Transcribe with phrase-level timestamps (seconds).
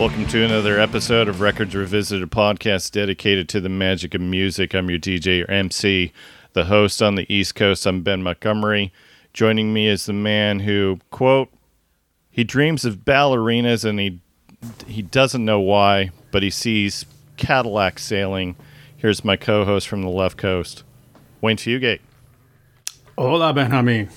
[0.00, 4.74] Welcome to another episode of Records Revisited podcast dedicated to the magic of music.
[4.74, 6.14] I'm your DJ or MC,
[6.54, 7.84] the host on the East Coast.
[7.84, 8.94] I'm Ben Montgomery.
[9.34, 11.50] Joining me is the man who, quote,
[12.30, 14.20] he dreams of ballerinas and he
[14.86, 17.04] he doesn't know why, but he sees
[17.36, 18.56] Cadillac sailing.
[18.96, 20.82] Here's my co-host from the left coast,
[21.42, 22.00] Wayne Fugate.
[23.18, 24.08] Hola, Benjamin.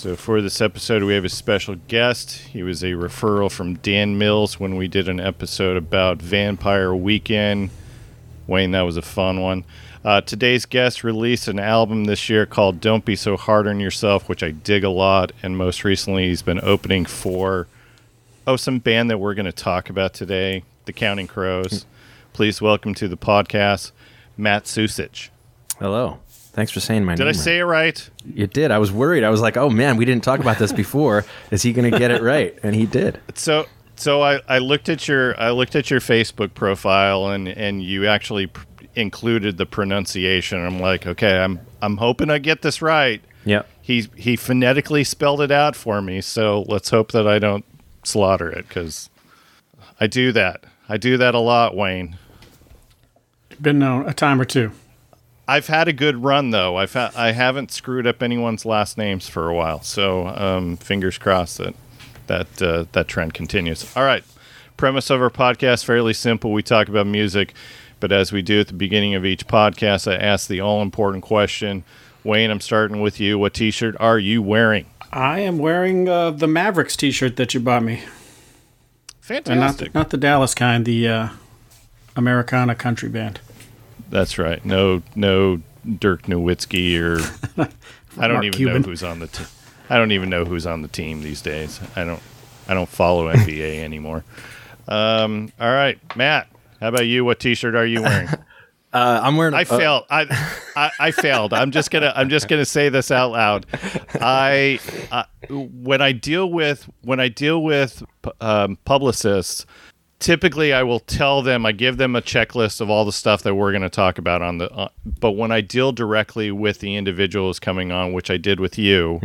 [0.00, 2.30] So for this episode, we have a special guest.
[2.32, 7.68] He was a referral from Dan Mills when we did an episode about Vampire Weekend.
[8.46, 9.62] Wayne, that was a fun one.
[10.02, 14.26] Uh, today's guest released an album this year called "Don't Be So Hard on Yourself,"
[14.26, 15.32] which I dig a lot.
[15.42, 17.66] And most recently, he's been opening for
[18.46, 21.84] oh some band that we're going to talk about today, the Counting Crows.
[22.32, 23.90] Please welcome to the podcast,
[24.38, 25.28] Matt Sucich.
[25.78, 26.20] Hello.
[26.52, 27.32] Thanks for saying my Did name.
[27.32, 28.10] Did I say it right?
[28.26, 28.70] You did.
[28.70, 29.22] I was worried.
[29.22, 31.24] I was like, oh man, we didn't talk about this before.
[31.50, 32.58] Is he going to get it right?
[32.62, 33.20] And he did.
[33.34, 37.82] So so I, I looked at your I looked at your Facebook profile and and
[37.82, 38.64] you actually pr-
[38.96, 40.58] included the pronunciation.
[40.64, 43.22] I'm like, okay, I'm I'm hoping I get this right.
[43.44, 43.62] Yeah.
[43.80, 47.64] He he phonetically spelled it out for me, so let's hope that I don't
[48.02, 49.08] slaughter it cuz
[50.00, 50.64] I do that.
[50.88, 52.16] I do that a lot, Wayne.
[53.60, 54.72] Been known a time or two.
[55.50, 56.76] I've had a good run though.
[56.76, 61.18] I've ha- I haven't screwed up anyone's last names for a while, so um, fingers
[61.18, 61.74] crossed that
[62.28, 63.84] that uh, that trend continues.
[63.96, 64.22] All right,
[64.76, 66.52] premise of our podcast fairly simple.
[66.52, 67.52] We talk about music,
[67.98, 71.24] but as we do at the beginning of each podcast, I ask the all important
[71.24, 71.82] question.
[72.22, 73.36] Wayne, I'm starting with you.
[73.36, 74.86] What T-shirt are you wearing?
[75.10, 78.04] I am wearing uh, the Mavericks T-shirt that you bought me,
[79.28, 81.28] and not the, not the Dallas kind, the uh,
[82.14, 83.40] Americana country band.
[84.10, 84.62] That's right.
[84.64, 85.60] No, no
[85.98, 87.18] Dirk Nowitzki or
[88.18, 88.82] I don't Mark even Cuban.
[88.82, 89.28] know who's on the.
[89.28, 89.44] T-
[89.88, 91.80] I don't even know who's on the team these days.
[91.96, 92.20] I don't.
[92.68, 94.24] I don't follow NBA anymore.
[94.88, 96.48] Um, all right, Matt.
[96.80, 97.24] How about you?
[97.24, 98.28] What T-shirt are you wearing?
[98.92, 99.54] Uh, I'm wearing.
[99.54, 100.04] I uh, failed.
[100.10, 100.26] I,
[100.74, 101.52] I I failed.
[101.52, 103.64] I'm just gonna I'm just gonna say this out loud.
[104.14, 104.80] I
[105.12, 108.02] uh, when I deal with when I deal with
[108.40, 109.64] um, publicists,
[110.20, 113.56] typically I will tell them I give them a checklist of all the stuff that
[113.56, 114.70] we're going to talk about on the.
[114.70, 118.78] Uh, but when I deal directly with the individuals coming on, which I did with
[118.78, 119.18] you,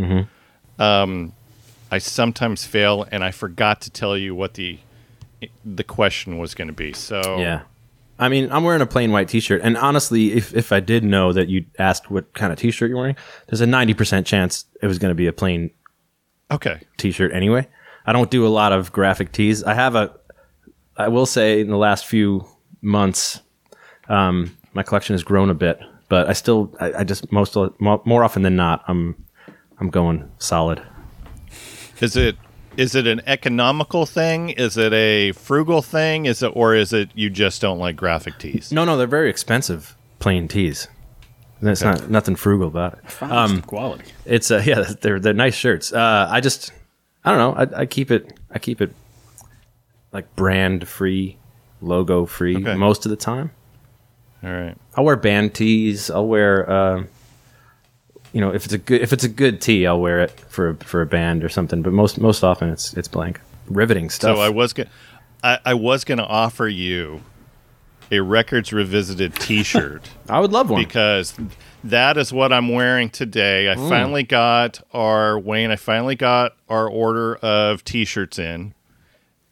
[0.79, 1.33] um,
[1.91, 4.79] I sometimes fail and I forgot to tell you what the
[5.63, 6.93] the question was going to be.
[6.93, 7.61] So yeah.
[8.17, 11.33] I mean, I'm wearing a plain white T-shirt, and honestly, if if I did know
[11.33, 13.17] that you asked what kind of T-shirt you're wearing,
[13.47, 15.69] there's a 90% chance it was going to be a plain
[16.49, 16.79] okay.
[16.95, 17.67] T-shirt anyway.
[18.05, 19.63] I don't do a lot of graphic tees.
[19.63, 20.13] I have a.
[20.97, 22.45] I will say in the last few
[22.81, 23.41] months,
[24.07, 25.79] um, my collection has grown a bit,
[26.09, 29.15] but I still, I, I just most mo- more often than not, I'm,
[29.79, 30.81] I'm going solid.
[31.99, 32.37] Is it
[32.77, 34.49] is it an economical thing?
[34.49, 36.25] Is it a frugal thing?
[36.25, 38.71] Is it or is it you just don't like graphic tees?
[38.71, 40.87] No, no, they're very expensive plain tees.
[41.61, 43.23] There's not nothing frugal about it.
[43.23, 44.11] Um, quality.
[44.25, 45.93] It's uh, yeah, they're they're nice shirts.
[45.93, 46.73] Uh, I just
[47.23, 47.77] I don't know.
[47.77, 48.93] I, I keep it I keep it
[50.15, 51.37] like brand free,
[51.81, 52.75] logo free Okay.
[52.75, 53.51] most of the time.
[54.43, 54.75] All right.
[54.95, 56.09] I'll wear band tees.
[56.09, 57.07] I'll wear um,
[58.31, 60.69] you know if it's a good if it's a good tee, I'll wear it for
[60.69, 61.81] a, for a band or something.
[61.81, 63.41] But most most often it's it's blank.
[63.67, 64.37] Riveting stuff.
[64.37, 64.89] So I was gonna
[65.43, 67.21] I, I was gonna offer you
[68.11, 70.79] a records revisited T-shirt I would love one.
[70.83, 71.33] because
[71.83, 73.69] that is what I'm wearing today.
[73.71, 75.71] I finally got our Wayne.
[75.71, 78.75] I finally got our order of T-shirts in,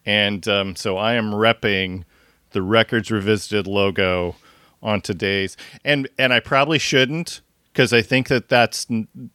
[0.06, 2.04] and um, so I am repping
[2.52, 4.36] the records revisited logo
[4.82, 5.58] on today's.
[5.86, 7.42] And and I probably shouldn't
[7.72, 8.86] because I think that that's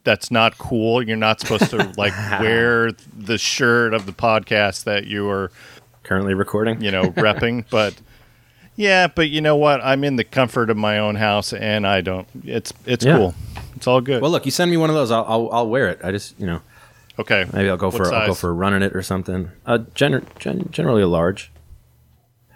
[0.04, 1.02] that's not cool.
[1.02, 5.50] You're not supposed to like wear the shirt of the podcast that you are
[6.04, 6.80] Currently recording.
[6.80, 7.64] you know, repping.
[7.70, 7.94] But
[8.76, 9.80] yeah, but you know what?
[9.84, 12.28] I'm in the comfort of my own house, and I don't.
[12.44, 13.16] It's it's Yeah.
[13.16, 13.34] cool.
[13.74, 14.22] It's all good.
[14.22, 15.98] Well, look, you send me one of those, I'll I'll, I'll wear it.
[16.04, 16.60] I just you know
[17.18, 19.50] okay, maybe I'll go What for I'll go for a run in it or something.
[19.66, 21.50] Uh, gener- gen- generally a large.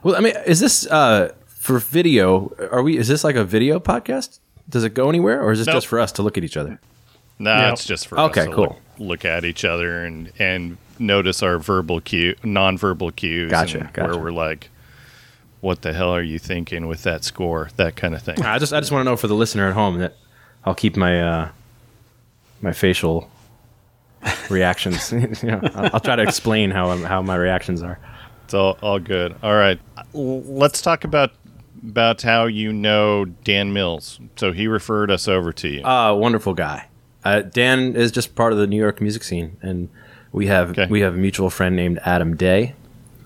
[0.02, 2.52] Well, I mean, is this uh for video?
[2.70, 2.98] Are we?
[2.98, 4.38] Is this like a video podcast?
[4.68, 5.74] Does it go anywhere, or is this Nope.
[5.76, 6.80] just for us to look at each other?
[7.38, 7.72] Nah, Yep.
[7.74, 8.64] it's just for Okay, us to cool.
[8.64, 13.50] Look, look at each other and and notice our verbal cue, non-verbal cues.
[13.50, 14.08] Gotcha, and gotcha.
[14.14, 14.70] Where we're like,
[15.60, 17.70] what the hell are you thinking with that score?
[17.76, 18.40] That kind of thing.
[18.42, 20.16] I just I just want to know for the listener at home that
[20.64, 21.48] I'll keep my uh,
[22.60, 23.30] my facial
[24.50, 25.12] reactions.
[25.42, 27.98] you know, I'll, I'll try to explain how I'm, how my reactions are.
[28.44, 29.34] It's all all good.
[29.42, 29.80] All right,
[30.12, 31.32] let's talk about
[31.86, 34.20] about how you know Dan Mills.
[34.36, 35.84] So he referred us over to you.
[35.84, 36.88] Uh, wonderful guy.
[37.24, 39.88] Uh, Dan is just part of the New York music scene, and
[40.32, 40.86] we have Okay.
[40.86, 42.74] we have a mutual friend named Adam Day.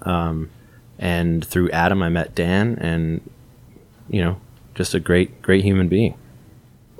[0.02, 0.50] Um,
[0.98, 3.20] and through Adam, I met Dan, and
[4.08, 4.40] you know,
[4.75, 6.14] just a great, great human being.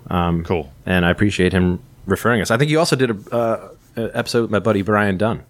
[0.09, 0.73] Cool.
[0.85, 2.51] And I appreciate him referring us.
[2.51, 5.45] I think you also did a, uh, a episode with my buddy Brian Dunn.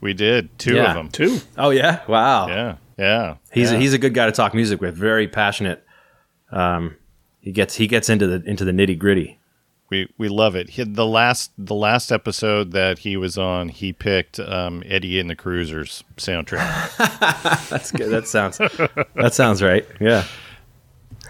[0.00, 0.90] We did two Yeah.
[0.90, 1.08] of them.
[1.10, 1.38] Two.
[1.56, 2.48] Oh yeah, wow.
[2.48, 2.76] Yeah.
[2.98, 3.34] Yeah.
[3.52, 3.76] He's yeah.
[3.78, 4.96] a, he's a good guy to talk music with.
[4.96, 5.84] Very passionate.
[6.50, 6.96] Um,
[7.40, 9.38] he gets he gets into the into the nitty gritty.
[9.90, 10.70] we we love it.
[10.70, 15.30] He, the last the last episode that he was on, he picked um, Eddie and
[15.30, 16.96] the Cruisers soundtrack.
[17.68, 18.10] That's good.
[18.10, 19.86] That sounds that sounds right.
[20.00, 20.24] Yeah.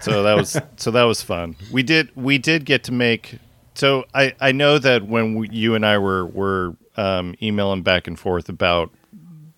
[0.01, 1.55] so that was so that was fun.
[1.71, 3.37] We did we did get to make.
[3.75, 8.07] So I I know that when we, you and I were were um, emailing back
[8.07, 8.91] and forth about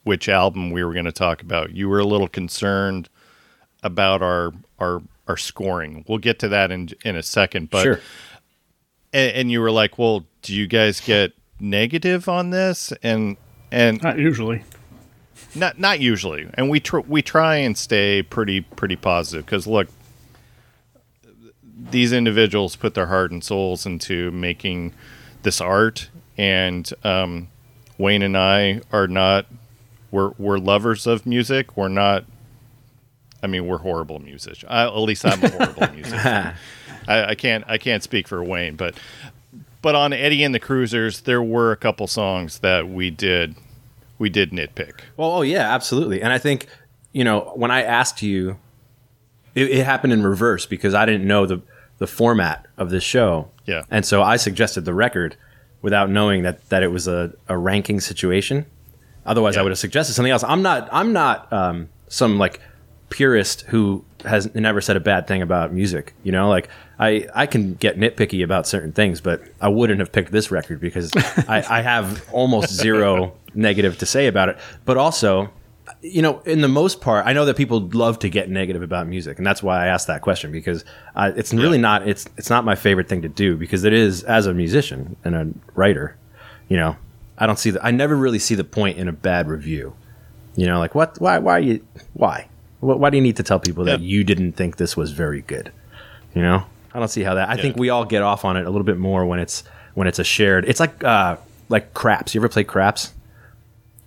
[0.04, 3.10] which album we were going to talk about, you were a little concerned
[3.84, 6.06] about our our our scoring.
[6.08, 8.00] We'll get to that in in a second, but sure.
[9.14, 13.38] and, and you were like, "Well, do you guys get negative on this?" And
[13.72, 14.64] and Not usually.
[15.56, 16.48] not not usually.
[16.54, 19.88] And we tr- we try and stay pretty pretty positive because look,
[21.92, 24.94] these individuals put their heart and souls into making
[25.44, 27.48] this art, and um,
[27.98, 29.46] Wayne and I are not.
[30.12, 31.76] We're we're lovers of music.
[31.76, 32.26] We're not.
[33.44, 34.70] I mean, we're horrible musicians.
[34.70, 36.54] I, at least I'm a horrible musician.
[37.08, 38.96] I, I can't I can't speak for Wayne, but
[39.82, 43.56] but on Eddie and the Cruisers, there were a couple songs that we did
[44.18, 45.02] we did nitpick.
[45.18, 46.22] Well, oh yeah, absolutely.
[46.22, 46.68] And I think
[47.12, 48.58] you know when I asked you,
[49.56, 51.62] it, it happened in reverse because I didn't know the
[51.98, 53.50] the format of this show.
[53.66, 53.84] Yeah.
[53.90, 55.38] And so I suggested the record
[55.82, 58.66] without knowing that that it was a, a ranking situation.
[59.26, 60.44] Otherwise, I would have suggested something else.
[60.44, 60.88] I'm not.
[60.92, 62.60] I'm not um, some like
[63.10, 66.14] purist who has never said a bad thing about music.
[66.24, 66.70] You know, like
[67.00, 70.80] I I can get nitpicky about certain things, but I wouldn't have picked this record
[70.80, 71.12] because
[71.48, 74.58] I, I have almost zero negative to say about it.
[74.86, 75.50] But also,
[76.02, 79.08] you know, in the most part, I know that people love to get negative about
[79.08, 82.50] music, and that's why I asked that question because uh, it's really not it's it's
[82.50, 86.16] not my favorite thing to do because it is as a musician and a writer,
[86.70, 86.96] you know,
[87.38, 89.96] I don't see the I never really see the point in a bad review.
[90.56, 91.20] You know, like what?
[91.20, 91.40] Why?
[91.40, 91.86] Why you?
[92.14, 92.48] Why?
[92.82, 94.06] Why, why do you need to tell people that Yeah.
[94.08, 95.72] you didn't think this was very good?
[96.34, 97.50] You know, I don't see how that.
[97.50, 99.64] I think we all get off on it a little bit more when it's
[99.96, 100.66] when it's a shared.
[100.66, 101.38] It's like uh
[101.68, 102.36] like craps.
[102.36, 103.14] You ever play craps?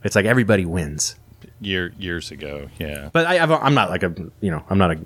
[0.04, 1.16] It's like everybody wins.
[1.60, 3.10] Year years ago, yeah.
[3.12, 4.98] But I, I've, I'm not like a you know I'm not a,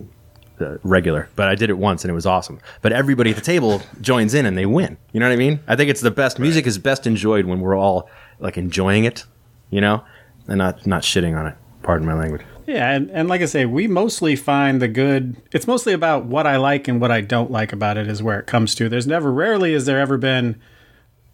[0.60, 2.60] uh regular, but I did it once and it was awesome.
[2.82, 4.98] But everybody at the table joins in and they win.
[5.12, 5.60] You know what I mean?
[5.66, 6.38] I think it's the best.
[6.38, 9.24] Music is best enjoyed when we're all like enjoying it,
[9.70, 10.04] you know,
[10.46, 11.54] and not not shitting on it.
[11.82, 12.42] Pardon my language.
[12.66, 15.36] Yeah, and, and like I say, we mostly find the good.
[15.52, 18.38] It's mostly about what I like and what I don't like about it is where
[18.38, 18.88] it comes to.
[18.88, 20.60] There's never, rarely has there ever been,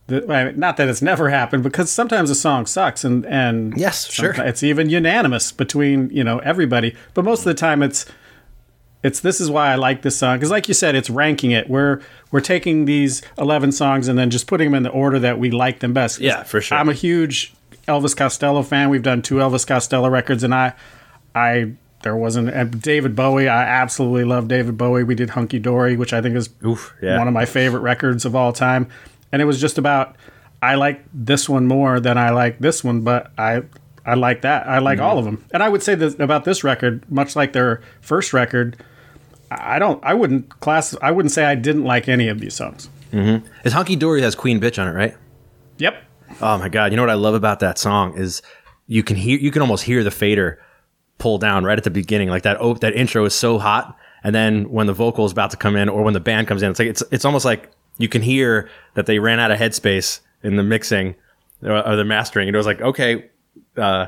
[0.08, 4.34] the, not that it's never happened, because sometimes a song sucks and and Yes, sure.
[4.38, 6.94] it's even unanimous between you know everybody.
[7.14, 8.04] But most of the time, it's
[9.02, 11.68] it's this is why I like this song because, like you said, it's ranking it.
[11.70, 12.00] We're
[12.32, 15.50] we're taking these eleven songs and then just putting them in the order that we
[15.50, 16.20] like them best.
[16.20, 16.78] Yeah, for sure.
[16.78, 17.54] I'm a huge
[17.86, 18.90] Elvis Costello fan.
[18.90, 20.72] We've done two Elvis Costello records, and I,
[21.34, 21.72] I
[22.02, 23.48] there wasn't uh, David Bowie.
[23.48, 25.04] I absolutely love David Bowie.
[25.04, 27.18] We did Hunky Dory, which I think is Oof, yeah.
[27.18, 28.88] one of my favorite records of all time.
[29.32, 30.16] And it was just about
[30.60, 33.62] I like this one more than I like this one, but I
[34.04, 34.66] I like that.
[34.66, 35.36] I like all of mm-hmm.
[35.36, 35.44] them.
[35.52, 38.82] And I would say that about this record, much like their first record,
[39.50, 42.88] I don't I wouldn't class I wouldn't say I didn't like any of these songs.
[43.12, 43.46] Mm-hmm.
[43.64, 45.16] Is Hunky Dory has Queen Bitch on it, right?
[45.78, 46.02] Yep.
[46.40, 46.92] Oh my god!
[46.92, 48.42] You know what I love about that song is
[48.86, 50.60] you can hear you can almost hear the fader
[51.18, 52.28] pull down right at the beginning.
[52.28, 55.50] Like that oh, that intro is so hot, and then when the vocal is about
[55.52, 57.70] to come in or when the band comes in, it's like it's it's almost like
[57.98, 61.14] you can hear that they ran out of headspace in the mixing
[61.62, 62.48] or, or the mastering.
[62.48, 63.28] And it was like, okay,
[63.76, 64.06] uh,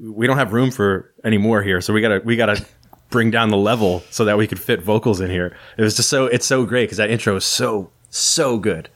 [0.00, 2.64] we don't have room for any more here, so we gotta we gotta
[3.10, 5.56] bring down the level so that we could fit vocals in here.
[5.78, 8.88] It was just so it's so great because that intro is so so good.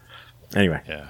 [0.56, 1.06] Anyway, Yeah.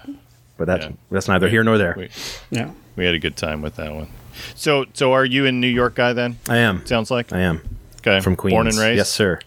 [0.59, 0.93] but that's Yeah.
[1.11, 1.95] that's neither here nor there.
[1.97, 2.11] We,
[2.51, 2.71] Yeah.
[2.97, 4.09] we had a good time with that one.
[4.55, 6.37] So so are you a New York guy then?
[6.49, 6.85] I am.
[6.85, 7.33] Sounds like.
[7.33, 7.61] I am
[8.01, 8.21] Okay.
[8.21, 8.55] from Queens.
[8.55, 8.97] Born and raised.
[8.99, 9.39] Yes, sir.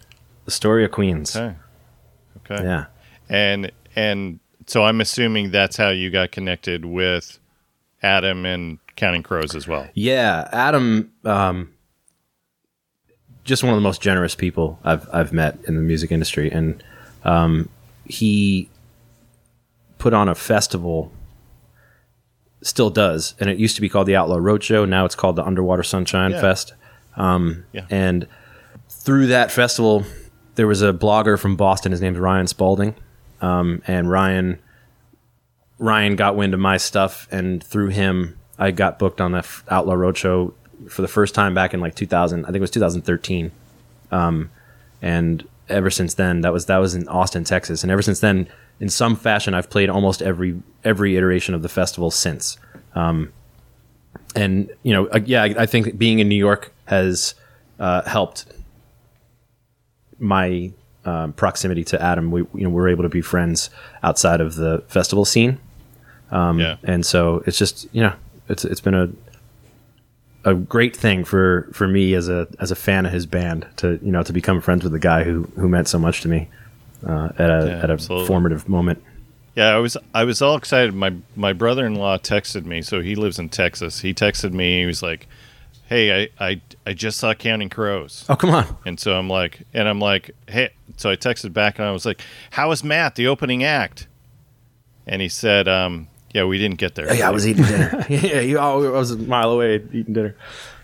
[0.45, 1.35] The story of Queens.
[1.35, 1.55] Okay.
[2.49, 2.63] Okay.
[2.63, 2.85] Yeah.
[3.31, 7.39] And and so I'm assuming that's how you got connected with
[8.03, 9.87] Adam and Counting Crows as well.
[9.93, 11.73] Yeah, Adam, um,
[13.43, 16.83] just one of the most generous people I've I've met in the music industry, and
[17.23, 17.69] um,
[18.05, 18.69] he
[19.97, 21.11] put on a festival.
[22.63, 24.87] Still does, and it used to be called the Outlaw Roadshow.
[24.87, 26.41] Now it's called the Underwater Sunshine Yeah.
[26.41, 26.73] Fest.
[27.17, 27.85] Yeah.
[27.89, 28.27] And
[28.87, 30.03] through that festival,
[30.55, 31.91] there was a blogger from Boston.
[31.91, 32.93] His name's Ryan Spaulding,
[33.41, 34.59] um, and Ryan
[35.77, 39.95] Ryan got wind of my stuff, and through him, I got booked on the Outlaw
[39.95, 40.53] Roadshow
[40.87, 42.45] for the first time back in like 2000.
[42.45, 43.51] I think it was 2013.
[44.11, 44.51] Um,
[45.01, 48.47] and ever since then, that was that was in Austin, Texas, and ever since then,
[48.79, 52.57] in some fashion, I've played almost every every iteration of the festival since.
[52.93, 53.33] Um,
[54.35, 57.33] and you know, yeah, I, I think being in New York has
[57.79, 58.45] uh, helped
[60.19, 60.71] my
[61.05, 62.31] um, proximity to Adam.
[62.31, 63.69] We you know we're able to be friends
[64.03, 65.59] outside of the festival scene,
[66.31, 66.77] yeah.
[66.83, 68.13] and so it's just you know
[68.49, 69.09] it's it's been a
[70.43, 73.99] a great thing for for me as a as a fan of his band to
[74.01, 76.49] you know to become friends with the guy who who meant so much to me
[77.05, 78.27] uh, at a Yeah, at a absolutely.
[78.27, 79.03] formative moment.
[79.55, 80.93] Yeah, I was I was all excited.
[80.93, 84.01] My my brother in law texted me, so he lives in Texas.
[84.01, 84.79] He texted me.
[84.79, 85.27] He was like,
[85.91, 88.77] "Hey, I I, I just saw Counting Crows," Oh come on!
[88.85, 92.05] and so I'm like, and I'm like, "Hey," so I texted back and I was
[92.05, 92.21] like,
[92.51, 94.07] "How is Matt, the opening act?"
[95.05, 98.05] And he said, um, "Yeah, we didn't get there." Yeah, I was eating dinner.
[98.09, 100.35] yeah, you, I was a mile away eating dinner.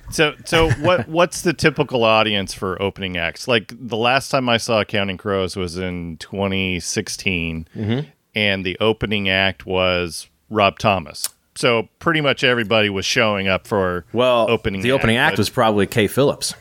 [0.10, 3.48] So so what what's the typical audience for opening acts?
[3.48, 8.08] Like the last time I saw Counting Crows was in 2016, Mm-hmm.
[8.36, 11.30] and the opening act was Rob Thomas.
[11.58, 14.82] So pretty much everybody was showing up for Well, opening.
[14.82, 16.08] the opening act was probably K.
[16.08, 16.54] Phillips.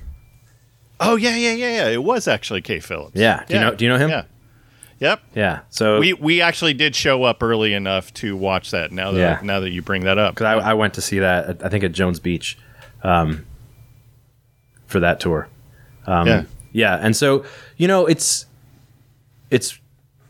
[0.98, 2.80] oh yeah yeah yeah yeah it was actually K.
[2.80, 3.12] Phillips.
[3.14, 3.44] Yeah.
[3.46, 4.08] Do you know- do you know him?
[4.10, 4.22] Yeah.
[4.98, 5.20] Yep.
[5.34, 8.92] Yeah, so We we actually did show up early enough to watch that.
[8.92, 9.38] Now that Yeah.
[9.42, 11.68] now that you bring that up, because I, I went to see that at, I
[11.68, 12.56] think at Jones Beach,
[13.02, 13.44] um,
[14.86, 15.48] for that tour.
[16.06, 16.42] Um, yeah.
[16.72, 17.44] Yeah, and so
[17.76, 18.46] you know it's
[19.50, 19.78] it's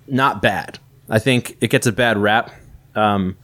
[0.09, 0.81] not bad.
[1.09, 2.51] I think it gets a bad rap
[2.97, 3.37] um,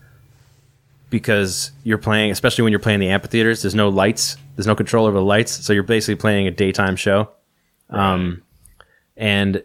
[1.12, 3.62] because you're playing, especially when you're playing the amphitheaters.
[3.62, 4.36] There's no lights.
[4.56, 7.30] There's no control over the lights, so you're basically playing a daytime show.
[7.90, 8.42] Um,
[9.16, 9.62] and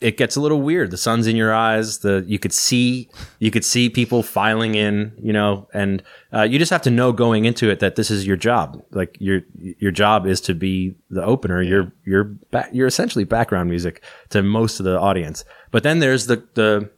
[0.00, 0.90] it gets a little weird.
[0.90, 1.98] The sun's in your eyes.
[1.98, 3.08] The you could see
[3.38, 7.12] you could see people filing in, you know, and uh, you just have to know
[7.12, 8.82] going into it that this is your job.
[8.92, 11.62] Like your your job is to be the opener.
[11.62, 15.44] You're you're ba- you're essentially background music to most of the audience.
[15.70, 16.90] But then there's the the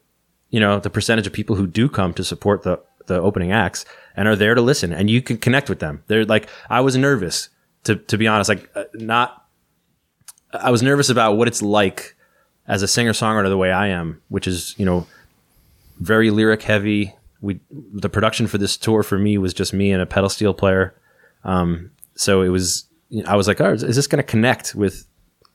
[0.50, 3.84] you know the percentage of people who do come to support the the opening acts
[4.16, 6.02] and are there to listen, and you can connect with them.
[6.06, 7.50] They're like I was nervous
[7.84, 9.46] to to be honest, like uh, not.
[10.52, 12.16] I was nervous about what it's like
[12.66, 15.06] as a singer songwriter the way I am, which is you know
[15.98, 17.14] very lyric heavy.
[17.40, 20.54] We the production for this tour for me was just me and a pedal steel
[20.54, 20.94] player.
[21.44, 22.84] Um, so it was
[23.26, 25.06] I was like, oh, is this going to connect with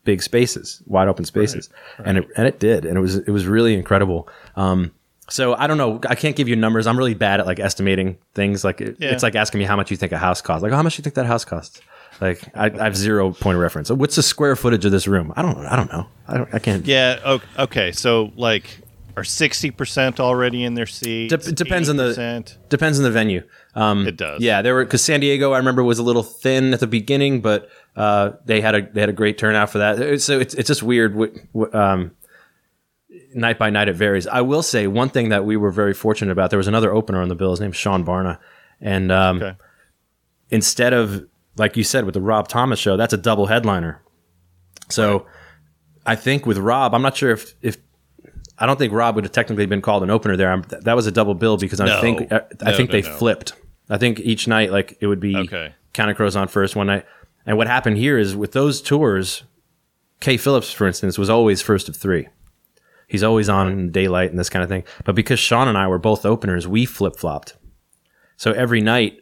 [0.03, 1.69] big spaces, wide open spaces?
[1.99, 4.27] And it and it did, and it was it was really incredible.
[4.55, 4.91] Um,
[5.29, 5.99] so I don't know.
[6.07, 6.87] I can't give you numbers.
[6.87, 8.63] I'm really bad at like estimating things.
[8.63, 9.09] Like it, Yeah.
[9.11, 10.63] it's like asking me how much you think a house costs.
[10.63, 11.81] Like, oh, how much do you think that house costs?
[12.21, 13.89] Like I, I have zero point of reference.
[13.91, 15.33] What's the square footage of this room?
[15.35, 15.57] I don't.
[15.65, 16.07] I don't know.
[16.27, 16.53] I don't.
[16.53, 16.85] I can't.
[16.85, 17.39] Yeah.
[17.59, 17.91] Okay.
[17.91, 18.79] So like,
[19.17, 21.31] are sixty percent already in their seats?
[21.31, 23.43] Dep- it depends on the- Depends on the venue.
[23.75, 24.39] Um, It does.
[24.41, 27.41] Yeah, there were because San Diego, I remember, was a little thin at the beginning,
[27.41, 27.67] but
[27.97, 30.21] uh, they had a they had a great turnout for that.
[30.21, 31.17] So it's it's just weird.
[31.73, 32.11] Um,
[33.35, 34.25] night by night, it varies.
[34.27, 36.49] I will say one thing that we were very fortunate about.
[36.49, 37.51] There was another opener on the bill.
[37.51, 38.39] His name's Sean Barna,
[38.81, 39.55] and um, Okay.
[40.49, 41.27] instead of
[41.57, 44.01] like you said with the Rob Thomas show, that's a double headliner.
[44.89, 45.25] So
[46.05, 47.77] I think with Rob, I'm not sure if if
[48.57, 50.49] I don't think Rob would have technically been called an opener there.
[50.51, 52.01] I'm, th- that was a double bill because I No.
[52.01, 53.53] think I, I No, think no, they flipped.
[53.89, 55.73] I think each night like it would be Okay.
[55.93, 57.05] Counting Crows on first one night,
[57.45, 59.43] and what happened here is with those tours,
[60.19, 60.35] K.
[60.37, 62.27] Phillips, for instance, was always first of three.
[63.07, 64.83] He's always on in daylight and this kind of thing.
[65.03, 67.55] But because Sean and I were both openers, we flip flopped.
[68.37, 69.19] So every night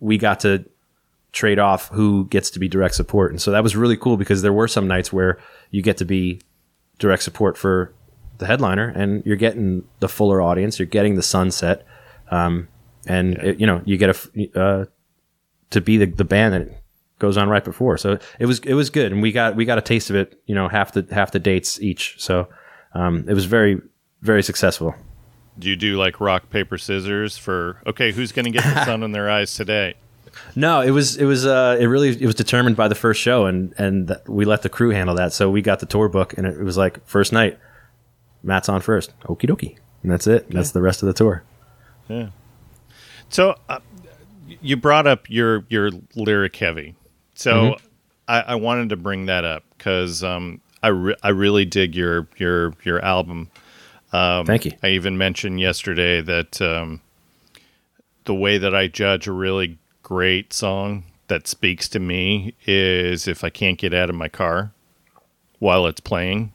[0.00, 0.64] we got to
[1.32, 3.32] trade off who gets to be direct support.
[3.32, 5.38] And so that was really cool because there were some nights where
[5.70, 6.40] you get to be
[6.98, 7.92] direct support for
[8.38, 11.84] the headliner and you're getting the fuller audience, you're getting the sunset.
[12.30, 12.68] Um,
[13.06, 14.84] and it- you know, you get a, uh,
[15.70, 16.68] to be the, the band that
[17.18, 17.96] goes on right before.
[17.98, 19.10] So it was, it was good.
[19.12, 21.38] And we got, we got a taste of it, you know, half the, half the
[21.40, 22.16] dates each.
[22.18, 22.48] So,
[22.94, 23.80] um, it was very,
[24.22, 24.94] very successful.
[25.58, 28.10] Do you do like rock paper scissors for okay?
[28.12, 29.94] Who's going to get the sun in their eyes today?
[30.56, 33.46] No, it was it was uh it really it was determined by the first show
[33.46, 35.32] and and th- we let the crew handle that.
[35.32, 37.56] So we got the tour book and it was like first night,
[38.42, 40.50] Matt's on first, okie dokie, and that's it.
[40.50, 41.44] That's the rest of the tour.
[42.08, 42.30] Yeah.
[43.28, 43.78] So uh,
[44.60, 46.96] you brought up your your lyric heavy.
[47.34, 47.86] So Mm-hmm.
[48.26, 52.28] I, I wanted to bring that up because um, I re- I really dig your
[52.36, 53.50] your your album.
[54.46, 54.72] Thank you.
[54.82, 57.00] I even mentioned yesterday that um,
[58.24, 63.42] the way that I judge a really great song that speaks to me is if
[63.42, 64.72] I can't get out of my car
[65.58, 66.52] while it's playing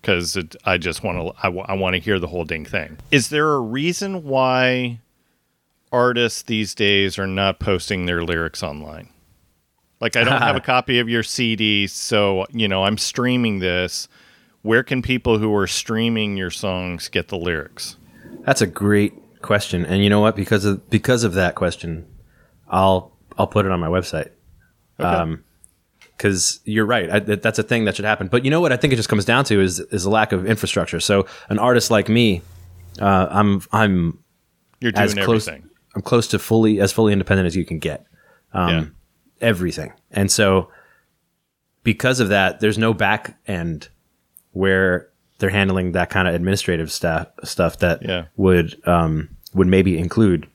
[0.00, 2.96] because I just want to I, want to hear the whole dang thing.
[3.10, 5.00] Is there a reason why
[5.92, 9.08] artists these days are not posting their lyrics online.
[10.00, 14.08] Like I don't have a copy of your CD, so you know I'm streaming this.
[14.62, 17.96] Where can people who are streaming your songs get the lyrics?
[18.44, 20.36] That's a great question, and you know what?
[20.36, 22.06] Because of because of that question,
[22.68, 24.30] I'll I'll put it on my website.
[24.98, 25.44] Um,
[26.16, 27.10] because you're right.
[27.10, 28.28] I, that's a thing that should happen.
[28.28, 28.72] But you know what?
[28.72, 31.00] I think it just comes down to is is a lack of infrastructure.
[31.00, 32.42] So an artist like me,
[33.00, 34.18] uh, I'm I'm
[34.80, 35.70] You're doing as close everything.
[35.94, 38.06] I'm close to fully as fully independent as you can get.
[38.52, 38.84] Um, yeah.
[39.40, 39.92] Everything.
[40.10, 40.70] And so
[41.82, 43.88] because of that, there's no back end
[44.52, 48.24] where they're handling that kind of administrative stuff stuff that Yeah.
[48.36, 50.46] would um, would maybe include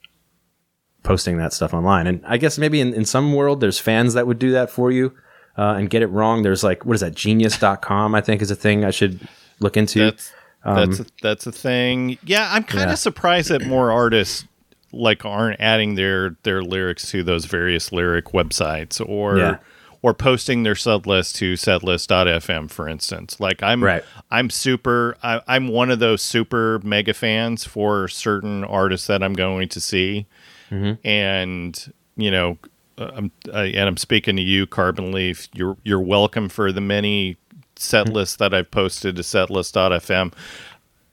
[1.03, 2.07] posting that stuff online.
[2.07, 4.91] And I guess maybe in, in some world there's fans that would do that for
[4.91, 5.13] you
[5.57, 6.43] uh, and get it wrong.
[6.43, 9.19] There's like what is that genius.com I think is a thing I should
[9.59, 9.99] look into.
[9.99, 10.33] That's
[10.63, 12.17] that's a, that's a thing.
[12.23, 12.95] Yeah, I'm kind of Um, Yeah.
[12.95, 14.45] surprised that more artists
[14.93, 19.57] like aren't adding their their lyrics to those various lyric websites or Yeah.
[20.01, 23.39] or posting their set list to setlist.fm for instance.
[23.39, 24.03] Like I'm Right.
[24.29, 29.33] I'm super I, I'm one of those super mega fans for certain artists that I'm
[29.33, 30.25] going to see.
[30.69, 31.05] Mm-hmm.
[31.07, 32.57] And you know,
[32.97, 35.47] I'm I, and I'm speaking to you, Carbon Leaf.
[35.53, 37.37] You're you're welcome for the many
[37.75, 38.15] set Mm-hmm.
[38.15, 40.33] lists that I've posted to setlist.fm.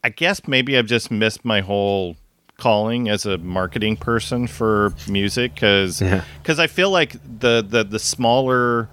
[0.05, 2.17] I guess maybe I've just missed my whole
[2.63, 6.25] calling as a marketing person for music because Yeah.
[6.49, 8.89] I feel like the, the the smaller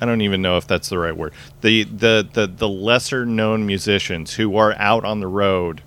[0.00, 1.34] I don't even know if that's the right word.
[1.60, 5.82] The the the, the lesser known musicians who are out on the road,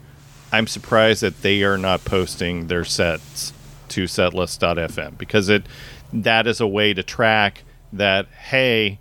[0.53, 3.51] I'm surprised that they are not posting their sets
[3.89, 5.65] to setlist.fm because it
[6.13, 8.99] that is a way to track that hey,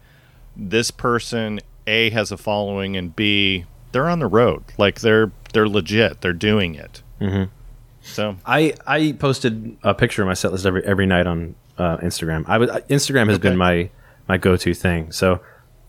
[0.56, 4.64] this person A has a following and B they're on the road.
[4.78, 6.20] Like they're they're legit.
[6.20, 7.02] They're doing it.
[7.20, 7.44] Mm-hmm.
[8.02, 11.96] So I I posted a picture of my set list every every night on uh,
[11.98, 12.44] Instagram.
[12.46, 13.48] I was Instagram has Okay.
[13.48, 13.88] been my
[14.28, 15.10] my go to thing.
[15.12, 15.40] So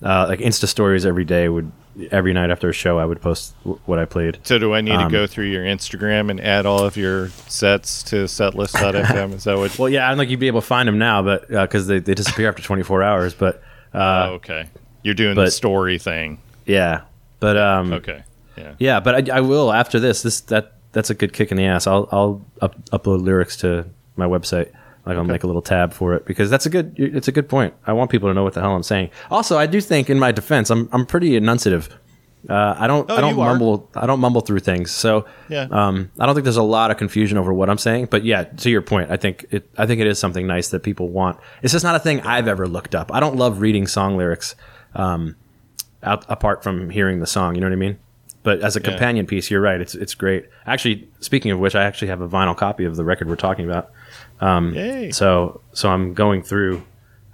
[0.02, 1.72] uh, like Insta stories every day would
[2.12, 4.40] every night after a show I would post w- what I played.
[4.44, 7.30] So do I need Um, to go through your Instagram and add all of your
[7.48, 9.34] sets to setlist.fm?
[9.34, 9.78] Is that what?
[9.80, 12.00] Well, yeah, I don't think you'd be able to find them now, but because they,
[12.00, 13.34] they disappear after 24 hours.
[13.34, 14.68] But uh, oh, okay.
[15.04, 16.40] You're doing the story thing.
[16.66, 17.02] yeah,
[17.40, 18.24] but um, Okay.
[18.58, 18.74] Yeah.
[18.80, 20.22] yeah, but I, I will after this.
[20.24, 21.88] This that that's a good kick in the ass.
[21.88, 24.72] I'll I'll up, upload lyrics to my website.
[25.06, 26.96] Like I'll make a little tab for it because that's a good.
[26.98, 27.74] It's a good point.
[27.86, 29.12] I want people to know what the hell I'm saying.
[29.30, 31.90] Also, I do think, in my defense, I'm I'm pretty enunciative.
[32.50, 33.50] Uh, I don't Oh, I don't you are.
[33.50, 34.92] mumble I don't mumble through things.
[34.92, 35.68] So Yeah.
[35.72, 38.08] um, I don't think there's a lot of confusion over what I'm saying.
[38.12, 40.82] But yeah, to your point, I think it I think it is something nice that
[40.84, 41.40] people want.
[41.64, 43.12] It's just not a thing I've ever looked up.
[43.14, 44.56] I don't love reading song lyrics
[44.96, 45.36] um,
[46.04, 47.56] out, apart from hearing the song.
[47.56, 47.98] You know what I mean?
[48.46, 48.92] But as a Yeah.
[48.92, 49.82] companion piece, you're right.
[49.82, 50.46] It's it's great.
[50.66, 53.66] Actually, speaking of which, I actually have a vinyl copy of the record we're talking
[53.70, 53.92] about.
[54.42, 55.12] Yay.
[55.12, 56.84] So so I'm going through.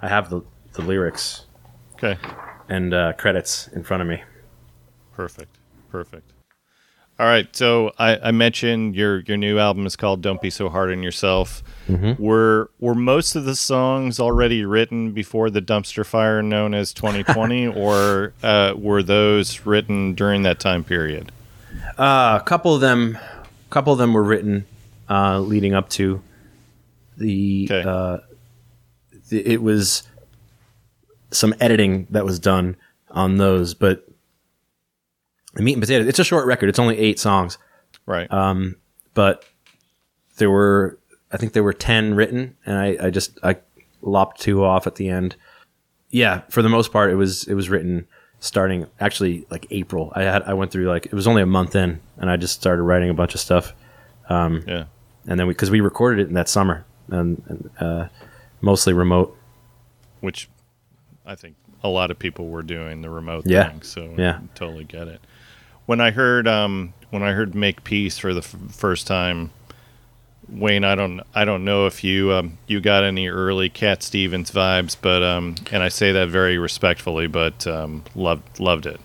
[0.02, 0.42] I have the
[0.74, 1.46] the lyrics
[1.96, 2.18] Okay.
[2.70, 4.24] and uh, credits in front of me.
[5.14, 5.58] Perfect.
[5.92, 6.32] Perfect.
[7.22, 7.56] All right.
[7.56, 11.04] So I, I mentioned your your new album is called "Don't Be So Hard on
[11.04, 12.20] Yourself." Mm-hmm.
[12.20, 17.68] Were were most of the songs already written before the dumpster fire known as 2020,
[17.78, 21.32] or uh, were those written during that time period?
[21.96, 24.66] Uh, a couple of them, a couple of them were written
[25.08, 26.24] uh, leading up to
[27.18, 27.88] the, Okay.
[27.88, 28.18] uh,
[29.30, 29.46] the.
[29.48, 30.10] It was
[31.30, 32.78] some editing that was done
[33.12, 34.08] on those, but
[35.54, 36.08] the meat and potatoes.
[36.08, 36.70] It's a short record.
[36.70, 37.58] It's only eight songs,
[38.06, 38.32] Right.
[38.32, 38.76] Um,
[39.14, 39.46] but
[40.38, 40.98] there were,
[41.32, 43.58] I think there were ten written, and I, I just I
[44.02, 45.36] lopped two off at the end.
[46.10, 48.08] Yeah, for the most part, it was it was written
[48.40, 50.12] starting actually like April.
[50.16, 52.54] I had I went through like it was only a month in, and I just
[52.60, 53.74] started writing a bunch of stuff,
[54.30, 54.86] yeah.
[55.28, 58.08] and then we because we recorded it in that summer and, and uh,
[58.62, 59.38] mostly remote.
[60.22, 60.50] Which
[61.26, 63.70] I think a lot of people were doing the remote Yeah.
[63.70, 63.82] thing.
[63.82, 64.40] So Yeah.
[64.44, 65.22] I totally get it.
[65.86, 69.52] When I heard um when I heard "Make Peace" for the f- first time,
[70.50, 74.52] Wayne, I don't I don't know if you um, you got any early Cat Stevens
[74.52, 79.00] vibes, but um and I say that very respectfully, but um loved loved it.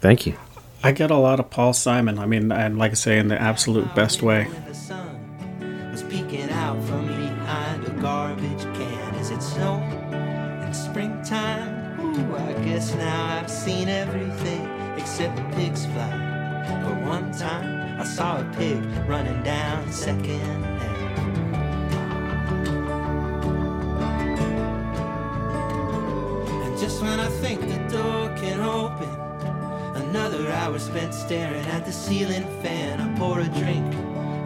[0.00, 0.36] Thank you.
[0.82, 2.18] I get a lot of Paul Simon.
[2.18, 4.46] I mean, and like I say, in the absolute best way.
[18.18, 20.86] Saw a pig running down Second Ave.
[26.64, 29.08] And just when I think the door can open,
[30.02, 33.00] another hour spent staring at the ceiling fan.
[33.00, 33.94] I pour a drink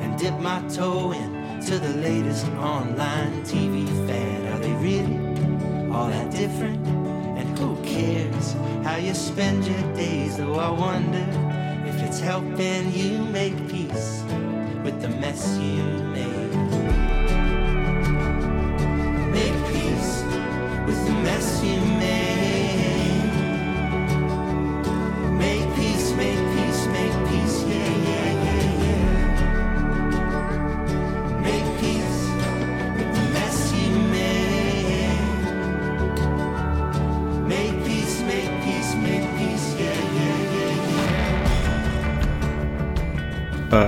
[0.03, 4.53] and dip my toe in to the latest online TV fad.
[4.53, 5.17] Are they really
[5.91, 6.87] all that different?
[7.39, 8.53] And who cares
[8.85, 10.37] how you spend your days?
[10.37, 11.62] Though I wonder
[12.13, 14.23] it's helping you make peace
[14.85, 16.42] with the mess you made.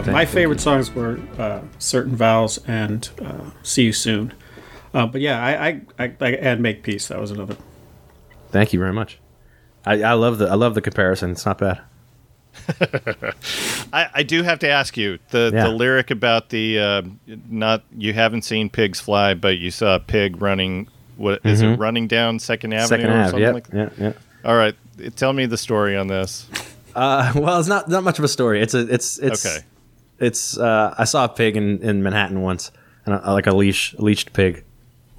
[0.05, 0.11] Yeah, yeah.
[0.11, 4.33] Uh, my favorite songs were uh, "Certain Vows" and uh, "See You Soon."
[4.93, 7.57] Uh, but yeah, I, I, I, I and "Make Peace." That was another.
[8.51, 9.19] Thank you very much.
[9.85, 11.31] I, I love the I love the comparison.
[11.33, 11.81] It's not bad.
[13.93, 15.64] I, I do have to ask you the Yeah.
[15.64, 17.03] the lyric about the uh,
[17.49, 20.88] not you haven't seen pigs fly, but you saw a pig running.
[21.17, 21.77] What is it?
[21.79, 23.07] Running down Second Avenue Mm-hmm.
[23.07, 23.31] Second or half.
[23.31, 23.93] something Yeah, like that?
[23.99, 24.12] yeah, yeah.
[24.45, 24.75] All right,
[25.17, 26.49] tell me the story on this.
[26.95, 28.61] Uh, well, it's not not much of a story.
[28.62, 29.64] It's a it's it's Okay.
[30.18, 30.57] It's.
[30.59, 32.70] Uh, I saw a pig in, in Manhattan once,
[33.07, 34.64] and I, like a leash leashed pig,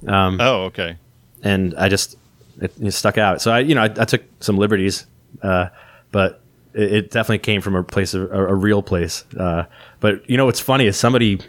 [0.06, 0.96] um, Oh, okay.
[1.42, 2.16] and I just
[2.60, 3.40] it, it stuck out.
[3.42, 5.06] So I you know I, I took some liberties,
[5.42, 5.68] uh,
[6.12, 6.40] but
[6.74, 9.24] it, it definitely came from a place of a, a real place.
[9.38, 9.64] Uh,
[10.00, 11.40] but you know what's funny is somebody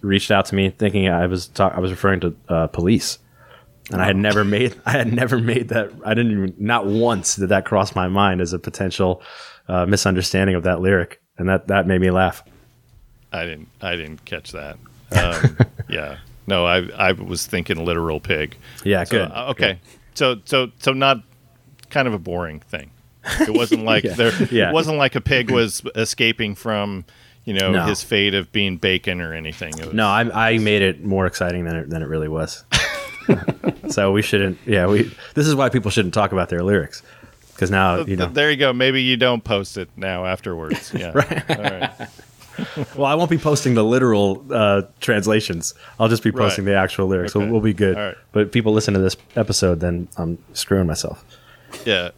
[0.00, 3.18] reached out to me thinking I was talk, I was referring to uh, police.
[3.92, 7.36] And I had never made I had never made that I didn't even not once
[7.36, 9.22] did that cross my mind as a potential
[9.68, 12.42] uh, misunderstanding of that lyric, and that that made me laugh.
[13.34, 14.76] I didn't I didn't catch that.
[15.14, 15.56] Um,
[15.88, 16.18] yeah.
[16.46, 18.56] No, I I was thinking literal pig.
[18.84, 19.30] Yeah, So, good.
[19.30, 19.78] uh, okay.
[20.14, 21.18] So so so not
[21.90, 22.90] kind of a boring thing.
[23.40, 24.32] It wasn't like there.
[24.50, 24.70] Yeah.
[24.70, 27.04] It wasn't like a pig was escaping from
[27.44, 27.84] you know No.
[27.84, 29.74] his fate of being bacon or anything.
[29.78, 32.64] Was, No, I, I made it more exciting than it, than it really was.
[33.88, 34.58] so we shouldn't.
[34.66, 35.14] Yeah, we.
[35.34, 37.02] This is why people shouldn't talk about their lyrics
[37.52, 38.26] because now you know.
[38.26, 38.72] There you go.
[38.72, 40.92] Maybe you don't post it now afterwards.
[40.94, 41.12] Yeah.
[41.14, 41.50] right.
[41.50, 42.08] All right.
[42.96, 45.74] Well, I won't be posting the literal uh, translations.
[45.98, 46.72] I'll just be posting Right.
[46.72, 47.34] the actual lyrics.
[47.34, 47.44] Okay.
[47.46, 47.96] So we'll be good.
[47.96, 48.14] Right.
[48.32, 51.24] But people listen to this episode, then I'm screwing myself.
[51.84, 52.10] Yeah.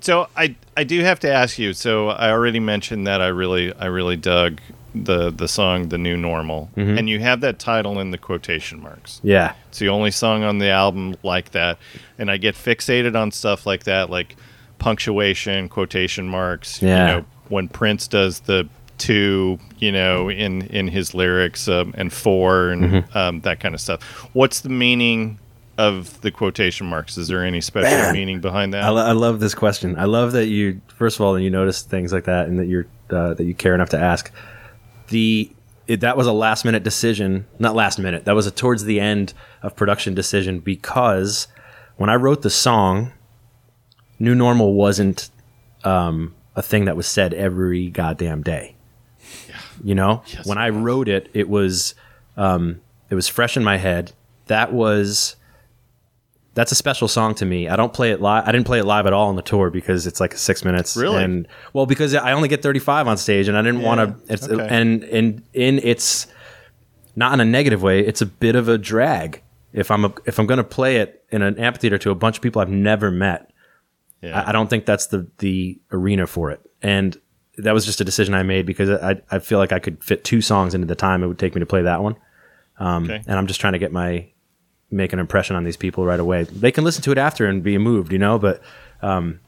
[0.00, 1.72] So I I do have to ask you.
[1.74, 4.60] So I already mentioned that I really I really dug
[4.94, 6.96] the the song "The New Normal," Mm-hmm.
[6.98, 9.20] and you have that title in the quotation marks.
[9.22, 9.52] Yeah.
[9.68, 11.78] It's the only song on the album like that,
[12.18, 14.36] and I get fixated on stuff like that, like
[14.78, 16.80] punctuation, quotation marks.
[16.80, 16.88] Yeah.
[17.16, 18.66] You know, when Prince does the
[18.98, 23.18] two, you know, in in his lyrics, um, and four, and Mm-hmm.
[23.18, 24.02] um, that kind of stuff.
[24.32, 25.38] What's the meaning
[25.78, 27.18] of the quotation marks?
[27.18, 28.14] Is there any special Man.
[28.14, 28.82] meaning behind that?
[28.84, 29.98] I, lo- I love this question.
[29.98, 32.66] I love that you, first of all, that you notice things like that, and that
[32.66, 34.32] you're uh, that you care enough to ask.
[35.08, 35.50] The
[35.86, 38.24] it, that was a last minute decision, not last minute.
[38.24, 41.46] That was a towards the end of production decision because
[41.96, 43.12] when I wrote the song,
[44.18, 45.30] "New Normal" wasn't
[45.84, 48.75] um, a thing that was said every goddamn day.
[49.84, 51.94] You know, when I wrote it, it was
[52.36, 54.12] um, it was fresh in my head.
[54.46, 55.36] That was
[56.54, 57.68] that's a special song to me.
[57.68, 58.48] I don't play it live.
[58.48, 60.96] I didn't play it live at all on the tour because it's like six minutes.
[60.96, 61.22] Really?
[61.22, 64.32] And well, because I only get 35 on stage, and I didn't want to.
[64.32, 64.66] It's okay.
[64.68, 66.26] and and in its
[67.14, 68.00] not in a negative way.
[68.00, 71.24] It's a bit of a drag if I'm a, if I'm going to play it
[71.30, 73.50] in an amphitheater to a bunch of people I've never met.
[74.22, 74.40] Yeah.
[74.40, 76.60] I, I don't think that's the the arena for it.
[76.82, 77.16] And
[77.58, 80.24] that was just a decision I made because I I feel like I could fit
[80.24, 82.16] two songs into the time it would take me to play that one.
[82.80, 83.22] okay.
[83.26, 84.26] And I'm just trying to get my
[84.90, 86.44] make an impression on these people right away.
[86.44, 88.62] They can listen to it after and be moved, you know, but
[89.02, 89.40] um,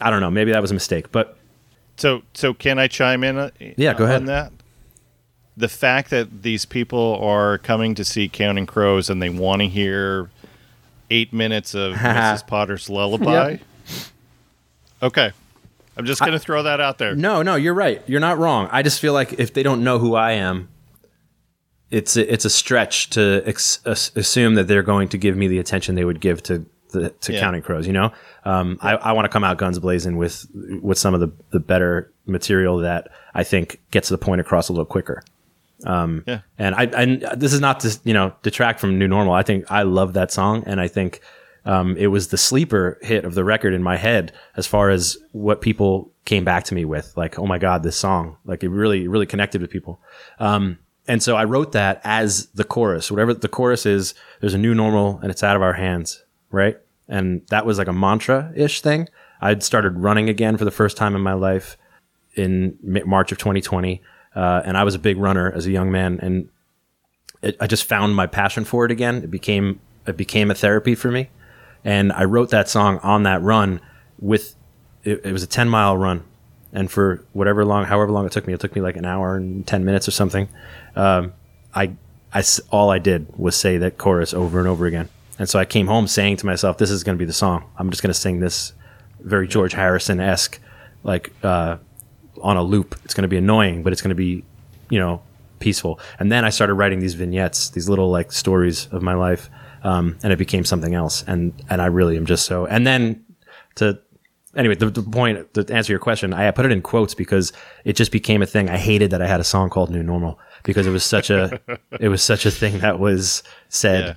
[0.00, 0.30] I don't know.
[0.30, 1.38] Maybe that was a mistake, but
[1.96, 3.38] So, so can I chime in?
[3.38, 4.16] uh, Yeah, go ahead.
[4.22, 4.52] On that,
[5.56, 9.68] the fact that these people are coming to see Counting Crows and they want to
[9.68, 10.28] hear
[11.10, 12.46] eight minutes of Mrs.
[12.46, 13.58] Potter's lullaby.
[15.02, 15.32] Okay,
[15.96, 17.14] I'm just going to throw that out there.
[17.14, 18.02] no, no, you're right.
[18.06, 18.68] You're not wrong.
[18.72, 20.68] I just feel like if they don't know who I am,
[21.90, 25.58] it's a, it's a stretch to ex- assume that they're going to give me the
[25.58, 27.40] attention they would give to the, to Yeah.
[27.40, 27.86] Counting Crows.
[27.86, 28.12] You know,
[28.44, 30.46] um, I, I want to come out guns blazing with
[30.82, 34.72] with some of the the better material that I think gets the point across a
[34.72, 35.22] little quicker.
[35.84, 39.34] Yeah, And I, and this is not to you know detract from New Normal.
[39.34, 41.20] I think I love that song, and I think
[41.64, 45.16] um, it was the sleeper hit of the record in my head as far as
[45.32, 47.12] what people came back to me with.
[47.16, 48.36] Like, oh my god, this song!
[48.44, 50.00] Like it really, really connected with people.
[50.38, 53.10] Um, and so I wrote that as the chorus.
[53.10, 56.78] Whatever the chorus is, there's a new normal, and it's out of our hands, right?
[57.08, 59.08] And that was like a mantra ish thing.
[59.40, 61.76] I'd started running again for the first time in my life
[62.34, 64.00] in March of 2020.
[64.34, 66.48] uh, and I was a big runner as a young man, and
[67.42, 69.16] it, I just found my passion for it again.
[69.16, 71.28] It became it became a therapy for me,
[71.84, 73.80] and I wrote that song on that run.
[74.18, 74.54] With
[75.04, 76.24] it, it was a ten mile run,
[76.72, 79.36] and for whatever long, however long it took me, it took me like an hour
[79.36, 80.48] and ten minutes or something.
[80.94, 81.32] Um,
[81.74, 81.92] I,
[82.32, 85.64] I all I did was say that chorus over and over again, and so I
[85.64, 87.64] came home saying to myself, "This is going to be the song.
[87.76, 88.72] I'm just going to sing this
[89.20, 90.60] very George Harrison esque,
[91.02, 91.78] like uh,
[92.40, 92.98] on a loop.
[93.04, 94.44] It's going to be annoying, but it's going to be,
[94.90, 95.22] you know,
[95.58, 96.00] peaceful.
[96.18, 99.48] And then I started writing these vignettes, these little like stories of my life,
[99.82, 101.24] um, and it became something else.
[101.26, 102.66] And and I really am just so.
[102.66, 103.24] And then
[103.76, 103.98] to
[104.56, 107.52] anyway, the, the point to answer your question, I put it in quotes because
[107.84, 108.68] it just became a thing.
[108.68, 111.60] I hated that I had a song called New Normal because it was such a
[112.00, 114.16] it was such a thing that was said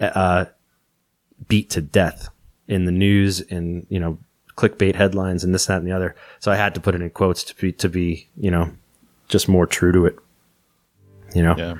[0.00, 0.46] uh,
[1.48, 2.28] beat to death
[2.66, 4.18] in the news and you know
[4.56, 6.14] clickbait headlines and this that and the other.
[6.40, 8.72] So I had to put it in quotes to be to be you know
[9.28, 10.18] just more true to it.
[11.34, 11.54] You know.
[11.56, 11.76] Yeah.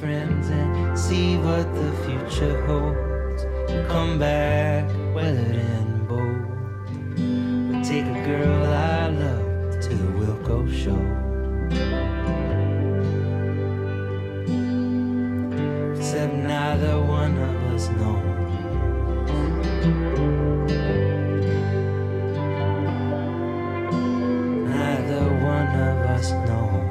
[0.00, 3.42] Friends and see what the future holds.
[3.92, 6.46] Come back weathered and bold.
[7.70, 11.02] But take a girl I love to the Wilco show.
[15.98, 18.40] Except neither one of us knows.
[24.74, 26.90] Neither one of us knows.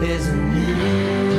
[0.00, 1.31] There's a new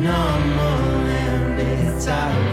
[0.00, 2.49] normal and it's out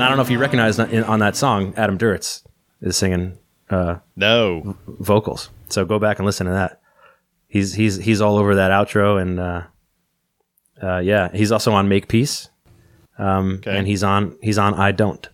[0.00, 2.42] and I don't know if you recognize that in, on that song, Adam Duritz
[2.80, 4.76] is singing uh, No.
[4.86, 5.50] vocals.
[5.68, 6.80] So go back and listen to that.
[7.46, 9.62] He's he's he's all over that outro, and uh,
[10.82, 12.48] uh, yeah, he's also on Make Peace,
[13.18, 13.76] um, Okay.
[13.76, 15.28] and he's on he's on I Don't.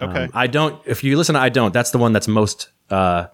[0.00, 0.24] Okay.
[0.24, 0.80] Um, I don't.
[0.86, 3.26] If you listen to I Don't, that's the one that's most uh,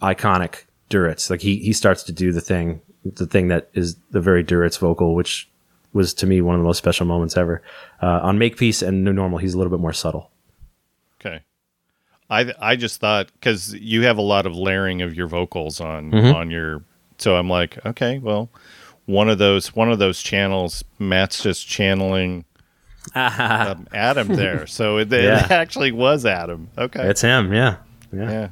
[0.00, 1.30] iconic Duritz.
[1.30, 4.78] Like he he starts to do the thing, the thing that is the very Duritz
[4.78, 5.48] vocal, which
[5.96, 7.62] was to me one of the most special moments ever.
[8.00, 10.30] Uh, on Make Peace and New Normal, he's a little bit more subtle.
[11.20, 11.40] Okay.
[12.30, 16.10] I I just thought because you have a lot of layering of your vocals on
[16.12, 16.34] Mm-hmm.
[16.36, 16.82] on your,
[17.18, 18.48] so I'm like, okay, well,
[19.06, 22.44] one of those one of those channels, Matt's just channeling
[23.14, 26.68] um, Adam there, so it, it actually was Adam.
[26.76, 27.76] Okay, It's him, yeah,
[28.12, 28.30] yeah.
[28.30, 28.48] yeah.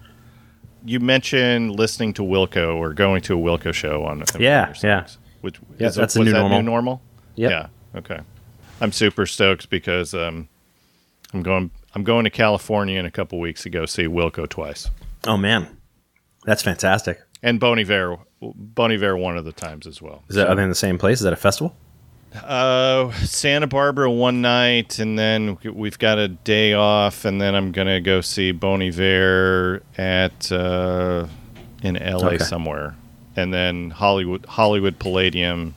[0.87, 5.07] You mentioned listening to Wilco or going to a Wilco show on Yeah, yeah.
[5.41, 6.59] Which Yeah, is that's the was new that normal.
[6.63, 7.03] New normal.
[7.37, 7.51] Yep.
[7.51, 7.66] Yeah.
[7.99, 8.20] Okay.
[8.81, 10.49] I'm super stoked because um,
[11.33, 11.70] I'm going.
[11.94, 14.90] I'm going to California in a couple weeks to go see Wilco twice,
[15.29, 15.77] Oh man,
[16.44, 17.20] that's fantastic.
[17.42, 18.18] and Bon Iver.
[18.42, 20.25] Bon Iver one of the times as well.
[20.29, 21.18] Is that are they in the same place?
[21.18, 21.77] Is that a festival?
[22.42, 27.70] Uh, Santa Barbara one night, and then we've got a day off, and then I'm
[27.70, 31.29] gonna go see Bon Iver at uh,
[31.85, 32.38] in LA Okay.
[32.38, 32.97] somewhere,
[33.37, 35.77] and then Hollywood Hollywood Palladium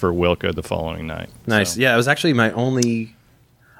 [0.00, 1.28] for Wilco the following night.
[1.46, 1.74] Nice.
[1.74, 3.14] So, Yeah, it was actually my only.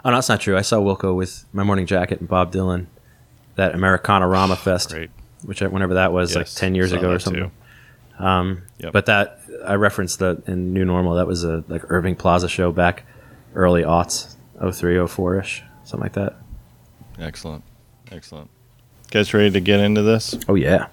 [0.05, 0.57] Oh, no, that's not true.
[0.57, 2.87] I saw Wilco with my morning jacket and Bob Dylan,
[3.57, 5.11] that Americanarama Fest, great.
[5.45, 7.51] which I, whenever that was, like ten years ago or something.
[8.19, 8.93] Um, Yep.
[8.93, 11.15] But that I referenced that in New Normal.
[11.17, 13.05] That was a like Irving Plaza show back
[13.55, 16.37] early aughts, 03, 04 ish, something like that.
[17.19, 17.63] Excellent,
[18.11, 18.49] excellent.
[19.11, 20.35] Guys, ready to get into this?
[20.49, 20.87] Oh yeah.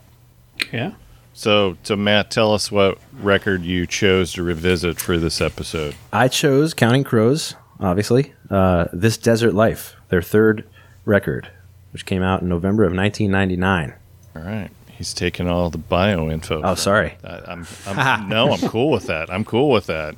[0.74, 0.94] Yeah.
[1.38, 5.93] So, so Matt, tell us what record you chose to revisit for this episode.
[6.12, 8.34] I chose Counting Crows, obviously.
[8.50, 10.67] Uh, this Desert Life, their third
[11.06, 11.47] record,
[11.93, 13.93] which came out in November of 1999.
[14.36, 16.63] All right, he's taking all the bio info.
[16.63, 17.17] Oh, sorry.
[17.23, 19.30] I, I'm, I'm no, I'm cool with that.
[19.30, 20.15] I'm cool with that.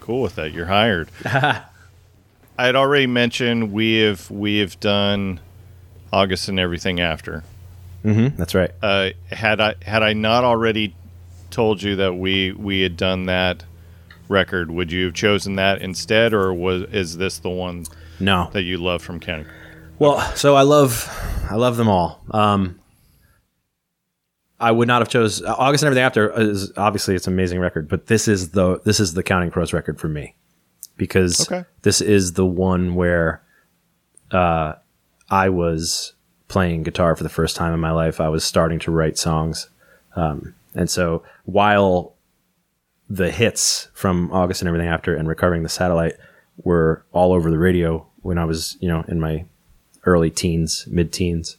[0.00, 0.52] Cool with that.
[0.52, 1.08] You're hired.
[1.24, 1.62] I
[2.58, 5.40] had already mentioned we have we have done
[6.12, 7.42] August and everything after.
[8.02, 8.70] Hmm that's right.
[8.82, 10.94] Uh, had I had I not already
[11.50, 13.64] told you that we we had done that
[14.28, 17.84] record, would you have chosen that instead, or was is this the one
[18.20, 18.50] No.
[18.52, 19.46] that you love from County?
[19.98, 21.08] Well, so I love,
[21.50, 22.22] I love them all.
[22.30, 22.78] Um,
[24.60, 27.88] I would not have chose August and everything after is obviously it's an amazing record,
[27.88, 30.34] but this is the this is the Counting Crows record for me
[30.96, 31.64] because Okay.
[31.82, 33.42] this is the one where
[34.32, 34.74] uh,
[35.30, 36.12] I was
[36.48, 38.20] playing guitar for the first time in my life.
[38.20, 39.68] I was starting to write songs,
[40.16, 42.14] um, and so while
[43.10, 46.14] the hits from August and everything after and recovering the satellite
[46.62, 49.44] were all over the radio when I was you know in my
[50.04, 51.56] early teens, mid teens.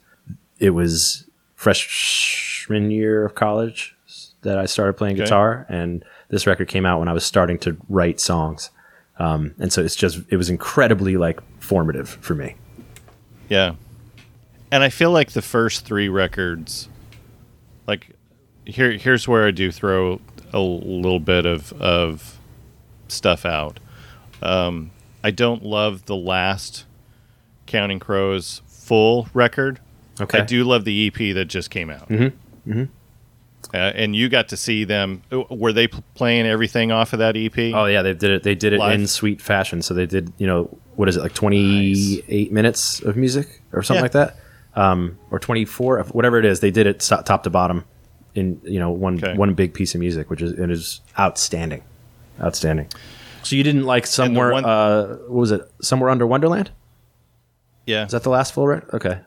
[0.59, 1.25] It was
[1.55, 3.95] freshman year of college
[4.41, 5.23] that I started playing Okay.
[5.25, 8.69] guitar, and this record came out when I was starting to write songs.
[9.17, 12.55] Um, and so it's just it was incredibly like formative for me.
[13.49, 13.73] Yeah.
[14.71, 16.89] And I feel like the first three records,
[17.87, 18.15] like
[18.65, 20.21] here, here's where I do throw
[20.53, 22.37] a little bit of of
[23.07, 23.79] stuff out.
[24.41, 24.91] Um,
[25.23, 26.85] I don't love the last
[27.65, 29.79] Counting Crows full record.
[30.21, 30.39] Okay.
[30.39, 32.09] I do love the EP that just came out.
[32.09, 32.71] Mm-hmm.
[32.71, 32.83] Mm-hmm.
[33.73, 35.21] Uh, and you got to see them.
[35.31, 37.57] uh, Were they playing everything off of that EP?
[37.73, 38.43] Oh yeah, they did it.
[38.43, 38.99] They did it Live.
[38.99, 39.81] in sweet fashion.
[39.81, 43.81] So they did you know what is it like twenty eight minutes of music or
[43.83, 44.03] something Yeah.
[44.03, 44.35] like that,
[44.75, 46.59] um, or twenty four, whatever it is.
[46.59, 47.85] They did it top to bottom
[48.35, 49.35] in you know one Okay.
[49.35, 51.83] one big piece of music, which is it is outstanding,
[52.41, 52.87] outstanding.
[53.43, 54.51] So you didn't like somewhere?
[54.51, 55.61] one- uh, what was it?
[55.81, 56.71] Somewhere under Wonderland?
[57.85, 58.93] yeah, Is that the last full record?
[58.93, 59.19] Okay,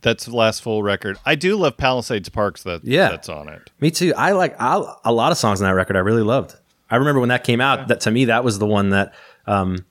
[0.00, 1.18] that's the last full record.
[1.24, 2.62] I do love Palisades Parks.
[2.64, 3.10] That Yeah.
[3.10, 3.70] that's on it.
[3.80, 4.12] me too.
[4.16, 5.96] I like I, a lot of songs on that record.
[5.96, 6.56] I really loved.
[6.90, 7.86] I remember when that came out.
[7.88, 9.14] That to me, that was the one that
[9.46, 9.84] um,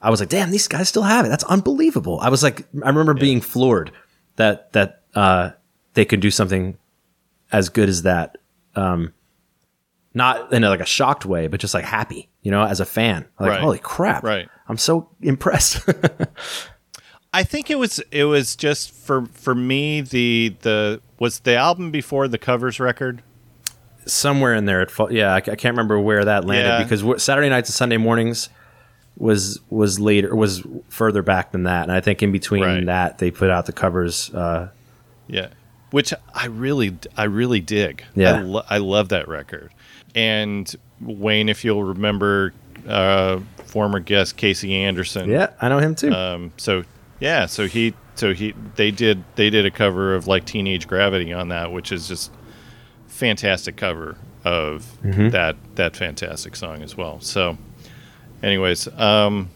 [0.00, 1.28] I was like, "Damn, these guys still have it.
[1.30, 3.90] That's unbelievable." I was like, I remember being floored
[4.36, 5.50] that that uh,
[5.94, 6.76] they could do something
[7.52, 8.38] as good as that.
[8.74, 9.12] Um,
[10.16, 12.84] not in a, like a shocked way, but just like happy, you know, as a
[12.84, 13.26] fan.
[13.40, 13.60] Like, Right.
[13.60, 14.22] holy crap!
[14.22, 14.48] Right.
[14.68, 15.80] I'm so impressed.
[17.32, 21.90] I think it was it was just for for me the the was the album
[21.90, 23.22] before the covers record.
[24.06, 26.82] Somewhere in there, it yeah, I, I can't remember where that landed Yeah.
[26.84, 28.50] because Saturday nights and Sunday mornings
[29.16, 32.86] was was later was further back than that, and I think in between Right.
[32.86, 34.32] that they put out the covers.
[34.34, 34.68] Uh,
[35.28, 35.48] Yeah,
[35.90, 38.04] which I really I really dig.
[38.14, 38.34] Yeah.
[38.34, 39.70] I, lo- I love that record.
[40.14, 42.52] And Wayne, if you'll remember,
[42.88, 45.28] uh, former guest Kasey Anderson.
[45.28, 46.12] yeah, I know him too.
[46.12, 46.52] Um.
[46.56, 46.84] So
[47.20, 47.46] yeah.
[47.46, 47.94] So he.
[48.16, 48.52] So he.
[48.76, 49.24] They did.
[49.36, 52.30] They did a cover of like Teenage Gravity on that, which is just
[53.06, 57.20] fantastic cover of that that fantastic song as well.
[57.20, 57.56] So,
[58.44, 59.50] anyways, um,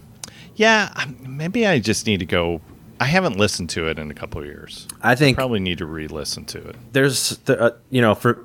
[0.56, 0.92] yeah,
[1.26, 2.60] maybe I just need to go.
[3.00, 4.88] I haven't listened to it in a couple of years.
[5.02, 6.76] I think Probably need to re-listen to it.
[6.92, 8.44] there's the, uh, you know for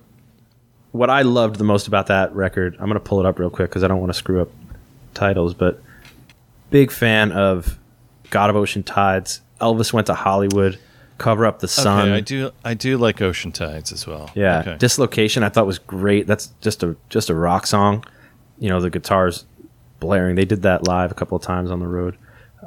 [0.91, 2.75] what I loved the most about that record.
[2.79, 4.51] I'm gonna pull it up real quick because I don't want to screw up
[5.15, 5.81] titles, but
[6.69, 7.79] big fan of
[8.29, 9.41] God of Ocean Tides.
[9.59, 10.77] Elvis went to Hollywood.
[11.19, 12.09] Cover up the sun.
[12.09, 12.51] Okay, I do.
[12.65, 14.29] I do like Ocean Tides as well.
[14.35, 14.77] Yeah, Okay.
[14.77, 16.27] dislocation I thought was great.
[16.27, 18.03] That's just a just a rock song.
[18.59, 19.45] You know, the guitars
[20.03, 20.35] blaring.
[20.35, 22.17] They did that live a couple of times on the road.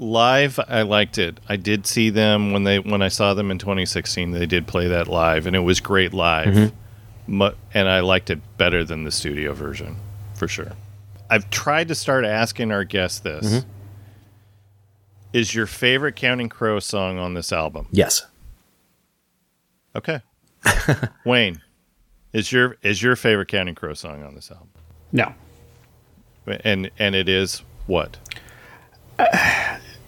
[0.01, 1.39] live, I liked it.
[1.49, 4.33] I did see them when they when I saw them in 2016.
[4.33, 6.49] They did play that live, and it was great live.
[6.49, 7.37] Mm-hmm.
[7.39, 9.97] Mu- and I liked it better than the studio version,
[10.35, 10.73] for sure.
[11.31, 13.69] I've tried to start asking our guests this: Mm-hmm.
[15.33, 17.89] Is your favorite Counting Crow song on this album?
[17.91, 18.27] Yes.
[19.95, 20.21] Okay,
[21.25, 21.63] Wayne,
[22.35, 24.69] is your is your favorite Counting Crow song on this album?
[25.11, 25.35] No.
[26.47, 28.17] And and it is what?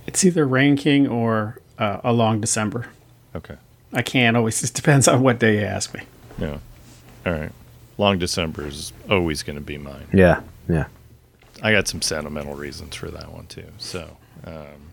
[0.07, 2.87] It's either Rain King or uh, A Long December.
[3.35, 3.57] Okay.
[3.92, 4.62] I can't always.
[4.62, 6.03] It depends on what day you ask me.
[6.38, 6.59] Yeah.
[7.27, 7.53] All right.
[7.98, 10.07] Long December is always going to be mine.
[10.12, 10.40] Yeah.
[10.68, 10.87] Yeah.
[11.62, 13.66] I got some sentimental reasons for that one too.
[13.79, 14.92] So, um,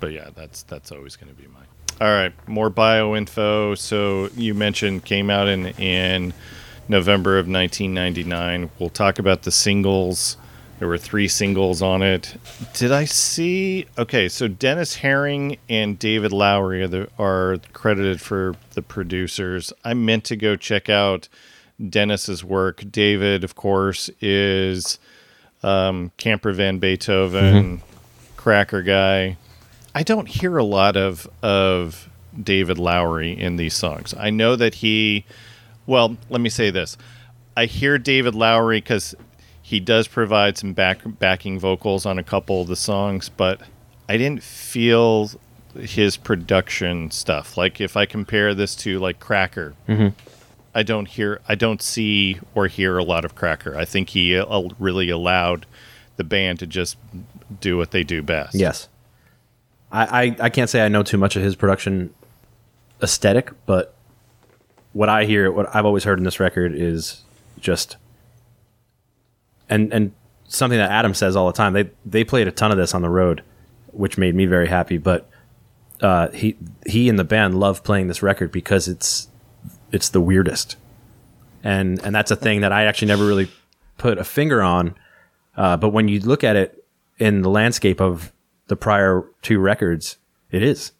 [0.00, 1.66] but yeah, that's that's always going to be mine.
[2.00, 3.74] All right, more bio info.
[3.74, 6.32] So you mentioned came out in in
[6.88, 8.70] November of 1999.
[8.78, 10.36] We'll talk about the singles.
[10.78, 12.36] There were three singles on it.
[12.74, 13.86] Did I see?
[13.96, 19.72] Okay, so Dennis Herring and David Lowery are, the, are credited for the producers.
[19.84, 21.28] I meant to go check out
[21.88, 22.84] Dennis's work.
[22.90, 24.98] David, of course, is
[25.62, 27.80] um, Camper Van Beethoven,
[28.36, 29.38] Cracker Guy.
[29.94, 32.08] I don't hear a lot of of
[32.40, 34.14] David Lowery in these songs.
[34.18, 35.24] I know that he.
[35.86, 36.98] Well, let me say this:
[37.56, 39.14] I hear David Lowery because
[39.66, 43.60] he does provide some back backing vocals on a couple of the songs, but
[44.08, 45.32] I didn't feel
[45.76, 47.56] his production stuff.
[47.56, 49.74] Like if I compare this to like Cracker,
[50.72, 53.76] I don't hear, I don't see or hear a lot of Cracker.
[53.76, 55.66] I think he uh, really allowed
[56.16, 56.96] the band to just
[57.60, 58.54] do what they do best.
[58.54, 58.88] Yes.
[59.90, 62.14] I, I, I can't say I know too much of his production
[63.02, 63.96] aesthetic, but
[64.92, 67.22] what I hear, what I've always heard in this record is
[67.58, 67.96] just,
[69.68, 70.12] and and
[70.48, 71.72] something that Adam says all the time.
[71.72, 73.42] They they played a ton of this on the road,
[73.88, 74.98] which made me very happy.
[74.98, 75.28] But
[76.00, 76.56] uh, he
[76.86, 79.28] he and the band love playing this record because it's
[79.92, 80.76] it's the weirdest,
[81.62, 83.48] and and that's a thing that I actually never really
[83.98, 84.94] put a finger on.
[85.56, 86.84] Uh, but when you look at it
[87.18, 88.32] in the landscape of
[88.66, 90.18] the prior two records,
[90.50, 90.92] it is.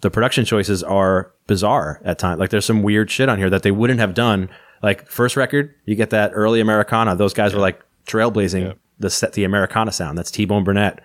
[0.00, 2.40] The production choices are bizarre at times.
[2.40, 4.50] Like there's some weird shit on here that they wouldn't have done.
[4.82, 7.14] Like first record, you get that early Americana.
[7.14, 8.72] Those guys were like trailblazing Yeah.
[8.98, 10.16] the set, the Americana sound.
[10.18, 11.00] That's T Bone Burnett.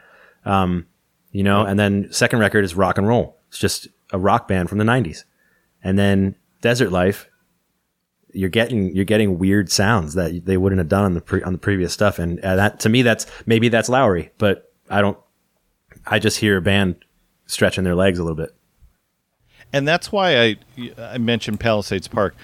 [0.45, 0.85] Um,
[1.31, 3.37] you know, and then second record is rock and roll.
[3.49, 5.23] It's just a rock band from the '90s.
[5.83, 7.29] And then Desert Life,
[8.33, 11.53] you're getting you're getting weird sounds that they wouldn't have done on the pre, on
[11.53, 12.17] the previous stuff.
[12.19, 15.17] And uh, that to me, that's maybe that's Lowery, but I don't.
[16.05, 16.95] I just hear a band
[17.45, 18.53] stretching their legs a little bit.
[19.73, 20.57] and that's why I
[20.97, 22.35] I mentioned Palisades Park.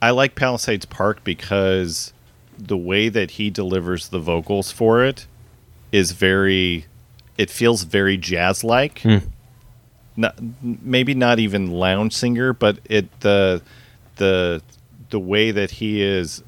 [0.00, 2.12] I like Palisades Park because
[2.58, 5.26] the way that he delivers the vocals for it
[5.92, 6.86] is very
[7.36, 9.02] it feels very jazz like.
[10.16, 13.62] Not maybe not even lounge singer, but it the
[14.16, 14.60] the
[15.10, 16.42] the way that he is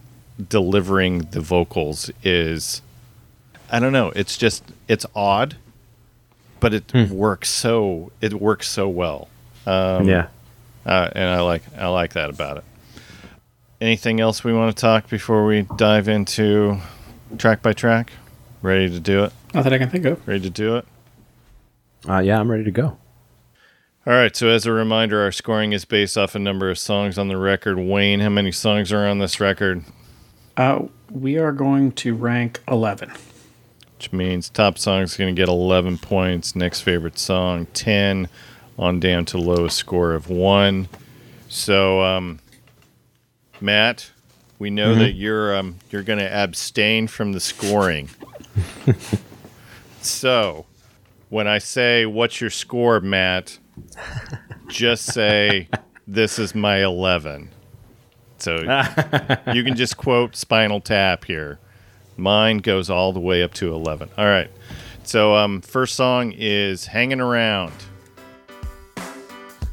[0.49, 2.83] delivering the vocals is
[3.71, 5.57] I don't know, it's just it's odd,
[6.59, 9.29] but it works so it works so well.
[9.67, 10.29] Um, yeah.
[10.85, 12.65] uh, and I like I like that about it.
[13.81, 16.79] Anything else we want to talk before we dive into
[17.39, 18.13] track by track?
[18.61, 19.33] Ready to do it?
[19.55, 20.27] Not that I can think of.
[20.29, 20.87] Ready to do it?
[22.07, 22.99] Uh, yeah, I'm ready to go.
[24.07, 24.37] All right.
[24.37, 27.39] So as a reminder, our scoring is based off a number of songs on the
[27.39, 27.79] record.
[27.79, 29.83] Wayne, how many songs are on this record?
[30.59, 33.11] Uh, we are going to rank 11.
[33.97, 36.55] Which means top song is going to get 11 points.
[36.55, 38.29] Next favorite song 10,
[38.79, 40.89] on down to lowest score of one.
[41.49, 42.41] So, um,
[43.61, 44.11] Matt,
[44.59, 48.11] we know that you're um, you're going to abstain from the scoring.
[50.03, 50.67] so,
[51.29, 53.59] when I say what's your score, Matt,
[54.69, 55.69] just say
[56.07, 57.51] this is my 11.
[58.39, 58.57] So
[59.53, 61.59] you can just quote Spinal Tap here.
[62.17, 64.11] Mine goes all the way up to 11.
[64.19, 64.51] All right.
[65.05, 67.73] So, um, first song is Hanging Around.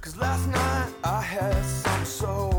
[0.01, 2.56] Cause last night I had something so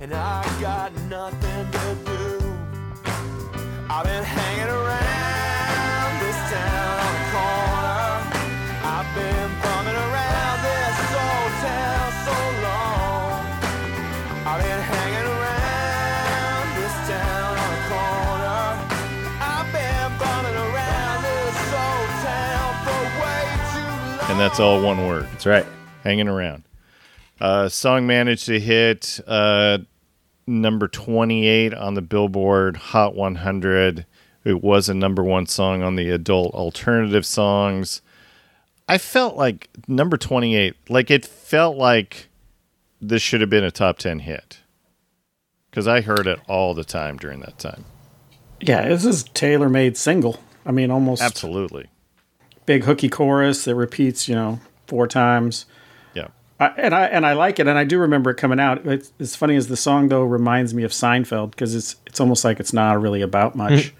[0.00, 2.38] and I got nothing to do.
[3.88, 8.04] I've been hanging around this town on the corner.
[8.94, 13.40] I've been bumming around this old town so long.
[14.48, 18.14] I've been hanging around this town on the corner.
[24.30, 25.28] And that's all one word.
[25.32, 25.66] That's right.
[26.02, 26.64] Hanging Around.
[27.44, 29.76] Uh, song managed to hit uh,
[30.46, 34.06] number 28 on the Billboard Hot 100.
[34.44, 38.00] It was a number one song on the adult alternative songs.
[38.88, 42.28] I felt like number 28, like it felt like
[42.98, 44.60] this should have been a top 10 hit.
[45.68, 47.84] Because I heard it all the time during that time.
[48.62, 50.40] Yeah, this is tailor made single.
[50.64, 51.90] I mean, almost Absolutely.
[52.64, 55.66] big hooky chorus that repeats, you know, four times.
[56.60, 58.86] I, and I and I like it, and I do remember it coming out.
[58.86, 62.44] It's, as funny as the song though reminds me of Seinfeld because it's it's almost
[62.44, 63.92] like it's not really about much.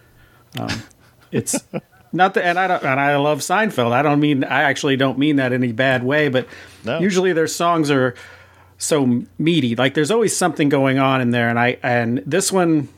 [0.60, 0.70] um,
[1.32, 1.56] it's
[2.12, 3.90] not that, and I don't, and I love Seinfeld.
[3.92, 6.46] I don't mean I actually don't mean that in any bad way, but
[6.84, 7.00] No.
[7.00, 8.14] usually their songs are
[8.78, 9.74] so meaty.
[9.74, 12.88] Like there's always something going on in there, and I and this one.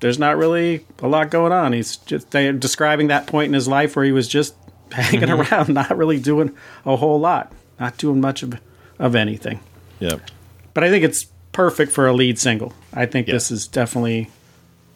[0.00, 1.72] There's not really a lot going on.
[1.72, 4.54] He's just they're describing that point in his life where he was just
[4.90, 6.54] hanging around, not really doing
[6.84, 8.58] a whole lot, not doing much of
[8.98, 9.60] of anything.
[10.00, 10.16] Yeah.
[10.74, 12.72] But I think it's perfect for a lead single.
[12.92, 13.34] I think Yeah.
[13.34, 14.30] this is definitely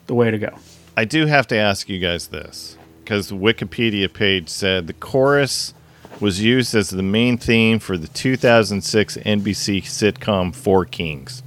[0.07, 0.59] the way to go.
[0.97, 5.73] I do have to ask you guys this because the Wikipedia page said the chorus
[6.21, 11.43] was used as the main theme for the 2006 NBC sitcom Four Kings.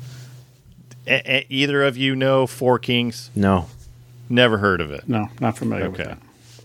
[1.08, 3.32] A- a- either of you know Four Kings?
[3.36, 3.66] No.
[4.30, 5.10] Never heard of it.
[5.10, 6.14] No, not familiar with Okay.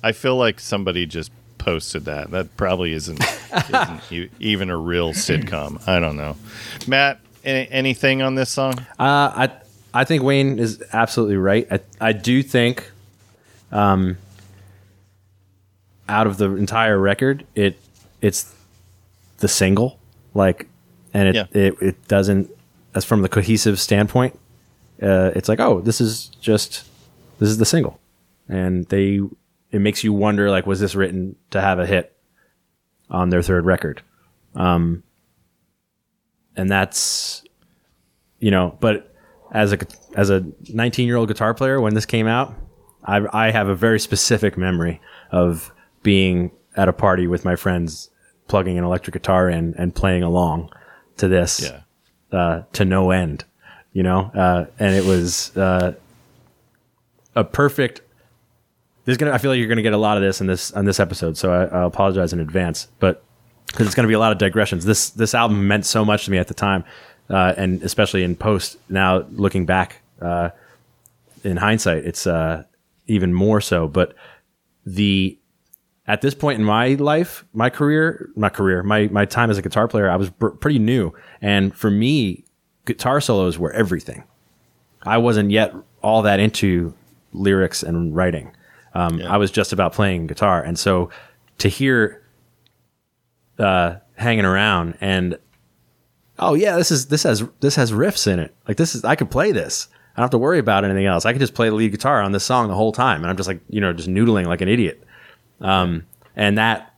[0.04, 1.32] I feel like somebody just
[1.66, 2.30] posted that.
[2.30, 3.20] That probably isn't,
[3.68, 5.86] isn't even a real sitcom.
[5.86, 6.36] I don't know.
[6.86, 8.74] Matt, a- anything on this song?
[8.98, 9.50] Uh, I
[9.92, 11.66] I think Wayne is absolutely right.
[11.70, 12.90] I I do think,
[13.72, 14.16] um,
[16.08, 17.78] out of the entire record, it
[18.22, 18.54] it's
[19.38, 19.98] the single,
[20.34, 20.66] like,
[21.12, 21.46] and it Yeah.
[21.52, 22.48] it, it doesn't
[22.94, 24.38] as from the cohesive standpoint.
[25.02, 26.84] Uh, it's like, oh, this is just
[27.38, 27.98] this is the single,
[28.48, 29.20] and they
[29.72, 32.16] it makes you wonder, like, was this written to have a hit
[33.10, 34.02] on their third record?
[34.54, 35.02] Um,
[36.56, 37.42] and that's
[38.38, 39.14] you know, but
[39.52, 39.78] as a
[40.14, 42.54] as a 19 year old guitar player when this came out,
[43.04, 45.00] I I have a very specific memory
[45.30, 48.10] of being at a party with my friends,
[48.48, 50.70] plugging an electric guitar in and playing along
[51.16, 51.60] to this
[52.32, 52.38] Yeah.
[52.38, 53.44] uh, to no end,
[53.92, 55.92] you know, uh, and it was uh,
[57.34, 58.02] a perfect.
[59.06, 59.32] There's gonna.
[59.32, 61.38] I feel like you're gonna get a lot of this in this on this episode,
[61.38, 63.22] so I, I apologize in advance, but
[63.68, 64.84] because it's gonna be a lot of digressions.
[64.84, 66.84] This this album meant so much to me at the time,
[67.30, 68.76] uh, and especially in post.
[68.88, 70.50] Now looking back, uh,
[71.44, 72.64] in hindsight, it's uh,
[73.06, 73.86] even more so.
[73.86, 74.14] But
[74.84, 75.38] the
[76.08, 79.62] at this point in my life, my career, my career, my my time as a
[79.62, 82.44] guitar player, I was br- pretty new, and for me,
[82.86, 84.24] guitar solos were everything.
[85.02, 86.92] I wasn't yet all that into
[87.32, 88.50] lyrics and writing.
[88.96, 91.10] Um, I was just about playing guitar, and so
[91.58, 92.22] to hear
[93.58, 95.38] uh, hanging around and
[96.38, 98.54] oh yeah, this is this has this has riffs in it.
[98.66, 99.88] Like this is I could play this.
[100.14, 101.26] I don't have to worry about anything else.
[101.26, 103.36] I could just play the lead guitar on this song the whole time, and I'm
[103.36, 105.02] just like you know just noodling like an idiot.
[105.60, 106.94] Um, and that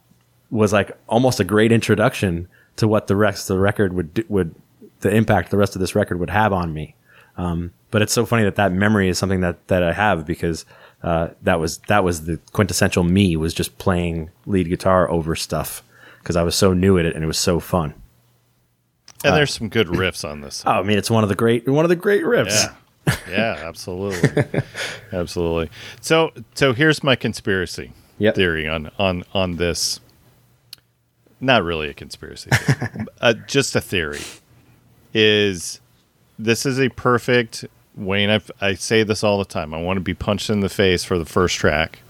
[0.51, 4.25] was like almost a great introduction to what the rest of the record would do,
[4.29, 4.55] would
[5.01, 6.95] the impact the rest of this record would have on me.
[7.37, 10.65] Um, but it's so funny that that memory is something that that I have because
[11.03, 15.83] uh, that was that was the quintessential me was just playing lead guitar over stuff
[16.21, 17.95] because I was so new at it and it was so fun.
[19.25, 20.63] And there's some good riffs on this.
[20.65, 22.73] Oh, I mean, it's one of the great one of the great riffs.
[23.07, 23.17] Yeah.
[23.29, 24.61] yeah, absolutely.
[25.13, 25.71] absolutely.
[26.01, 28.35] So so here's my conspiracy Yep.
[28.35, 30.01] theory on on on this.
[31.41, 32.51] Not really a conspiracy.
[33.21, 34.21] uh, just a theory.
[35.15, 35.81] Is
[36.39, 37.65] this is a perfect
[37.99, 39.75] Wayne, i I say this all the time.
[39.75, 42.01] I want to be punched in the face for the first track.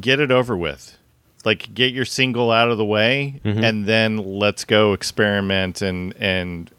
[0.00, 0.96] Get it over with.
[1.44, 3.64] Like get your single out of the way mm-hmm.
[3.64, 6.70] and then let's go experiment and and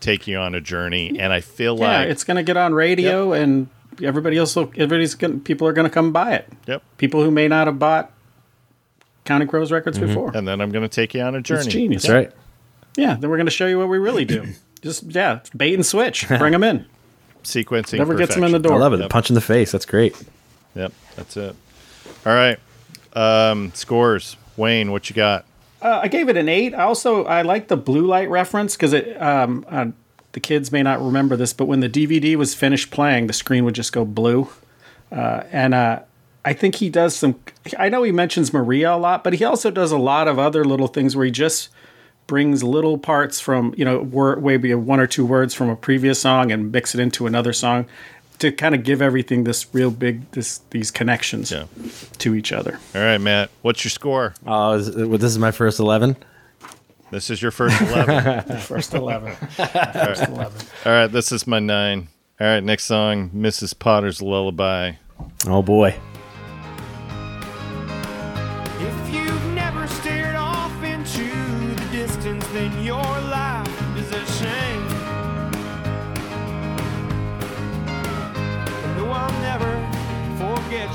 [0.00, 1.18] take you on a journey.
[1.18, 3.68] And I feel Yeah, like it's going to get on radio, and
[4.02, 6.48] everybody else, will, everybody's going, people are going to come buy it.
[6.66, 6.82] Yep.
[6.98, 8.12] People who may not have bought
[9.24, 10.08] Counting Crows records mm-hmm.
[10.08, 10.32] before.
[10.34, 11.60] And then I'm going to take you on a journey.
[11.60, 12.02] It's genius.
[12.02, 12.32] That's right.
[12.96, 14.46] Yeah, then we're going to show you what we really do.
[14.82, 16.26] Just yeah, bait and switch.
[16.38, 16.86] Bring them in.
[17.44, 17.98] Sequencing.
[17.98, 18.74] Never gets them in the door.
[18.74, 19.00] I love it.
[19.00, 19.10] Yep.
[19.10, 19.72] Punch in the face.
[19.72, 20.16] That's great.
[20.74, 21.56] Yep, that's it.
[22.26, 22.58] All right.
[23.12, 24.36] Um, scores.
[24.56, 25.46] Wayne, what you got?
[25.82, 26.74] Uh, I gave it an eight.
[26.74, 29.20] I also I like the blue light reference because it.
[29.20, 29.86] Um, uh,
[30.32, 33.64] the kids may not remember this, but when the DVD was finished playing, the screen
[33.64, 34.48] would just go blue.
[35.10, 36.00] Uh, and uh,
[36.44, 37.40] I think he does some.
[37.78, 40.64] I know he mentions Maria a lot, but he also does a lot of other
[40.64, 41.68] little things where he just
[42.30, 46.20] brings little parts from you know word, maybe one or two words from a previous
[46.20, 47.86] song and mix it into another song
[48.38, 51.64] to kind of give everything this real big this these connections Yeah.
[52.18, 52.78] to each other.
[52.94, 53.50] All right, Matt.
[53.62, 54.34] What's your score?
[54.46, 56.14] Oh, is, well, this is my first eleven.
[57.10, 58.58] This is your first 11.
[58.60, 59.34] First eleven.
[59.56, 60.60] First eleven.
[60.86, 62.06] All right, this is my nine.
[62.40, 63.76] All right, next song Mrs.
[63.76, 64.92] Potter's Lullaby.
[65.48, 65.96] Oh boy.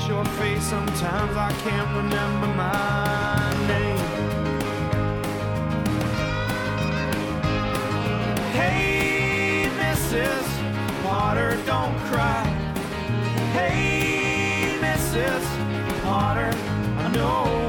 [0.04, 0.64] Your face.
[0.64, 3.98] Sometimes I can't remember my name.
[8.52, 10.44] Hey, Mrs.
[11.02, 12.44] Potter, don't cry.
[13.52, 15.44] Hey, Mrs.
[16.02, 16.50] Potter,
[16.98, 17.65] I know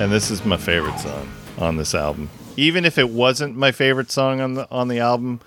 [0.00, 1.28] And this is my favorite song
[1.58, 2.30] on this album.
[2.56, 5.40] Even if it wasn't my favorite song on the on the album,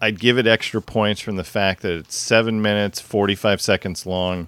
[0.00, 4.46] I'd give it extra points from the fact that it's 7 minutes 45 seconds long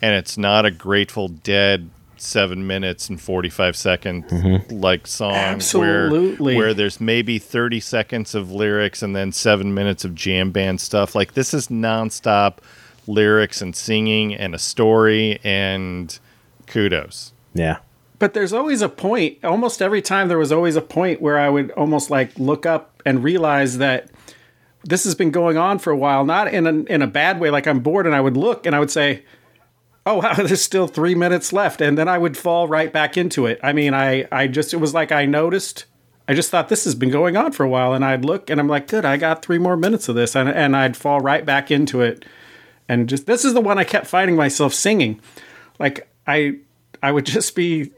[0.00, 4.74] and it's not a Grateful Dead 7 minutes and 45 second mm-hmm.
[4.74, 6.54] like song Absolutely.
[6.54, 10.80] where where there's maybe 30 seconds of lyrics and then 7 minutes of jam band
[10.80, 11.14] stuff.
[11.14, 12.58] Like this is nonstop
[13.06, 16.18] lyrics and singing and a story and
[16.66, 17.34] kudos.
[17.52, 17.76] Yeah.
[18.18, 19.44] But there's always a point.
[19.44, 23.02] Almost every time there was always a point where I would almost like look up
[23.04, 24.10] and realize that
[24.84, 27.50] this has been going on for a while, not in a, in a bad way.
[27.50, 29.24] Like I'm bored and I would look and I would say,
[30.06, 33.46] "Oh, wow, there's still three minutes left," and then I would fall right back into
[33.46, 33.58] it.
[33.62, 35.86] I mean, I I just it was like I noticed.
[36.28, 38.58] I just thought this has been going on for a while, and I'd look and
[38.58, 41.44] I'm like, "Good, I got three more minutes of this," and and I'd fall right
[41.44, 42.24] back into it,
[42.88, 45.20] and just this is the one I kept finding myself singing,
[45.78, 46.58] like I
[47.02, 47.92] I would just be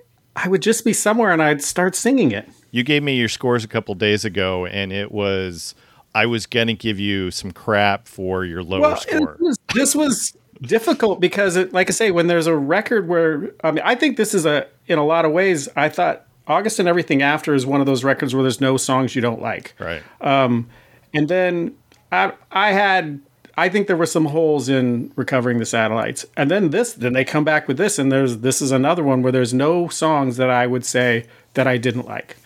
[0.44, 2.48] I would just be somewhere and I'd start singing it.
[2.70, 5.74] you gave me your scores a couple days ago, and it was
[6.14, 9.36] I was gonna give you some crap for your lower well, score.
[9.40, 13.70] was- this was difficult because, it, like I say, when there's a record where I
[13.70, 15.68] mean, I think this is a in a lot of ways.
[15.76, 19.14] I thought August and everything after is one of those records where there's no songs
[19.14, 19.74] you don't like.
[19.78, 20.02] Right.
[20.20, 20.68] Um,
[21.12, 21.74] and then
[22.10, 23.20] I, I had,
[23.58, 26.24] I think there were some holes in recovering the satellites.
[26.36, 29.20] And then this, then they come back with this, and there's this is another one
[29.20, 32.36] where there's no songs that I would say that I didn't like.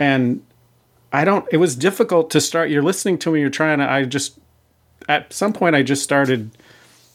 [0.00, 0.44] And
[1.12, 1.46] I don't.
[1.52, 2.68] It was difficult to start.
[2.68, 3.40] You're listening to me.
[3.40, 3.88] You're trying to.
[3.88, 4.40] I just
[5.08, 6.50] at some point I just started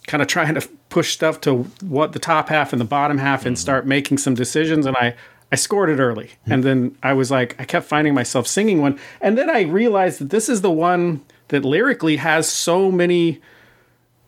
[0.08, 3.46] kind of trying to push stuff to what the top half and the bottom half
[3.46, 5.16] and start making some decisions and I
[5.52, 9.00] I scored it early and then I was like I kept finding myself singing one
[9.22, 13.40] and then I realized that this is the one that lyrically has so many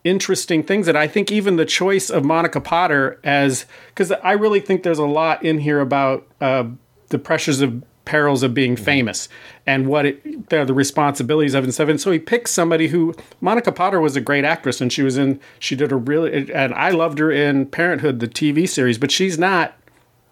[0.03, 4.59] interesting things that I think even the choice of Monica Potter as because I really
[4.59, 6.65] think there's a lot in here about uh,
[7.07, 9.30] the pressures of perils of being famous
[9.65, 11.88] and what it the, the responsibilities of and stuff.
[11.88, 15.17] And so he picks somebody who Monica Potter was a great actress and she was
[15.17, 19.09] in she did a really and I loved her in Parenthood the TV series, but
[19.09, 19.76] she's not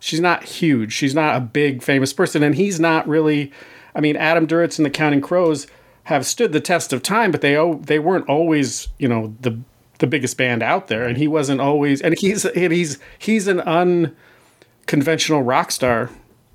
[0.01, 0.91] she's not huge.
[0.91, 3.53] She's not a big famous person, and he's not really.
[3.93, 5.67] I mean, Adam Duritz and the Counting Crows
[6.12, 9.57] have stood the test of time, but they they weren't always you know the
[9.99, 12.01] the biggest band out there, and he wasn't always.
[12.01, 16.09] And he's and he's he's an unconventional rock star.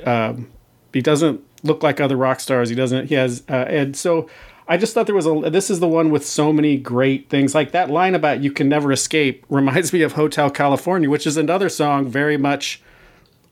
[0.04, 0.50] Um,
[0.92, 2.68] he doesn't look like other rock stars.
[2.68, 3.06] He doesn't.
[3.08, 4.28] He has uh, and so.
[4.68, 5.48] I just thought there was a.
[5.48, 7.54] This is the one with so many great things.
[7.54, 11.36] Like that line about "You Can Never Escape" reminds me of Hotel California, which is
[11.36, 12.82] another song very much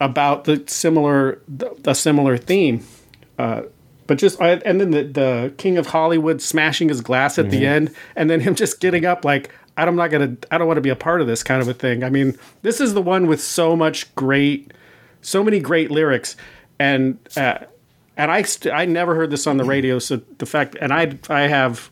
[0.01, 2.85] about the similar the similar theme.
[3.39, 3.63] Uh,
[4.07, 7.59] but just I, and then the the King of Hollywood smashing his glass at the
[7.59, 7.67] mm-hmm.
[7.67, 10.83] end, and then him just getting up like I'm not gonna I don't want to
[10.83, 12.05] be a part of this kind of a thing.
[12.05, 14.73] I mean, this is the one with so much great,
[15.23, 16.37] so many great lyrics,
[16.79, 17.59] and uh,
[18.17, 19.71] and I st- I never heard this on the mm-hmm.
[19.71, 19.99] radio.
[19.99, 21.91] So the fact and I I have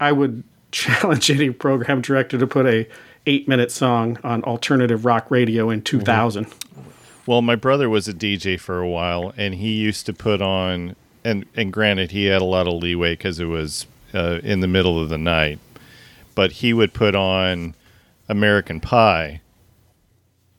[0.00, 2.88] I would challenge any program director to put a
[3.26, 6.46] eight minute song on alternative rock radio in 2000.
[6.46, 6.82] Mm-hmm.
[7.28, 10.96] Well, my brother was a DJ for a while, and he used to put on,
[11.28, 14.68] and and granted, he had a lot of leeway because it was uh, in the
[14.68, 15.58] middle of the night,
[16.34, 17.74] but he would put on
[18.28, 19.40] American Pie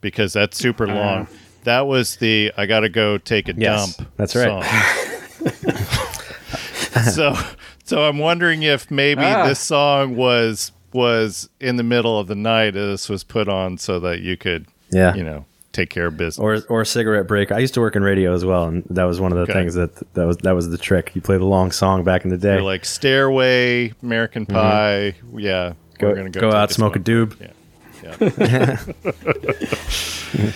[0.00, 1.26] because that's super long.
[1.64, 4.08] that was the I got to go take a Yes, dump.
[4.16, 4.64] that's right.
[4.64, 4.64] song.
[7.12, 7.34] so,
[7.84, 9.46] so I'm wondering if maybe Ah.
[9.46, 12.72] this song was was in the middle of the night.
[12.74, 15.14] This was put on so that you could, Yeah.
[15.14, 16.38] you know, take care of business.
[16.38, 17.52] or or cigarette break.
[17.52, 19.52] I used to work in radio as well, and that was one of the Okay.
[19.52, 21.12] things that that was that was the trick.
[21.14, 22.54] You played a long song back in the day.
[22.54, 24.54] You're like Stairway, American mm-hmm.
[24.54, 25.14] Pie.
[25.40, 27.36] Yeah, go we're gonna go, go out, smoke a doob.
[27.40, 28.76] Yeah, yeah.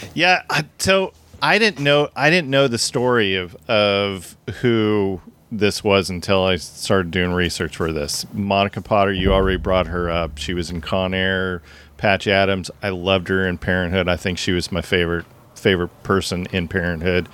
[0.14, 0.42] yeah.
[0.50, 1.12] I- So
[1.42, 2.08] I didn't know.
[2.16, 5.20] I didn't know the story of of who
[5.52, 8.26] this was until I started doing research for this.
[8.32, 9.12] Monica Potter.
[9.12, 10.38] You already brought her up.
[10.38, 11.62] She was in Con Air.
[12.04, 12.70] Patch Adams.
[12.82, 14.08] I loved her in Parenthood.
[14.08, 15.24] I think she was my favorite
[15.54, 17.30] favorite person in Parenthood.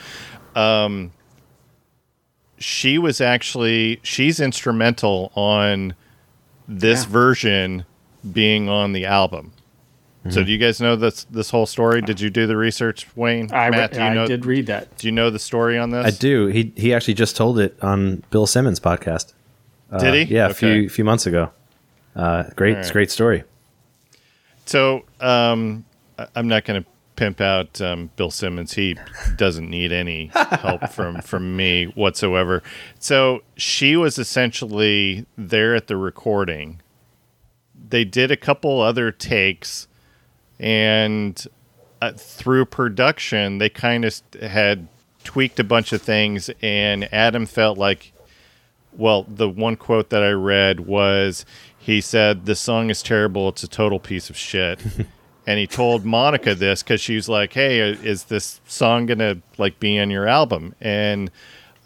[0.54, 1.10] Um,
[2.56, 5.94] she was actually she's instrumental on
[6.68, 7.10] this Yeah.
[7.10, 7.84] version
[8.32, 9.50] being on the album.
[10.20, 10.30] Mm-hmm.
[10.30, 12.00] So do you guys know this this whole story?
[12.00, 13.50] Did you do the research, Wayne?
[13.52, 14.96] I, Matt, do you I know did read that.
[14.98, 16.06] do you know the story on this?
[16.06, 16.46] I do.
[16.46, 19.32] He he actually just told it on Bill Simmons' podcast.
[19.98, 20.22] Did he?
[20.22, 20.54] Uh, Yeah, a Okay.
[20.82, 21.50] few few months ago.
[22.14, 22.92] Uh, great, All right.
[22.92, 23.42] great story.
[24.70, 25.84] So um,
[26.36, 28.74] I'm not going to pimp out um, Bill Simmons.
[28.74, 28.96] He
[29.36, 32.62] doesn't need any help from from me whatsoever.
[33.00, 36.80] So she was essentially there at the recording.
[37.88, 39.88] They did a couple other takes,
[40.60, 41.44] and
[42.00, 44.86] uh, through production, they kind of had
[45.24, 46.48] tweaked a bunch of things.
[46.62, 48.12] And Adam felt like
[48.92, 51.44] well, the one quote that I read was
[51.80, 53.48] he said, The song is terrible.
[53.48, 54.80] It's a total piece of shit.
[55.46, 59.18] and he told Monica this because she was like, Hey, uh, is this song going
[59.18, 60.74] to like be on your album?
[60.80, 61.30] And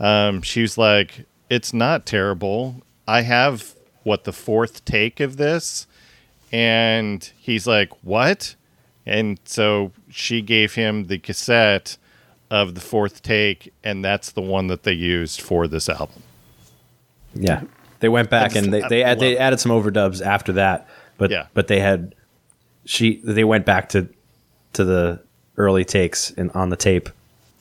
[0.01, 2.83] um, she was like, It's not terrible.
[3.07, 5.87] I have what the fourth take of this.
[6.53, 8.57] And he's like, What?
[9.07, 11.99] And so she gave him the cassette
[12.51, 16.23] of the fourth take, and that's the one that they used for this album.
[17.35, 17.63] Yeah,
[18.05, 20.87] they went back just- and they they, add, they added some overdubs after that,
[21.17, 21.47] but Yeah.
[21.55, 22.15] but they had
[22.85, 24.09] she they went back to
[24.75, 25.21] to the
[25.57, 27.09] early takes and on the tape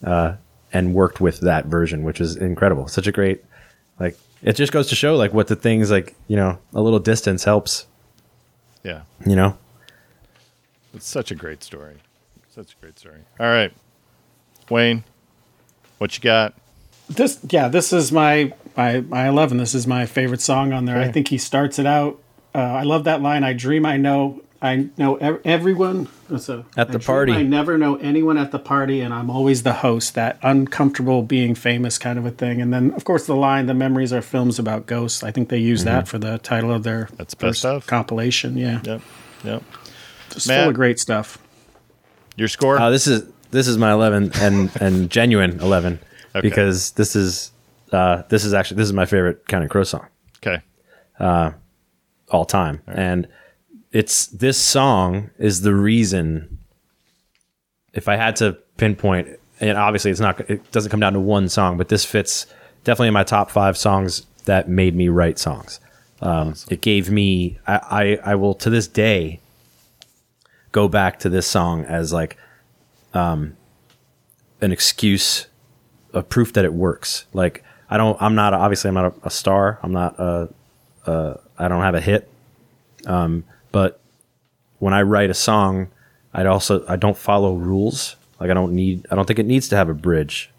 [0.03, 0.33] uh,
[0.73, 2.89] and worked with that version, which is incredible.
[2.89, 3.41] Such a great
[4.01, 6.99] like it just goes to show like what the things like you know a little
[6.99, 7.85] distance helps.
[8.83, 9.03] Yeah.
[9.25, 9.57] You know,
[10.93, 11.95] It's such a great story.
[12.53, 13.19] Such a great story.
[13.39, 13.71] All right.
[14.69, 15.05] Wayne,
[15.99, 16.53] what you got?
[17.09, 20.97] this yeah this is my my my 11 this is my favorite song on there
[20.99, 22.19] i think he starts it out
[22.55, 26.65] uh, i love that line i dream i know i know ev- everyone what's a,
[26.77, 27.31] At I the dream party.
[27.33, 31.53] i never know anyone at the party and i'm always the host that uncomfortable being
[31.55, 34.57] famous kind of a thing and then of course the line the memories are films
[34.59, 37.85] about ghosts i think they use that for the title of their That's best of.
[37.87, 39.01] compilation yeah Yep.
[39.43, 39.63] Yep.
[40.31, 40.61] it's Matt?
[40.61, 41.37] full of great stuff
[42.37, 42.79] Your score?
[42.79, 45.99] Uh, this is this is my 11 and and genuine 11
[46.35, 46.41] Okay.
[46.49, 47.51] because this is
[47.93, 50.61] uh, this is actually this is my favorite Counting Crow song okay.
[52.29, 53.27] all time, and
[53.91, 56.57] it's this song is the reason.
[57.93, 59.27] If I had to pinpoint,
[59.59, 62.47] and obviously it's not, it doesn't come down to one song, but this fits
[62.83, 65.79] definitely in my top five songs that made me write songs.
[66.21, 69.41] Um, It gave me, I, I, I will to this day
[70.71, 72.37] go back to this song as like
[73.13, 73.55] um,
[74.59, 75.45] an excuse,
[76.13, 77.25] a proof that it works.
[77.31, 77.63] Like
[77.93, 79.77] I don't, I'm not obviously I'm not a, a star.
[79.83, 80.49] I'm not a,
[81.05, 82.27] a, I don't have a hit.
[83.05, 83.99] Um, but
[84.79, 85.89] when I write a song,
[86.33, 88.15] I also I don't follow rules.
[88.39, 90.49] Like I don't need, I don't think it needs to have a bridge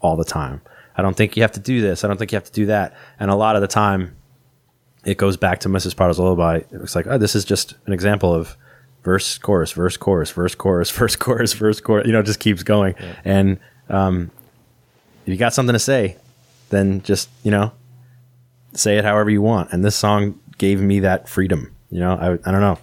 [0.00, 0.60] all the time.
[0.94, 2.04] I don't think you have to do this.
[2.04, 2.94] I don't think you have to do that.
[3.18, 4.14] And a lot of the time,
[5.02, 5.96] it goes back to Mrs.
[5.96, 6.60] Potter's Lullaby.
[6.72, 8.54] It's like, oh, this is just an example of
[9.02, 12.06] verse, chorus, verse, chorus, verse, chorus, verse, chorus, verse, chorus.
[12.06, 12.96] You know, it just keeps going.
[13.24, 14.30] And um,
[15.24, 16.18] if you got something to say,
[16.70, 17.72] then just you know,
[18.72, 19.72] say it however you want.
[19.72, 21.74] And this song gave me that freedom.
[21.90, 22.78] You know, I I don't know.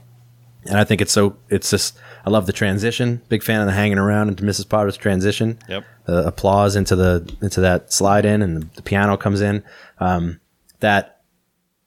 [0.66, 1.36] And I think it's so.
[1.50, 1.98] It's just.
[2.26, 3.22] I love the transition.
[3.28, 4.70] Big fan of the hanging around into Mrs.
[4.70, 5.84] Potter's transition Yep.
[6.06, 9.62] the applause into the into that slide in and the piano comes in
[10.00, 10.40] um,
[10.80, 11.22] that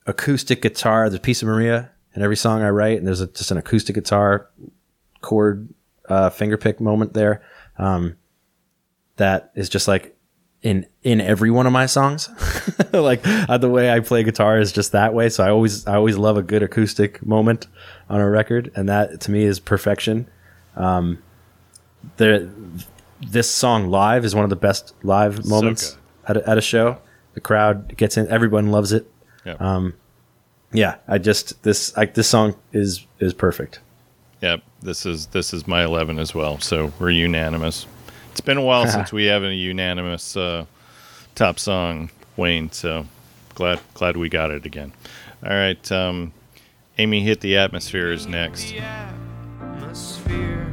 [0.07, 3.51] acoustic guitar the piece of maria in every song i write and there's a, just
[3.51, 4.49] an acoustic guitar
[5.20, 5.68] chord
[6.09, 7.42] uh, finger pick moment there
[7.78, 8.16] um,
[9.16, 10.16] that is just like
[10.62, 12.28] in in every one of my songs
[12.92, 15.94] like uh, the way i play guitar is just that way so i always i
[15.94, 17.66] always love a good acoustic moment
[18.09, 20.28] on a record and that to me is perfection
[20.76, 21.22] um,
[22.16, 22.48] there
[23.20, 25.96] this song live is one of the best live moments
[26.26, 26.98] at, a, at a show.
[27.34, 29.11] The crowd gets in, everyone loves it.
[29.44, 29.61] Yep.
[29.61, 29.94] Um,
[30.72, 33.80] yeah, I just this like this song is is perfect.
[34.42, 34.62] Yep.
[34.82, 36.59] This is this is my eleven as well.
[36.59, 37.86] So we're unanimous.
[38.37, 40.66] It's been a while since we have a unanimous uh,
[41.34, 42.70] top song, Wayne.
[42.70, 43.07] So
[43.55, 44.93] glad glad we got it again.
[45.43, 45.91] All right.
[45.91, 46.34] Um,
[46.99, 48.72] Amy hit the atmosphere is next.
[48.72, 50.66] The atmosphere.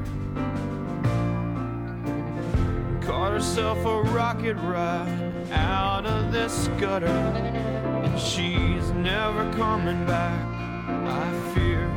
[3.02, 10.46] Caught herself a rocket ride out of this gutter, and she's never coming back.
[10.90, 11.90] I fear.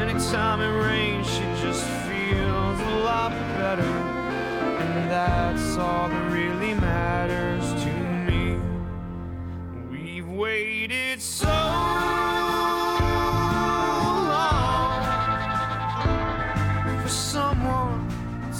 [0.00, 1.84] Anytime it rains, she just
[2.30, 7.92] feels a lot better, and that's all that really matters to
[8.28, 8.56] me.
[9.90, 12.20] We've waited so long
[17.02, 18.08] for someone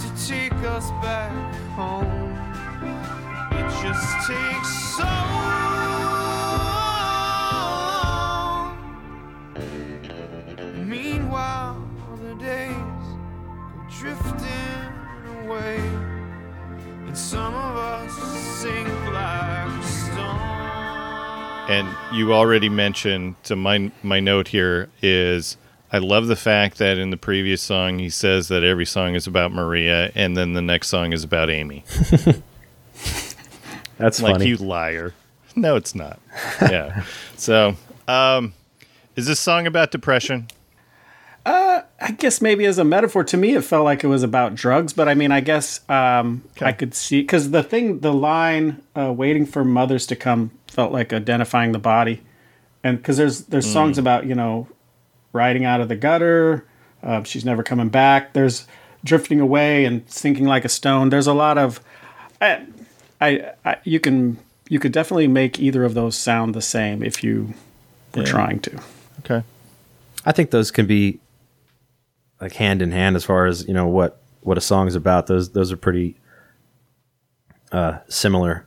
[0.01, 1.33] to take us back
[1.77, 2.37] home.
[3.53, 5.21] It just takes so long.
[10.89, 11.80] Meanwhile,
[14.01, 15.77] drifting away,
[17.07, 18.11] and some of us
[18.59, 20.17] sink like a stone.
[21.69, 21.87] And
[22.17, 25.59] you already mentioned to my my note here is
[25.93, 29.27] I love the fact that in the previous song he says that every song is
[29.27, 31.85] about Maria and then the next song is about Amy.
[33.99, 34.47] That's like funny.
[34.47, 35.13] you liar.
[35.55, 36.19] No, it's not.
[36.63, 37.05] Yeah.
[37.37, 37.77] so,
[38.09, 38.55] um
[39.15, 40.49] is this song about depression?
[41.47, 44.93] I guess maybe as a metaphor, to me, it felt like it was about drugs.
[44.93, 49.13] But I mean, I guess um, I could see because the thing, the line, uh,
[49.13, 52.23] "waiting for mothers to come," felt like identifying the body,
[52.83, 54.67] and because there's there's songs about you know
[55.33, 56.67] riding out of the gutter,
[57.03, 58.33] uh, she's never coming back.
[58.33, 58.67] There's
[59.05, 61.11] drifting away and sinking like a stone.
[61.11, 61.81] There's a lot of,
[62.41, 62.67] I,
[63.21, 64.39] I, I you can
[64.69, 67.55] you could definitely make either of those sound the same if you
[68.15, 68.81] were trying to.
[69.21, 69.43] Okay.
[70.25, 71.21] I think those can be
[72.41, 75.27] like hand in hand as far as you know what what a song's about.
[75.27, 76.17] Those those are pretty
[77.73, 78.67] uh, similar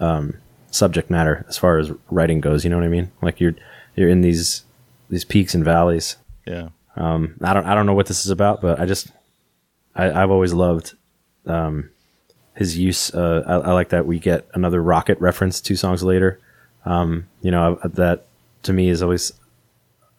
[0.00, 0.34] um,
[0.70, 2.64] subject matter as far as writing goes.
[2.64, 3.10] You know what I mean?
[3.22, 3.54] Like you're
[3.96, 4.64] you're in these
[5.10, 6.16] these peaks and valleys.
[6.46, 6.68] Yeah.
[6.96, 9.08] Um, I don't I don't know what this is about, but I just
[9.94, 10.94] I, I've always loved
[11.46, 11.90] um,
[12.54, 13.12] his use.
[13.14, 16.40] Uh, I, I like that we get another rocket reference two songs later.
[16.84, 18.26] Um, you know I- that
[18.64, 19.32] to me is always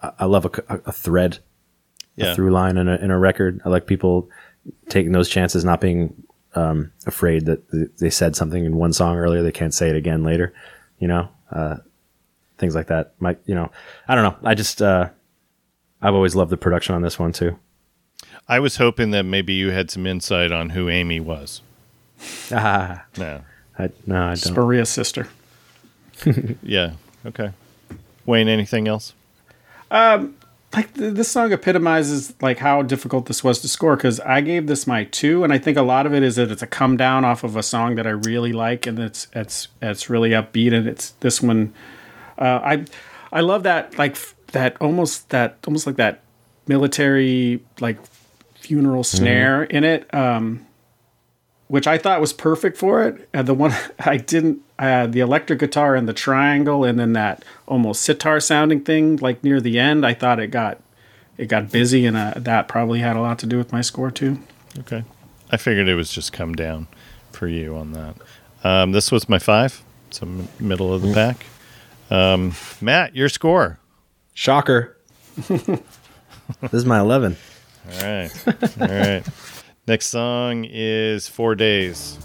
[0.02, 1.40] I, I love a thread,
[2.20, 2.32] Yeah.
[2.32, 3.62] a through line in a in a record.
[3.66, 4.30] I like people
[4.90, 6.14] taking those chances, not being
[6.56, 10.24] um, afraid that they said something in one song earlier they can't say it again
[10.24, 10.54] later.
[11.00, 11.78] You know, uh,
[12.58, 13.14] things like that.
[13.20, 13.72] Might you know?
[14.08, 14.48] I don't know.
[14.50, 15.10] I just uh,
[16.02, 17.58] I've always loved the production on this one too.
[18.48, 21.62] I was hoping that maybe you had some insight on who Amy was.
[22.52, 23.42] Ah, No.
[23.78, 24.54] I, no, I don't.
[24.56, 25.28] Maria's sister.
[26.62, 26.94] Yeah.
[27.26, 27.52] Okay.
[28.26, 29.14] Wayne, anything else?
[30.74, 34.68] Like th- this song epitomizes like how difficult this was to score because I gave
[34.68, 36.98] this my two, and I think a lot of it is that it's a come
[36.98, 40.74] down off of a song that I really like, and it's it's it's really upbeat,
[40.74, 41.74] and it's this one.
[42.38, 42.86] Uh, I
[43.32, 44.18] I love that like
[44.52, 46.22] that almost that almost like that
[46.68, 47.98] military like
[48.56, 50.14] funeral snare in it.
[50.14, 50.66] Um,
[51.70, 53.30] which I thought was perfect for it.
[53.32, 57.44] And the one I didn't, uh, the electric guitar and the triangle, and then that
[57.68, 60.82] almost sitar sounding thing, like near the end, I thought it got
[61.38, 64.10] it got busy, and uh, that probably had a lot to do with my score
[64.10, 64.40] too.
[64.80, 65.04] Okay.
[65.52, 66.88] I figured it was just come down
[67.32, 68.16] for you on that.
[68.64, 69.84] Um, this was my five.
[70.12, 71.46] So m- middle of the pack.
[72.10, 73.80] Um, Matt, your score.
[74.34, 74.98] Shocker.
[75.48, 75.82] this
[76.72, 77.38] is my eleven.
[77.86, 78.48] All right.
[78.80, 79.24] All right.
[79.88, 82.18] Next song is Four Days.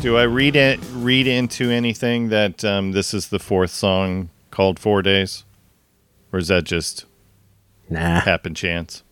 [0.00, 0.78] Do I read it?
[0.92, 5.44] Read into anything that um, this is the fourth song called Four Days,
[6.32, 7.04] or is that just
[7.90, 9.02] Nah, happen chance?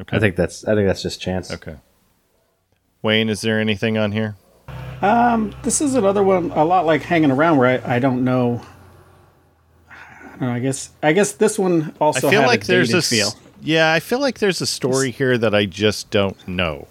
[0.00, 0.16] Okay.
[0.16, 1.52] I think that's I think that's just chance.
[1.52, 1.76] Okay.
[3.02, 4.34] Wayne, is there anything on here?
[5.00, 8.60] Um, This is another one, a lot like hanging around, where I, I don't know.
[9.88, 12.66] I, don't know, I guess I guess this one also I feel had like a
[12.66, 13.28] there's a feel.
[13.62, 16.88] Yeah, I feel like there's a story here that I just don't know.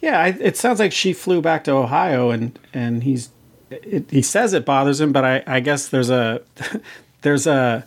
[0.00, 3.30] Yeah, I, it sounds like she flew back to Ohio, and and he's
[3.70, 6.40] it, he says it bothers him, but I, I guess there's a
[7.22, 7.84] there's a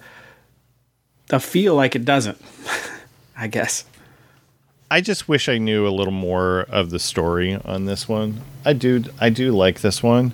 [1.30, 2.40] a feel like it doesn't.
[3.38, 3.86] I guess.
[4.92, 8.42] I just wish I knew a little more of the story on this one.
[8.66, 10.34] I do I do like this one.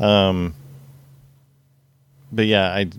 [0.00, 0.54] Um
[2.32, 2.90] but yeah, I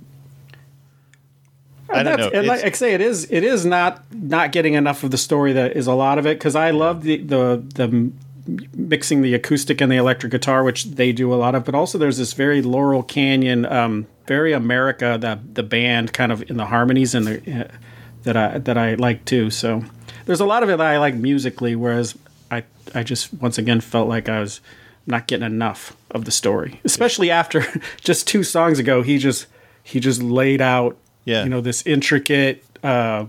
[1.95, 2.29] I don't know.
[2.33, 5.53] And like I say, it is it is not not getting enough of the story
[5.53, 8.11] that is a lot of it because I love the the the
[8.73, 11.65] mixing the acoustic and the electric guitar, which they do a lot of.
[11.65, 16.49] But also, there's this very Laurel Canyon, um, very America the the band kind of
[16.49, 17.67] in the harmonies and the uh,
[18.23, 19.49] that I that I like too.
[19.49, 19.83] So
[20.25, 22.17] there's a lot of it that I like musically, whereas
[22.51, 24.61] I I just once again felt like I was
[25.07, 27.65] not getting enough of the story, especially after
[28.01, 29.01] just two songs ago.
[29.01, 29.47] He just
[29.83, 31.43] he just laid out Yeah.
[31.43, 33.25] you know this intricate uh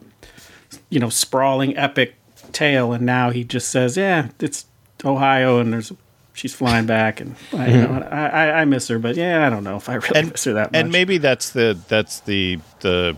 [0.90, 2.14] you know sprawling epic
[2.52, 4.66] tale and now he just says yeah it's
[5.04, 5.92] ohio and there's
[6.32, 9.50] she's flying back and I, you know, I, I, I miss her but yeah i
[9.50, 12.58] don't know if i really miss her that much and maybe that's the that's the
[12.80, 13.16] the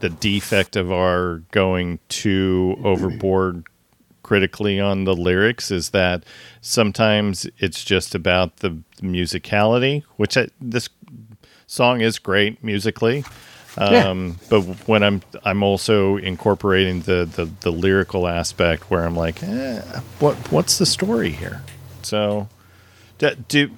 [0.00, 3.64] the defect of our going too overboard
[4.22, 6.24] critically on the lyrics is that
[6.60, 10.88] sometimes it's just about the musicality which I, this
[11.66, 13.24] song is great musically
[13.78, 14.08] Yeah.
[14.08, 19.42] um, but when I'm I'm also incorporating the, the, the lyrical aspect where I'm like,
[19.42, 19.80] eh,
[20.18, 21.62] what what's the story here?
[22.02, 22.48] So,
[23.18, 23.70] do, do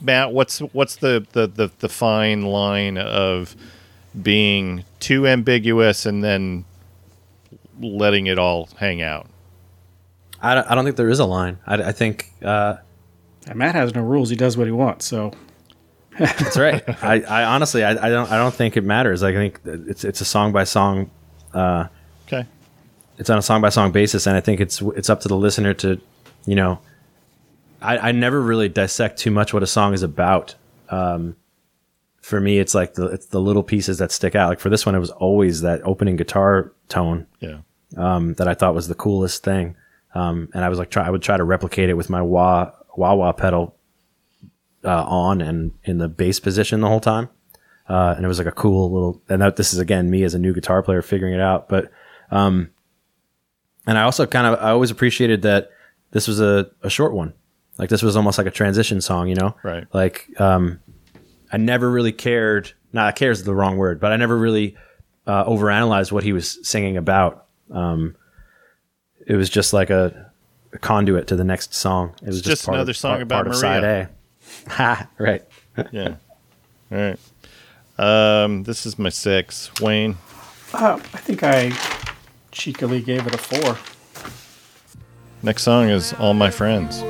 [0.00, 3.56] Matt, what's what's the, the, the, the fine line of
[4.22, 6.64] being too ambiguous and then
[7.80, 9.26] letting it all hang out?
[10.40, 11.58] I don't, I don't think there is a line.
[11.66, 12.76] I, I think uh,
[13.46, 15.32] And matt has no rules he does what he wants so
[16.20, 16.82] that's right.
[17.02, 19.22] I, I honestly I, I don't I don't think it matters.
[19.22, 21.10] I think it's it's a song by song.
[21.54, 22.46] Okay.
[23.18, 25.36] It's on a song by song basis, and I think it's it's up to the
[25.36, 26.00] listener to,
[26.46, 26.78] you know.
[27.82, 30.54] I, I never really dissect too much what a song is about.
[30.90, 31.36] Um,
[32.20, 34.48] for me, it's like the it's the little pieces that stick out.
[34.50, 37.58] Like for this one, it was always that opening guitar tone Yeah.
[37.96, 39.76] um, that I thought was the coolest thing.
[40.14, 42.70] Um, and I was like, try, I would try to replicate it with my wah
[42.96, 43.74] wah wah pedal
[44.84, 47.28] uh, on and in the bass position the whole time.
[47.88, 49.22] Uh, and it was like a cool little.
[49.28, 51.68] And that, this is again me as a new guitar player figuring it out.
[51.68, 51.90] But
[52.30, 52.70] um,
[53.86, 55.70] and I also kind of I always appreciated that
[56.12, 57.34] this was a, a short one.
[57.78, 59.56] Like this was almost like a transition song, you know?
[59.62, 59.86] Right.
[59.92, 60.80] Like um,
[61.52, 64.76] I never really cared not cares is the wrong word, but I never really
[65.26, 67.46] uh, overanalyzed what he was singing about.
[67.70, 68.16] Um,
[69.26, 70.32] it was just like a,
[70.72, 72.14] a conduit to the next song.
[72.22, 74.10] It was just, just another of, song part, about part of side A.
[74.68, 75.08] Ha!
[75.18, 75.44] Right.
[75.92, 76.16] Yeah.
[76.92, 77.18] All right.
[77.98, 79.70] Um, this is my six.
[79.80, 80.16] Wayne.
[80.74, 81.72] Uh, I think I
[82.50, 83.78] cheekily gave it a four.
[85.42, 87.02] Next song is All My Friends.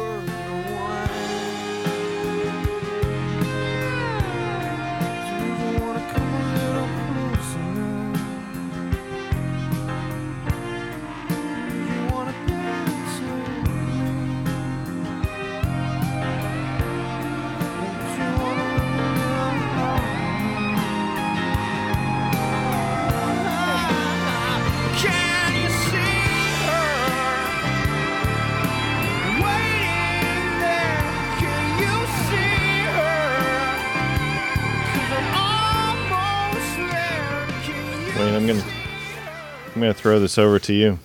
[40.30, 40.98] This over to you.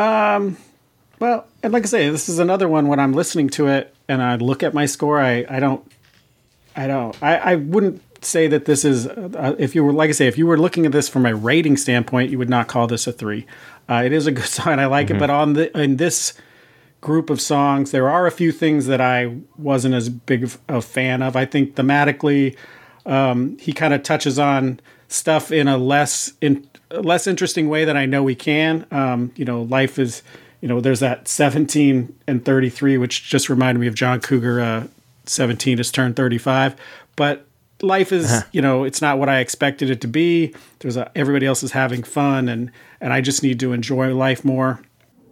[0.00, 0.56] Um,
[1.18, 4.22] Well, and like I say, this is another one when I'm listening to it and
[4.22, 5.86] I look at my score, I, I don't,
[6.74, 10.12] I don't, I, I wouldn't say that this is, uh, if you were, like I
[10.12, 12.86] say, if you were looking at this from a rating standpoint, you would not call
[12.86, 13.46] this a three.
[13.88, 14.78] Uh, it is a good song.
[14.78, 16.32] I like it, but on the, in this
[17.02, 20.80] group of songs, there are a few things that I wasn't as big of a
[20.80, 21.36] fan of.
[21.36, 22.56] I think thematically,
[23.04, 27.96] um, he kind of touches on stuff in a less in less interesting way than
[27.96, 28.86] I know we can.
[28.90, 30.22] Um, you know, life is,
[30.60, 34.60] you know, there's that 17 and 33, which just reminded me of John Cougar.
[34.60, 34.86] Uh,
[35.26, 36.74] 17 has turned 35,
[37.14, 37.46] but
[37.82, 40.54] life is, you know, it's not what I expected it to be.
[40.80, 42.70] There's a, everybody else is having fun, and
[43.00, 44.80] and I just need to enjoy life more.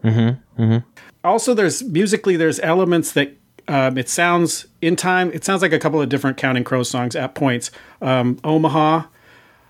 [0.04, 0.62] Mm-hmm.
[0.62, 0.88] Mm-hmm.
[1.24, 3.36] Also, there's musically, there's elements that
[3.66, 5.30] um, it sounds in time.
[5.32, 7.70] It sounds like a couple of different Counting Crows songs at points.
[8.00, 9.02] Um, Omaha,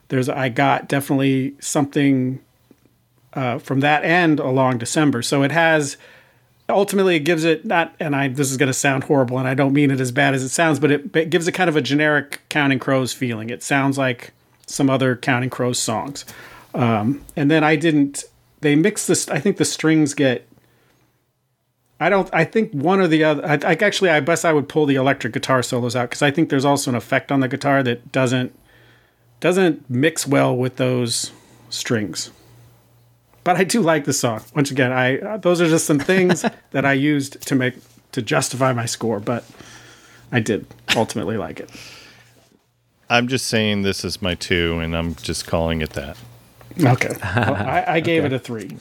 [0.08, 2.40] there's I got definitely something
[3.34, 5.22] uh, from that end A Long December.
[5.22, 5.96] So it has
[6.68, 9.54] ultimately it gives it not and I this is going to sound horrible and I
[9.54, 11.76] don't mean it as bad as it sounds, but it, it gives it kind of
[11.76, 13.50] a generic Counting Crows feeling.
[13.50, 14.32] It sounds like
[14.66, 16.24] some other Counting Crows songs.
[16.74, 18.24] Um, and then I didn't.
[18.60, 19.28] They mix this.
[19.28, 20.46] I think the strings get.
[22.00, 22.28] I don't.
[22.32, 23.44] I think one or the other.
[23.44, 24.10] I, I actually.
[24.10, 26.90] I guess I would pull the electric guitar solos out because I think there's also
[26.90, 28.56] an effect on the guitar that doesn't
[29.40, 31.32] doesn't mix well with those
[31.70, 32.30] strings.
[33.44, 34.42] But I do like the song.
[34.54, 37.74] Once again, I uh, those are just some things that I used to make
[38.12, 39.44] to justify my score, but
[40.32, 40.66] I did
[40.96, 41.70] ultimately like it.
[43.10, 46.16] I'm just saying this is my two, and I'm just calling it that.
[46.78, 48.76] Okay, well, I, I gave it a three.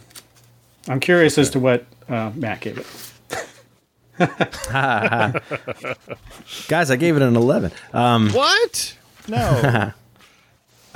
[0.89, 2.87] I'm curious as to what uh, Matt gave it.
[6.67, 7.71] Guys, I gave it an 11.
[7.93, 8.95] Um, What?
[9.27, 9.91] No.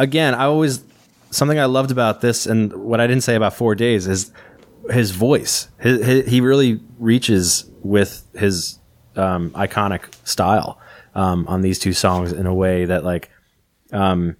[0.01, 0.83] Again, I always
[1.29, 4.31] something I loved about this, and what I didn't say about Four Days is
[4.89, 5.69] his voice.
[5.79, 8.79] His, his, he really reaches with his
[9.15, 10.79] um, iconic style
[11.15, 13.29] um, on these two songs in a way that, like,
[13.93, 14.35] um,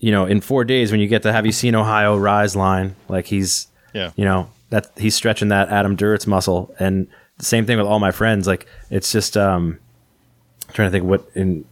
[0.00, 2.96] you know, in Four Days when you get the "Have you seen Ohio Rise" line,
[3.08, 4.12] like he's, Yeah.
[4.16, 7.06] you know, that he's stretching that Adam Duritz muscle, and
[7.38, 8.46] the same thing with all my friends.
[8.46, 9.78] Like, it's just um,
[10.68, 11.64] I'm trying to think what in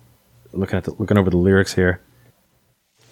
[0.53, 2.01] looking at the, looking over the lyrics here.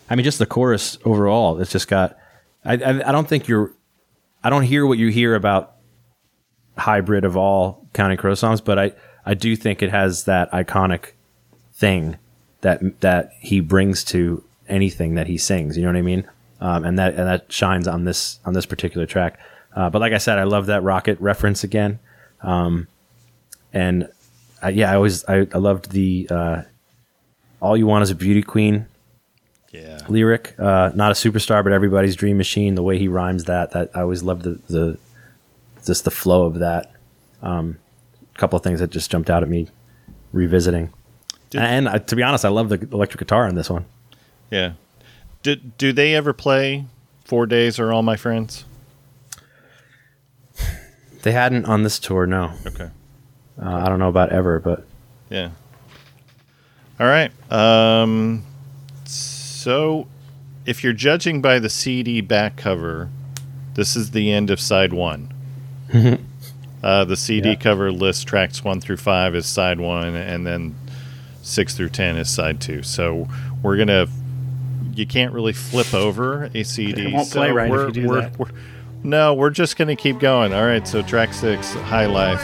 [0.09, 1.61] I mean, just the chorus overall.
[1.61, 2.17] It's just got.
[2.65, 3.73] I, I I don't think you're.
[4.43, 5.77] I don't hear what you hear about
[6.77, 8.93] hybrid of all Counting Crow songs, but I
[9.25, 11.13] I do think it has that iconic
[11.75, 12.19] thing
[12.61, 15.77] that that he brings to anything that he sings.
[15.77, 16.29] You know what I mean?
[16.61, 19.39] Um, and that and that shines on this on this particular track.
[19.75, 21.99] Uh, but like I said, I love that rocket reference again.
[22.43, 22.87] Um,
[23.73, 24.09] and
[24.63, 26.63] I, yeah, I always I, I loved the uh,
[27.61, 28.87] "All You Want Is a Beauty Queen"
[29.75, 29.99] yeah.
[30.09, 30.55] lyric.
[30.59, 32.75] Uh, not a superstar, but everybody's dream machine.
[32.77, 34.99] The way he rhymes that, that I always loved the, the
[35.85, 36.93] just the flow of that.
[37.43, 37.79] Um,
[38.35, 39.68] a couple of things that just jumped out at me
[40.33, 40.93] revisiting.
[41.51, 43.85] Did- and uh, to be honest, I love the electric guitar on this one.
[44.51, 44.72] Yeah.
[45.43, 46.87] Do, do they ever play
[47.25, 48.64] Four Days or All My Friends?
[51.22, 52.53] They hadn't on this tour, no.
[52.66, 52.91] Okay.
[53.61, 54.87] Uh, I don't know about ever, but
[55.31, 55.51] Yeah.
[57.01, 57.31] All right.
[57.51, 58.45] Um,
[59.65, 60.07] so,
[60.67, 63.09] if you're judging by the CD back cover,
[63.75, 65.33] this is the end of side one.
[66.83, 67.55] uh, the CD Yeah.
[67.57, 70.75] cover lists tracks one through five as side one, and then
[71.43, 72.83] six through ten is side two.
[72.83, 73.29] So
[73.62, 74.07] we're gonna.
[74.95, 77.07] You can't really flip over a CD.
[77.09, 78.39] It won't so play right if we're- you do we're- that.
[78.39, 78.53] we're-
[79.03, 80.53] no, we're just gonna keep going.
[80.55, 80.87] All right.
[80.87, 82.43] So track six, High Life.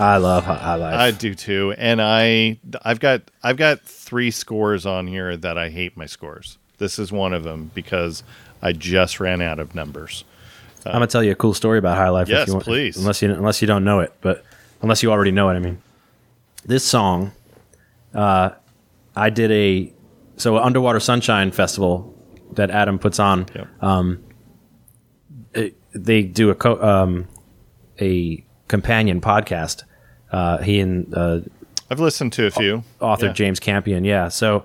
[0.00, 0.94] I love High Life.
[0.94, 5.68] I do too, and I I've got I've got three scores on here that I
[5.70, 6.58] hate my scores.
[6.78, 8.22] This is one of them because
[8.62, 10.24] I just ran out of numbers.
[10.86, 12.28] I'm gonna tell you a cool story about High Life.
[12.28, 12.96] Yes, if you want, please.
[12.96, 14.44] Unless you unless you don't know it, but
[14.82, 15.82] unless you already know it, I mean,
[16.64, 17.32] this song,
[18.14, 18.50] uh,
[19.14, 19.92] I did a
[20.38, 22.14] so Underwater Sunshine Festival
[22.52, 23.46] that Adam puts on.
[23.54, 23.68] Yep.
[25.54, 27.26] it- they do a co- um,
[28.00, 29.82] a companion podcast.
[30.30, 31.40] Uh, he and uh,
[31.90, 32.84] I've listened to a few.
[33.00, 33.32] author Yeah.
[33.32, 34.04] James Campion.
[34.04, 34.28] Yeah.
[34.28, 34.64] So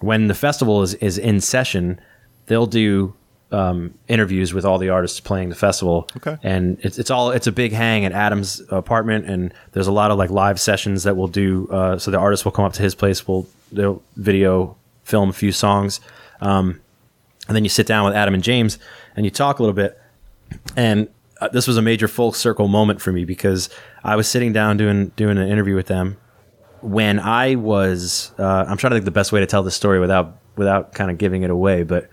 [0.00, 2.00] when the festival is, is in session,
[2.46, 3.14] they'll do
[3.52, 6.08] um, interviews with all the artists playing the festival.
[6.16, 6.36] Okay.
[6.42, 10.10] And it's, it's all it's a big hang at Adam's apartment, and there's a lot
[10.10, 11.68] of like live sessions that we'll do.
[11.70, 15.32] Uh, so the artists will come up to his place, we'll they'll video film a
[15.32, 16.00] few songs,
[16.40, 16.80] um,
[17.46, 18.78] and then you sit down with Adam and James
[19.16, 20.00] and you talk a little bit.
[20.76, 21.08] And
[21.44, 23.68] uh, this was a major full circle moment for me because
[24.02, 26.16] I was sitting down doing doing an interview with them
[26.84, 29.98] when I was, uh, I'm trying to think the best way to tell this story
[29.98, 32.08] without without kind of giving it away, but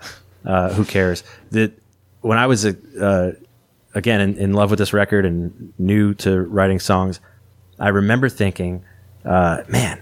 [0.45, 1.23] uh, who cares?
[1.51, 1.73] That
[2.21, 3.33] when I was uh,
[3.93, 7.19] again in, in love with this record and new to writing songs,
[7.79, 8.83] I remember thinking,
[9.25, 10.01] uh, man,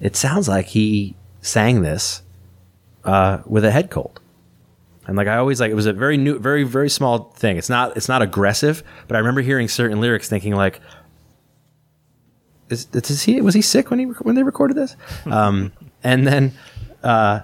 [0.00, 2.22] it sounds like he sang this
[3.04, 4.20] uh, with a head cold.
[5.06, 7.56] And like I always like it was a very new, very very small thing.
[7.56, 10.80] It's not it's not aggressive, but I remember hearing certain lyrics, thinking like,
[12.68, 14.96] is, is he was he sick when he when they recorded this?
[15.26, 16.52] Um, and then
[17.02, 17.40] uh,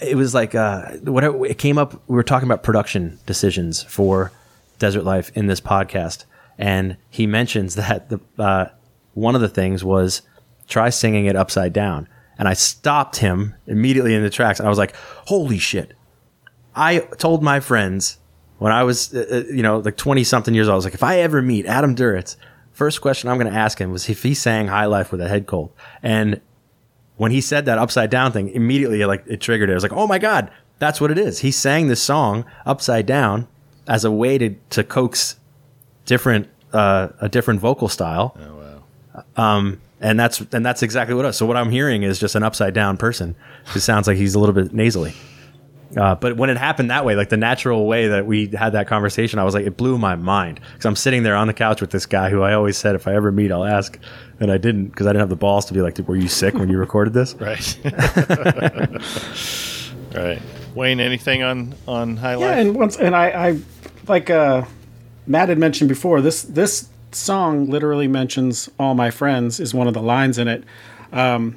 [0.00, 1.94] it was like uh, what it came up.
[2.08, 4.32] We were talking about production decisions for
[4.78, 6.24] Desert Life in this podcast,
[6.56, 8.66] and he mentions that the uh,
[9.14, 10.22] one of the things was
[10.68, 12.08] try singing it upside down.
[12.38, 14.60] And I stopped him immediately in the tracks.
[14.60, 14.94] And I was like,
[15.26, 15.94] "Holy shit!"
[16.74, 18.18] I told my friends
[18.58, 20.94] when I was, uh, uh, you know, like 20 something years old, I was like,
[20.94, 22.36] if I ever meet Adam Duritz,
[22.72, 25.28] first question I'm going to ask him was if he sang High Life with a
[25.28, 25.72] head cold.
[26.02, 26.40] And
[27.16, 29.72] when he said that upside down thing, immediately like it triggered it.
[29.72, 31.40] I was like, oh my God, that's what it is.
[31.40, 33.48] He sang this song upside down
[33.86, 35.36] as a way to, to coax
[36.04, 38.36] different, uh, a different vocal style.
[38.40, 38.56] Oh
[39.36, 39.76] wow.
[40.00, 41.36] And that's, and that's exactly what it is.
[41.36, 43.34] So what I'm hearing is just an upside down person
[43.74, 45.14] It sounds like he's a little bit nasally.
[45.96, 48.86] Uh, but when it happened that way, like the natural way that we had that
[48.86, 51.80] conversation, I was like, it blew my mind because I'm sitting there on the couch
[51.80, 53.98] with this guy who I always said if I ever meet, I'll ask,
[54.38, 56.54] and I didn't because I didn't have the balls to be like, were you sick
[56.54, 57.34] when you recorded this?
[57.48, 57.78] Right.
[60.14, 60.42] right.
[60.74, 63.58] Wayne, anything on on High Yeah, and once and I, I
[64.06, 64.64] like uh,
[65.26, 66.20] Matt had mentioned before.
[66.20, 70.64] This this song literally mentions all my friends is one of the lines in it.
[71.12, 71.56] Um,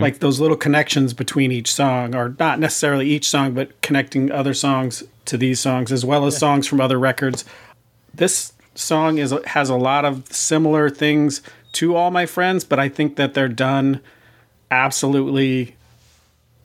[0.00, 4.52] Like those little connections between each song, or not necessarily each song, but connecting other
[4.52, 7.44] songs to these songs as well as songs from other records.
[8.12, 11.42] This song is has a lot of similar things
[11.74, 14.00] to all my friends, but I think that they're done
[14.70, 15.76] absolutely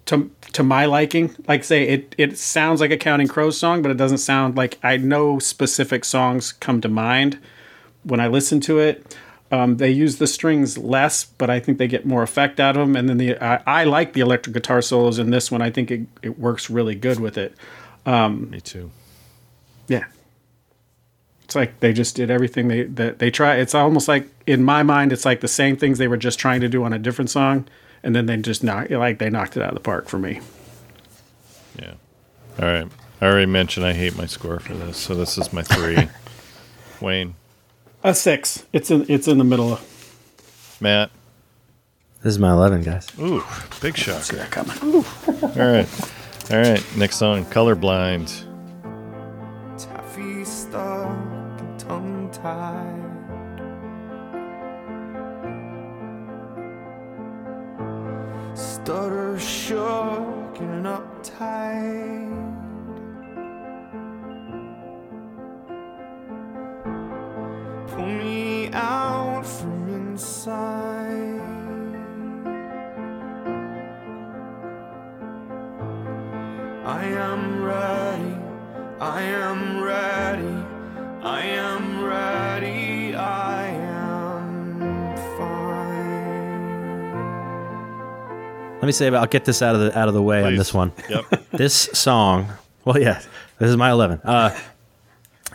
[0.06, 1.35] to to my liking.
[1.48, 4.80] Like say it it sounds like a Counting Crows song, but it doesn't sound like
[4.81, 7.38] I know specific songs come to mind
[8.03, 9.17] when I listen to it.
[9.51, 12.81] Um, they use the strings less, but I think they get more effect out of
[12.88, 12.95] them.
[12.95, 15.61] And then the I, I like the electric guitar solos in this one.
[15.61, 17.53] I think it, it works really good with it.
[18.05, 18.89] Me too.
[19.88, 20.05] Yeah.
[21.43, 23.57] It's like they just did everything they that they try.
[23.57, 26.61] It's almost like in my mind, it's like the same things they were just trying
[26.61, 27.67] to do on a different song,
[28.01, 30.39] and then they just knock like they knocked it out of the park for me.
[31.80, 31.93] Yeah.
[32.59, 32.88] All right.
[33.21, 36.09] I already mentioned I hate my score for this, so this is my three.
[37.01, 37.35] Wayne,
[38.05, 38.65] A six.
[38.73, 41.09] It's in it's in the middle of Matt.
[42.21, 43.07] This is my 11, guys.
[43.19, 43.43] Ooh,
[43.81, 44.38] big shocker.
[44.38, 44.77] that coming.
[44.84, 45.05] Ooh.
[45.27, 45.88] All right.
[46.51, 46.84] All right.
[46.97, 48.43] Next song, Colorblind.
[49.77, 52.99] Taffy stuck tongue tied.
[58.57, 62.62] Stutter shook and uptight.
[88.84, 89.22] Let me say, about.
[89.22, 90.91] I'll get this out of the out of the way on this one.
[91.10, 91.49] Yep.
[91.51, 92.49] this song
[92.85, 93.22] well yeah
[93.60, 94.60] this is my 11 uh,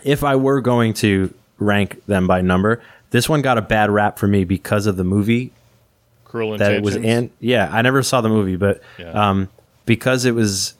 [0.03, 2.81] if i were going to rank them by number
[3.11, 5.51] this one got a bad rap for me because of the movie
[6.25, 6.75] Cruel Intentions.
[6.75, 9.11] that it was in yeah i never saw the movie but Yeah.
[9.11, 9.49] um,
[9.85, 10.73] because it was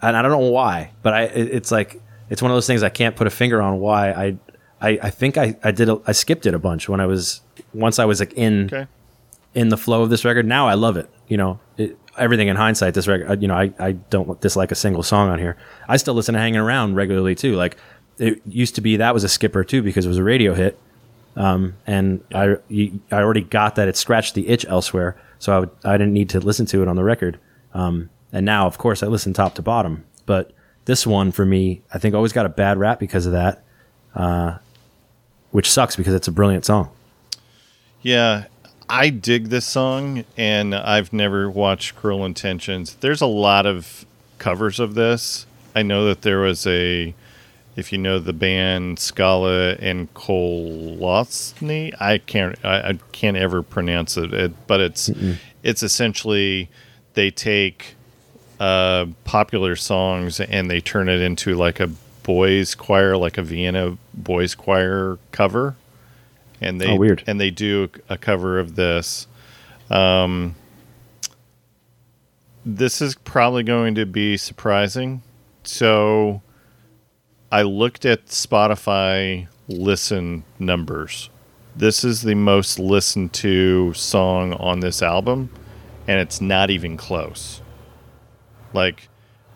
[0.00, 2.00] and i don't know why but i it, it's like
[2.30, 4.36] it's one of those things i can't put a finger on why i
[4.80, 7.42] I, I think I, I did a, I skipped it a bunch when I was
[7.74, 8.86] once I was like in Okay.
[9.54, 10.46] in the flow of this record.
[10.46, 11.10] Now I love it.
[11.30, 14.70] You know, it, everything in hindsight, this record, uh, you know, I, I don't dislike
[14.70, 15.56] a single song on here.
[15.88, 17.56] I still listen to Hanging Around regularly too.
[17.56, 17.78] Like
[18.18, 20.78] it used to be that was a skipper too because it was a radio hit.
[21.36, 22.56] Um, and I,
[23.10, 25.16] I already got that it scratched the itch elsewhere.
[25.38, 27.38] So I would, I didn't need to listen to it on the record.
[27.72, 30.52] Um, and now of course I listen top to bottom, but
[30.84, 33.64] this one for me, I think always got a bad rap because of that.
[34.14, 34.58] Uh,
[35.50, 36.90] which sucks because it's a brilliant song.
[38.02, 38.44] Yeah,
[38.90, 42.96] I dig this song, and I've never watched Cruel Intentions.
[42.96, 44.04] There's a lot of
[44.38, 45.46] covers of this.
[45.76, 47.14] I know that there was a,
[47.76, 54.16] if you know the band Scala and Kolacny, I can't, I, I can't ever pronounce
[54.16, 55.08] it, it but it's,
[55.62, 56.68] it's essentially
[57.14, 57.94] they take
[58.58, 61.90] uh, popular songs and they turn it into like a
[62.24, 65.76] boys choir, like a Vienna boys choir cover
[66.60, 67.22] and they Oh, weird.
[67.26, 69.26] and they do a cover of this.
[69.90, 70.54] Um,
[72.64, 75.22] this is probably going to be surprising.
[75.62, 76.42] So,
[77.50, 81.30] I looked at Spotify listen numbers.
[81.74, 85.50] This is the most listened to song on this album,
[86.06, 87.62] and it's not even close.
[88.72, 89.08] Like,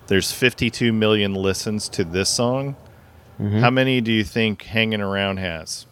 [0.07, 2.77] there's 52 million listens to this song.
[3.39, 5.87] How many do you think Hanging Around has?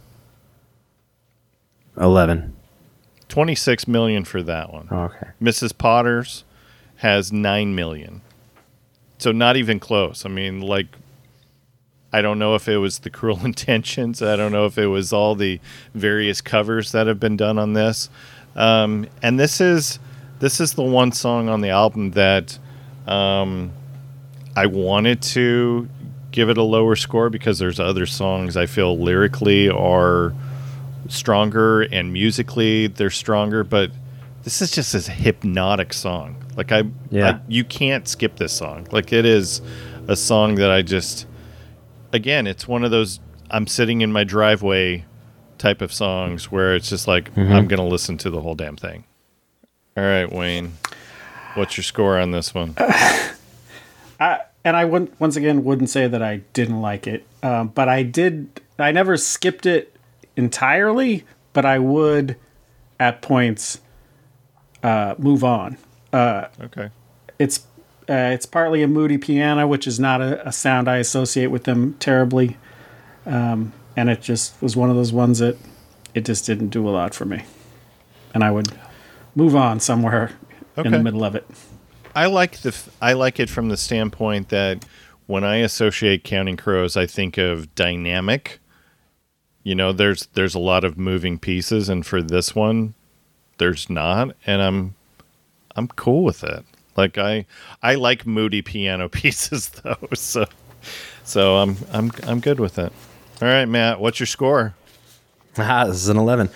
[1.97, 2.57] 11.
[3.29, 4.89] 26 million for that one.
[4.91, 5.29] Oh, okay.
[5.41, 5.77] Mrs.
[5.77, 6.45] Potter's
[6.97, 8.21] has 9 million.
[9.19, 10.27] So not even close.
[10.27, 10.87] I mean, like
[12.13, 14.23] I don't know if it was the cruel intentions.
[14.23, 15.61] I don't know if it was all the
[15.95, 18.11] various covers that have been done on this.
[18.55, 19.99] Um, and this is
[20.41, 22.59] this is the one song on the album that
[23.07, 23.73] um,
[24.57, 25.89] I wanted to
[26.33, 30.35] give it a lower score because there's other songs I feel lyrically are
[31.09, 33.91] stronger and musically they're stronger, but
[34.43, 36.37] this is just a hypnotic song.
[36.57, 37.31] Like I, Yeah.
[37.31, 38.87] I you can't skip this song.
[38.91, 39.63] Like it is
[40.09, 41.27] a song that I just
[42.13, 43.21] again, it's one of those
[43.51, 45.05] I'm sitting in my driveway
[45.59, 48.77] type of songs where it's just like I'm going to listen to the whole damn
[48.77, 49.05] thing.
[49.97, 50.73] All right, Wayne.
[51.55, 52.75] What's your score on this one?
[54.21, 58.03] and I wouldn't once again wouldn't say that I didn't like it, um, but I
[58.03, 58.61] did.
[58.79, 59.92] I never skipped it
[60.37, 62.37] entirely, but I would
[62.99, 63.81] at points
[64.83, 65.77] uh, move on.
[66.61, 66.91] Okay.
[67.39, 67.67] It's
[68.09, 71.65] uh, it's partly a moody piano, which is not a, a sound I associate with
[71.65, 72.57] them terribly,
[73.27, 75.57] um, and it just was one of those ones that
[76.15, 77.45] it just didn't do a lot for me,
[78.35, 78.69] and I would
[79.35, 80.33] move on somewhere
[80.77, 81.47] in the middle of it.
[82.15, 84.85] I like the f- I like it from the standpoint that
[85.27, 88.61] when I associate Counting Crows, I think of dynamic.
[89.63, 92.95] You know, there's there's a lot of moving pieces, and for this one,
[93.59, 94.95] there's not, and I'm
[95.77, 96.65] I'm cool with it.
[96.97, 97.47] Like I
[97.83, 100.47] I like moody piano pieces though, so
[101.25, 102.93] so I'm I'm I'm good with it.
[103.41, 104.75] All right, Matt, what's your score?
[105.59, 106.49] Ah, this is an 11.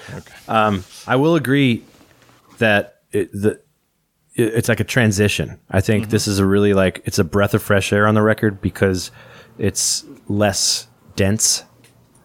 [0.48, 1.84] Um, I will agree
[2.56, 3.60] that it, the,
[4.34, 5.60] it, it's like a transition.
[5.68, 8.22] I think this is a really like, it's a breath of fresh air on the
[8.22, 9.10] record because
[9.58, 11.64] it's less dense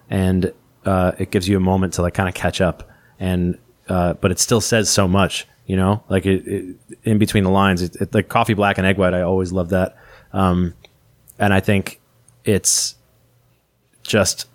[0.10, 0.54] and
[0.86, 2.90] uh, it gives you a moment to like kind of catch up.
[3.20, 7.44] And, uh, but it still says so much, you know, like it, it in between
[7.44, 9.14] the lines, it, it, like coffee black and egg white.
[9.14, 9.96] I always love that.
[10.34, 10.74] Um,
[11.38, 12.00] and I think
[12.46, 12.96] it's
[14.04, 14.48] just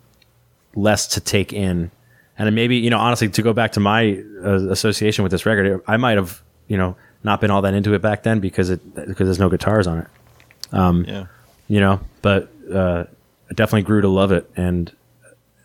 [0.74, 1.90] less to take in.
[2.38, 5.80] And maybe, you know, honestly, to go back to my uh, association with this record,
[5.86, 8.94] I might have, you know, not been all that into it back then because it
[8.94, 10.06] because there's no guitars on it,
[11.08, 11.26] Yeah.
[11.66, 12.00] you know.
[12.22, 13.04] But uh,
[13.50, 14.92] I definitely grew to love it, and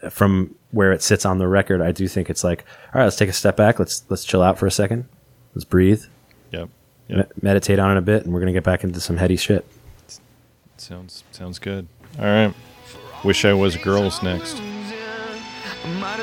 [0.10, 3.18] from where it sits on the record, I do think it's like, all right, let's
[3.18, 5.06] take a step back, let's let's chill out for a second,
[5.54, 6.04] let's breathe,
[6.52, 6.70] Yep.
[7.10, 9.66] me- meditate on it a bit, and we're gonna get back into some heady shit.
[10.78, 11.88] Sounds sounds good.
[12.18, 12.54] All right.
[13.24, 14.58] Wish I was girls next.
[15.84, 16.20] I might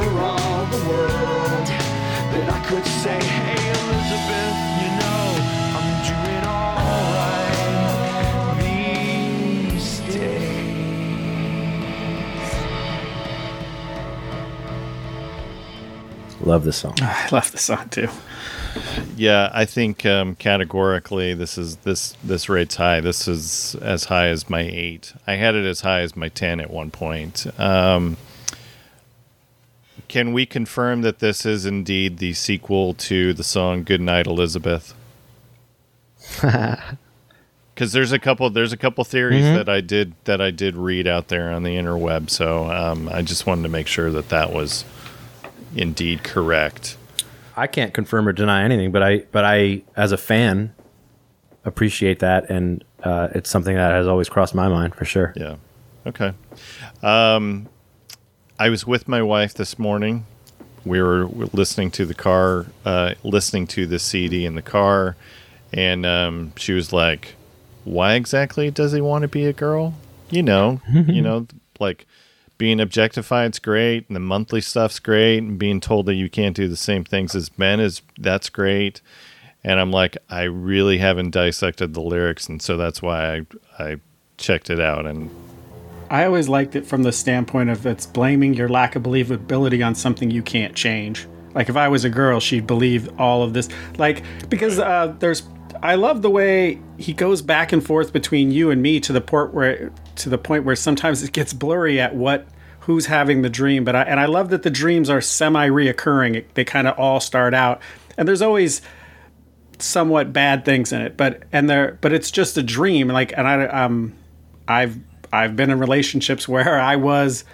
[0.00, 1.68] for all the world
[2.32, 5.24] that I could say, hey, Elizabeth, you know,
[5.78, 7.12] I'm doing all
[8.54, 8.62] right
[9.74, 10.90] these days.
[16.42, 16.94] Love the song.
[17.02, 18.08] I love the song too.
[19.16, 23.00] Yeah, I think um, categorically this is this this rate's high.
[23.00, 25.14] This is as high as my eight.
[25.26, 27.46] I had it as high as my ten at one point.
[27.60, 28.16] Um,
[30.10, 34.94] can we confirm that this is indeed the sequel to the song "Good Night, Elizabeth"?
[37.72, 41.06] Because there's a couple there's a couple theories that I did that I did read
[41.06, 42.28] out there on the interweb.
[42.28, 44.84] So um, I just wanted to make sure that that was
[45.74, 46.98] indeed correct.
[47.56, 50.74] I can't confirm or deny anything, but I but I as a fan
[51.64, 55.32] appreciate that, and uh, it's something that has always crossed my mind for sure.
[55.34, 55.56] Yeah.
[56.06, 56.34] Okay.
[57.02, 57.66] Um,
[58.60, 60.26] I was with my wife this morning.
[60.84, 65.16] We were listening to the car, uh, listening to the CD in the car,
[65.72, 67.36] and um, she was like,
[67.84, 69.94] "Why exactly does he want to be a girl?
[70.28, 71.46] You know, you know,
[71.80, 72.06] like."
[72.58, 76.68] Being objectified's great, and the monthly stuff's great, and being told that you can't do
[76.68, 79.00] the same things as men is that's great.
[79.64, 83.36] And I'm like, I really haven't dissected the lyrics, and so that's why
[83.78, 83.96] I I
[84.36, 85.06] checked it out.
[85.06, 85.30] And
[86.10, 89.94] I always liked it from the standpoint of it's blaming your lack of believability on
[89.94, 91.28] something you can't change.
[91.54, 93.68] Like if I was a girl, she'd believe all of this.
[93.96, 95.44] Like because uh, there's,
[95.82, 99.20] I love the way he goes back and forth between you and me to the
[99.20, 102.48] point where to the point where sometimes it gets blurry at what
[102.80, 103.84] who's having the dream.
[103.84, 106.44] But I and I love that the dreams are semi reoccurring.
[106.54, 107.80] They kind of all start out,
[108.18, 108.82] and there's always
[109.78, 113.48] somewhat bad things in it but and there but it's just a dream like and
[113.48, 114.12] i um
[114.68, 114.98] i've
[115.32, 117.44] i've been in relationships where i was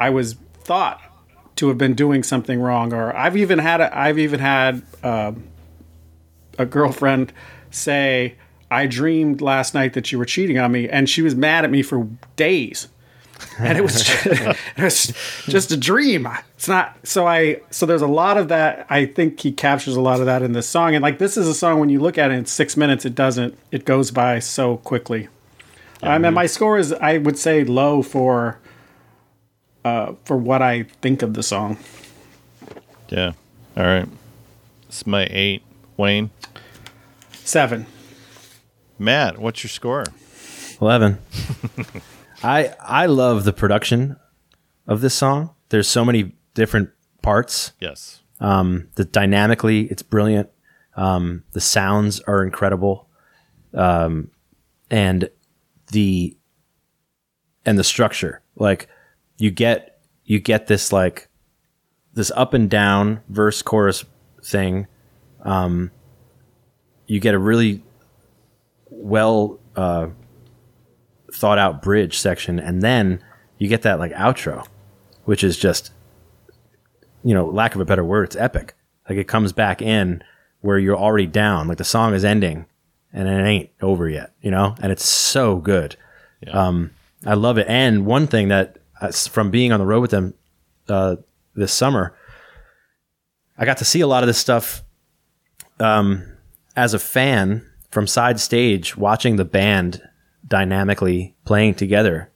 [0.00, 1.00] i was thought
[1.56, 5.32] to have been doing something wrong or i've even had a, i've even had uh,
[6.58, 7.32] a girlfriend
[7.70, 8.34] say
[8.70, 11.70] i dreamed last night that you were cheating on me and she was mad at
[11.70, 12.88] me for days
[13.58, 14.26] and it was just,
[14.76, 15.12] it was
[15.44, 16.28] just a dream.
[16.54, 18.86] It's not so I so there's a lot of that.
[18.88, 20.94] I think he captures a lot of that in this song.
[20.94, 23.14] And like this is a song when you look at it in six minutes, it
[23.14, 23.56] doesn't.
[23.70, 25.28] It goes by so quickly.
[26.02, 28.58] I mean, my score is I would say low for
[29.84, 31.78] uh, for what I think of the song.
[33.08, 33.32] Yeah.
[33.76, 34.08] All right.
[34.88, 35.62] It's my eight.
[35.96, 36.30] Wayne.
[37.32, 37.86] Seven.
[38.98, 40.04] Matt, what's your score?
[40.80, 41.18] Eleven.
[42.42, 44.16] I I love the production
[44.86, 45.50] of this song.
[45.68, 46.90] There's so many different
[47.22, 47.72] parts.
[47.80, 48.22] Yes.
[48.40, 50.50] Um, the dynamically, it's brilliant.
[50.96, 53.08] Um, the sounds are incredible,
[53.74, 54.30] um,
[54.90, 55.28] and
[55.92, 56.36] the
[57.64, 58.42] and the structure.
[58.56, 58.88] Like
[59.38, 61.28] you get you get this like
[62.14, 64.04] this up and down verse chorus
[64.42, 64.86] thing.
[65.42, 65.90] Um,
[67.06, 67.82] you get a really
[68.90, 70.08] well uh,
[71.32, 73.22] thought out bridge section, and then
[73.58, 74.66] you get that like outro,
[75.24, 75.92] which is just
[77.26, 78.74] you know, lack of a better word, it's epic.
[79.08, 80.22] Like it comes back in
[80.60, 82.66] where you're already down, like the song is ending
[83.16, 85.96] and it ain't over yet, you know, and it's so good.
[86.52, 86.90] Um,
[87.24, 87.66] I love it.
[87.66, 90.34] And one thing that uh, from being on the road with them
[90.88, 91.16] uh,
[91.54, 92.14] this summer,
[93.56, 94.84] I got to see a lot of this stuff
[95.80, 96.36] um,
[96.76, 100.02] as a fan from side stage, watching the band
[100.46, 102.30] dynamically playing together.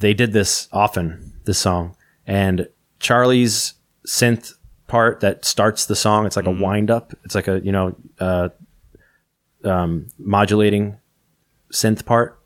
[0.00, 1.96] They did this often, this song.
[2.26, 2.68] And
[3.00, 3.72] Charlie's
[4.06, 4.52] synth
[4.86, 7.14] part that starts the song, it's like a wind up.
[7.24, 8.50] It's like a, you know, uh,
[9.64, 10.98] um, modulating
[11.72, 12.40] synth part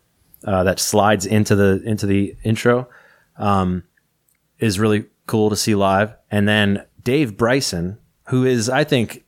[0.45, 2.89] uh, that slides into the into the intro
[3.37, 3.83] um,
[4.59, 6.13] is really cool to see live.
[6.31, 7.97] And then Dave Bryson,
[8.29, 9.23] who is I think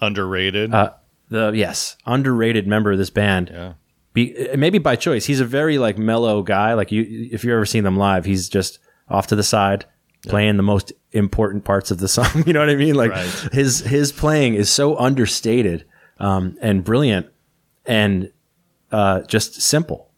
[0.00, 0.72] Underrated.
[0.74, 0.92] uh,
[1.30, 3.50] the yes underrated member of this band.
[3.52, 3.74] yeah.
[4.12, 5.26] Be, maybe by choice.
[5.26, 6.74] He's a very like mellow guy.
[6.74, 7.02] Like you,
[7.32, 8.78] if you've ever seen them live, he's just
[9.08, 9.86] off to the side
[10.28, 12.44] playing the most important parts of the song.
[12.46, 12.94] you know what I mean?
[12.94, 13.26] Like Right.
[13.52, 15.84] his his playing is so understated
[16.18, 17.26] um, and brilliant
[17.86, 18.32] and
[18.92, 20.10] uh, just simple,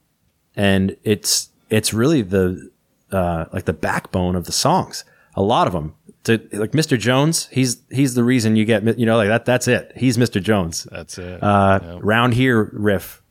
[0.55, 2.71] and it's it's really the
[3.13, 5.05] uh, like the backbone of the songs.
[5.35, 5.95] A lot of them.
[6.25, 6.99] To, like Mr.
[6.99, 9.45] Jones, he's he's the reason you get you know like that.
[9.45, 9.93] That's it.
[9.97, 10.43] He's Mr.
[10.43, 10.89] Jones.
[10.91, 11.43] That's it.
[11.43, 11.99] Uh, Yep.
[12.03, 13.23] Round here riff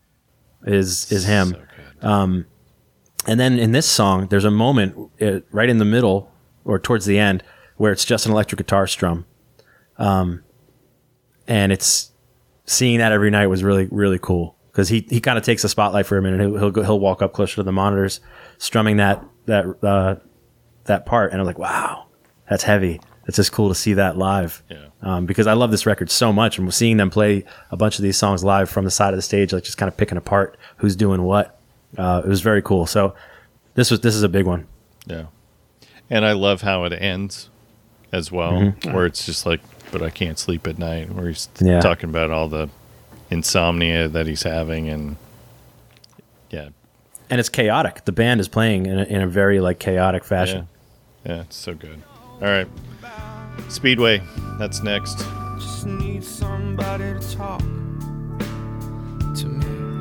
[0.66, 1.50] is is him.
[1.50, 1.58] So
[2.02, 2.46] good.
[3.28, 6.32] And then in this song, there's a moment uh, right in the middle
[6.64, 7.44] or towards the end
[7.78, 9.26] where it's just an electric guitar strum.
[9.98, 10.44] Um,
[11.48, 12.12] and it's
[12.66, 15.70] seeing that every night was really, really cool because he, he kind of takes the
[15.70, 16.42] spotlight for a minute.
[16.42, 18.20] He'll, he'll, go, he'll walk up closer to the monitors,
[18.58, 20.16] strumming that, that, uh,
[20.86, 21.32] that part.
[21.32, 22.08] And I'm like, wow,
[22.50, 23.00] that's heavy.
[23.28, 24.62] It's just cool to see that live.
[24.70, 24.88] Yeah.
[25.02, 28.04] Um, because I love this record so much and seeing them play a bunch of
[28.04, 30.58] these songs live from the side of the stage, like just kind of picking apart
[30.78, 31.60] who's doing what.
[31.98, 32.86] Uh, it was very cool.
[32.86, 33.16] So
[33.76, 34.68] this was, this is a big one.
[35.08, 35.26] Yeah.
[36.10, 37.50] And I love how it ends
[38.12, 38.94] as well, Mm-hmm.
[38.94, 39.62] where it's just like,
[39.98, 41.10] but I can't sleep at night.
[41.14, 41.80] Where he's Yeah.
[41.80, 42.68] talking about all the
[43.30, 45.16] insomnia that he's having, and
[46.50, 46.70] yeah,
[47.30, 48.04] and it's chaotic.
[48.06, 50.68] The band is playing in a, in a very like chaotic fashion.
[51.26, 52.02] yeah, it's so good.
[52.42, 52.68] All right,
[53.70, 54.22] Speedway,
[54.60, 55.20] that's next.
[55.60, 57.60] Just need somebody to talk
[59.36, 60.00] to me.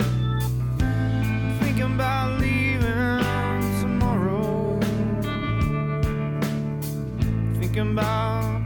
[1.61, 3.23] Thinking about leaving
[3.81, 4.81] tomorrow.
[7.61, 8.61] Thinking about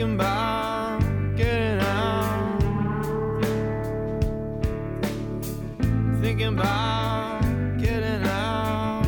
[0.00, 1.00] Thinking about
[1.36, 2.62] getting out.
[6.22, 7.42] thinking about
[7.78, 9.04] getting out.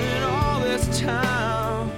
[0.00, 1.90] In all this time,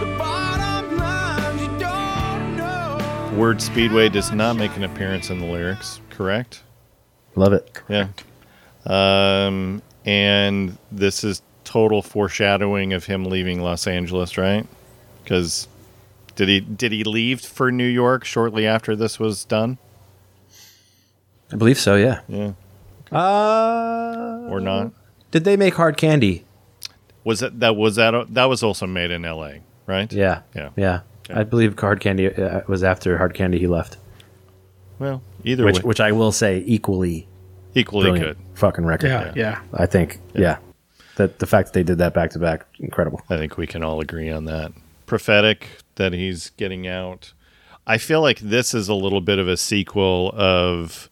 [0.00, 3.36] the bottom line you don't know.
[3.36, 6.62] Word Speedway does not make an appearance in the lyrics, correct?
[7.34, 7.82] Love it.
[7.86, 8.08] Yeah.
[8.86, 11.42] Um, and this is
[11.72, 14.66] total foreshadowing of him leaving Los Angeles, right?
[15.22, 15.68] Because
[16.36, 19.78] did he did he leave for New York shortly after this was done?
[21.50, 21.96] I believe so.
[21.96, 22.20] Yeah.
[22.28, 22.52] Yeah,
[23.10, 24.92] Uh, or not?
[25.30, 26.44] did they make hard candy?
[27.24, 29.60] Was that that was that that was also made in L.A.
[29.86, 30.12] Right?
[30.12, 30.42] Yeah.
[30.54, 30.70] Yeah.
[30.76, 31.00] Yeah.
[31.30, 31.40] Okay.
[31.40, 33.96] I believe hard candy uh, was after hard candy he left,
[34.98, 37.26] Well, either which way, which I will say equally
[37.74, 38.36] equally good.
[38.54, 39.08] fucking record.
[39.08, 39.60] Yeah, yeah.
[39.72, 40.18] I think.
[40.34, 40.58] Yeah.
[41.16, 43.20] That the fact that they did that back to back, incredible.
[43.28, 44.72] I think we can all agree on that.
[45.06, 47.32] Prophetic that he's getting out.
[47.86, 51.10] I feel like this is a little bit of a sequel of,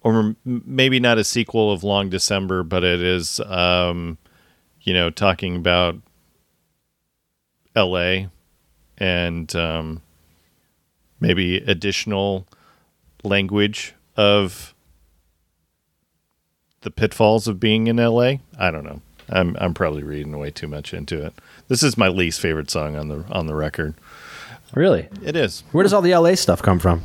[0.00, 4.16] or maybe not a sequel of Long December, but it is, um,
[4.80, 5.96] you know, talking about
[7.74, 8.28] L.A.
[8.96, 10.02] and um,
[11.20, 12.46] maybe additional
[13.24, 14.74] language of
[16.82, 18.34] the pitfalls of being in LA.
[18.58, 19.00] I don't know.
[19.28, 21.32] I'm I'm probably reading way too much into it.
[21.68, 23.94] This is my least favorite song on the on the record.
[24.74, 25.08] Really?
[25.24, 25.64] It is.
[25.72, 27.04] Where does all the LA stuff come from?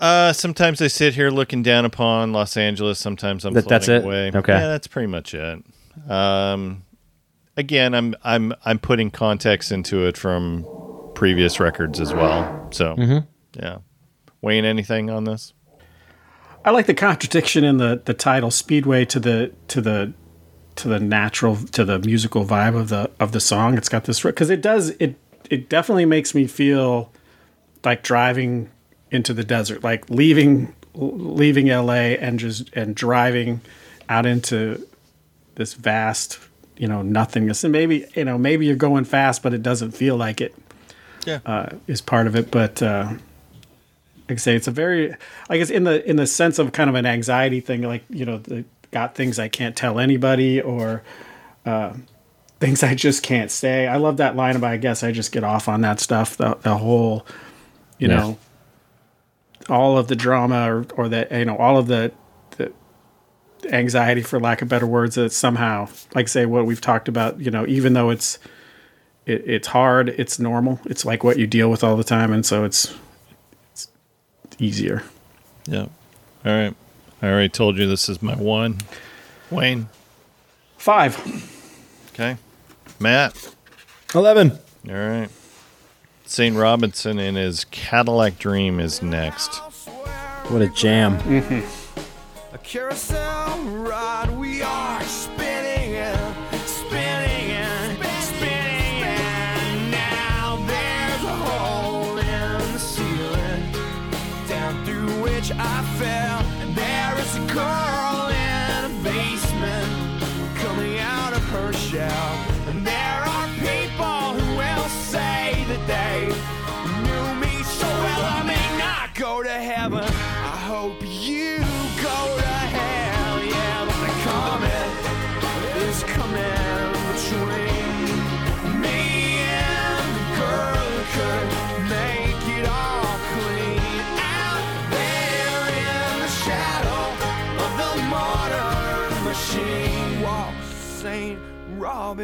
[0.00, 2.98] Uh, sometimes I sit here looking down upon Los Angeles.
[3.00, 4.04] Sometimes I'm that's floating it?
[4.04, 4.30] away.
[4.34, 4.52] Okay.
[4.52, 5.64] yeah, that's pretty much it.
[6.08, 6.84] Um,
[7.56, 10.64] again, I'm I'm I'm putting context into it from
[11.14, 12.68] previous records as well.
[12.70, 13.26] So Mm-hmm.
[13.60, 13.78] yeah,
[14.40, 15.52] Wayne, anything on this?
[16.68, 20.12] I like the contradiction in the the title Speedway to the to the
[20.76, 23.78] to the natural to the musical vibe of the of the song.
[23.78, 25.16] It's got this because it does it
[25.48, 27.10] it definitely makes me feel
[27.86, 28.68] like driving
[29.10, 33.62] into the desert, like leaving leaving LA and just and driving
[34.10, 34.86] out into
[35.54, 36.38] this vast
[36.76, 40.16] you know nothingness and maybe you know maybe you're going fast but it doesn't feel
[40.16, 40.54] like it
[41.24, 41.38] Yeah.
[41.46, 43.14] uh, is part of it but uh
[44.28, 45.14] like I say, it's a very,
[45.48, 48.24] I guess, in the in the sense of kind of an anxiety thing, like you
[48.24, 51.02] know, the, got things I can't tell anybody or
[51.66, 51.94] uh,
[52.60, 53.86] things I just can't say.
[53.86, 56.36] I love that line about I guess I just get off on that stuff.
[56.36, 57.26] The the whole,
[57.98, 58.16] you Yeah.
[58.16, 58.38] know,
[59.68, 62.12] all of the drama or or the you know all of the
[62.56, 62.72] the
[63.72, 67.50] anxiety, for lack of better words, that somehow, like say what we've talked about, you
[67.50, 68.38] know, even though it's
[69.26, 70.80] it, it's hard, it's normal.
[70.86, 72.94] It's like what you deal with all the time, and so it's
[74.58, 75.02] easier.
[75.66, 75.86] Yeah.
[76.44, 76.74] All right.
[77.20, 78.78] I already told you this is my one.
[79.50, 79.88] Wayne.
[80.76, 81.18] Five.
[82.12, 82.36] Okay.
[83.00, 83.54] Matt.
[84.14, 84.52] Eleven.
[84.88, 85.28] All right.
[86.24, 86.54] St.
[86.56, 89.54] Robinson and his Cadillac Dream is next.
[90.48, 91.14] What a jam.
[92.50, 94.27] A carousel ride,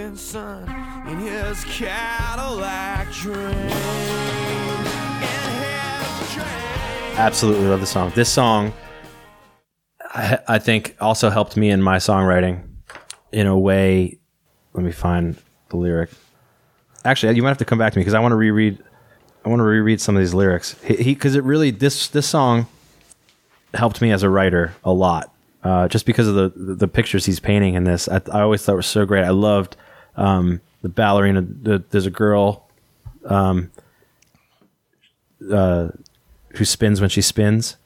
[0.04, 0.68] Robinson
[1.08, 3.70] in his Cadillac dream.
[7.16, 8.12] Absolutely love the song.
[8.14, 8.74] This song,
[10.02, 12.68] I, I think, also helped me in my songwriting
[13.32, 14.18] in a way.
[14.74, 15.38] Let me find
[15.70, 16.10] the lyric.
[17.06, 18.78] actually, you might have to come back to me because I want to reread.
[19.46, 20.76] I want to reread some of these lyrics.
[20.82, 22.66] He because it really this this song
[23.72, 25.32] helped me as a writer a lot.
[25.62, 28.76] Uh, just because of the the pictures he's painting in this, I, I always thought
[28.76, 29.24] was so great.
[29.24, 29.76] I loved
[30.16, 31.42] um, the ballerina.
[31.42, 32.68] The, there's a girl
[33.24, 33.70] um,
[35.50, 35.88] uh,
[36.50, 37.76] who spins when she spins.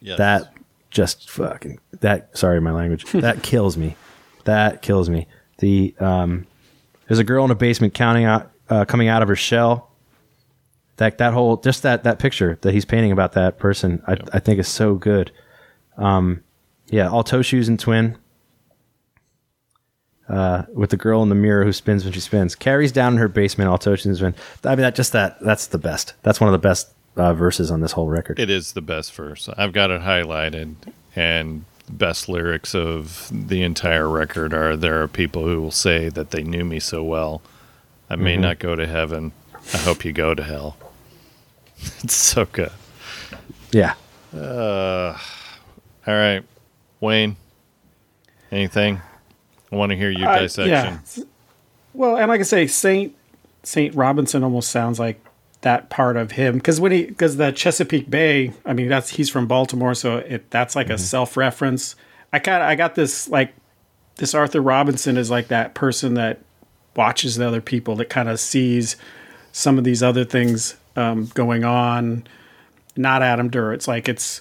[0.00, 0.18] Yes.
[0.18, 0.52] That
[0.90, 2.36] just fucking that.
[2.36, 3.04] Sorry, my language.
[3.12, 3.96] that kills me.
[4.44, 5.26] That kills me.
[5.58, 6.46] The um,
[7.06, 9.90] there's a girl in a basement counting out, uh, coming out of her shell.
[10.96, 14.38] That that whole just that that picture that he's painting about that person, I, I
[14.40, 15.30] think is so good.
[15.96, 16.42] Um,
[16.90, 18.16] yeah, all toe shoes and twin.
[20.28, 23.18] Uh, with the girl in the mirror who spins when she spins, carries down in
[23.18, 24.34] her basement, all and twin.
[24.64, 26.12] I mean, that just that that's the best.
[26.22, 28.38] That's one of the best uh, verses on this whole record.
[28.38, 29.48] It is the best verse.
[29.56, 30.74] I've got it highlighted,
[31.16, 36.10] and the best lyrics of the entire record are there are people who will say
[36.10, 37.40] that they knew me so well.
[38.10, 38.42] I may Mm-hmm.
[38.42, 39.32] not go to heaven.
[39.72, 40.76] I hope you go to hell.
[42.02, 42.72] it's so good.
[43.72, 43.94] yeah,
[44.34, 45.14] All
[46.06, 46.42] right,
[47.00, 47.36] Wayne.
[48.50, 49.00] Anything?
[49.72, 50.70] I want to hear your Uh, dissection.
[51.16, 51.24] yeah.
[51.94, 53.14] Well, and like I say, Saint
[53.64, 55.20] Saint Robinson almost sounds like
[55.62, 59.28] that part of him because when he because the Chesapeake Bay, I mean that's he's
[59.28, 61.96] from Baltimore, so it that's like a self reference.
[62.32, 63.52] I kind of I got this like
[64.16, 66.40] this Arthur Robinson is like that person that
[66.96, 68.96] watches the other people that kind of sees
[69.52, 72.26] some of these other things um, going on.
[72.96, 73.72] Not Adam Durr.
[73.72, 74.40] It's like it's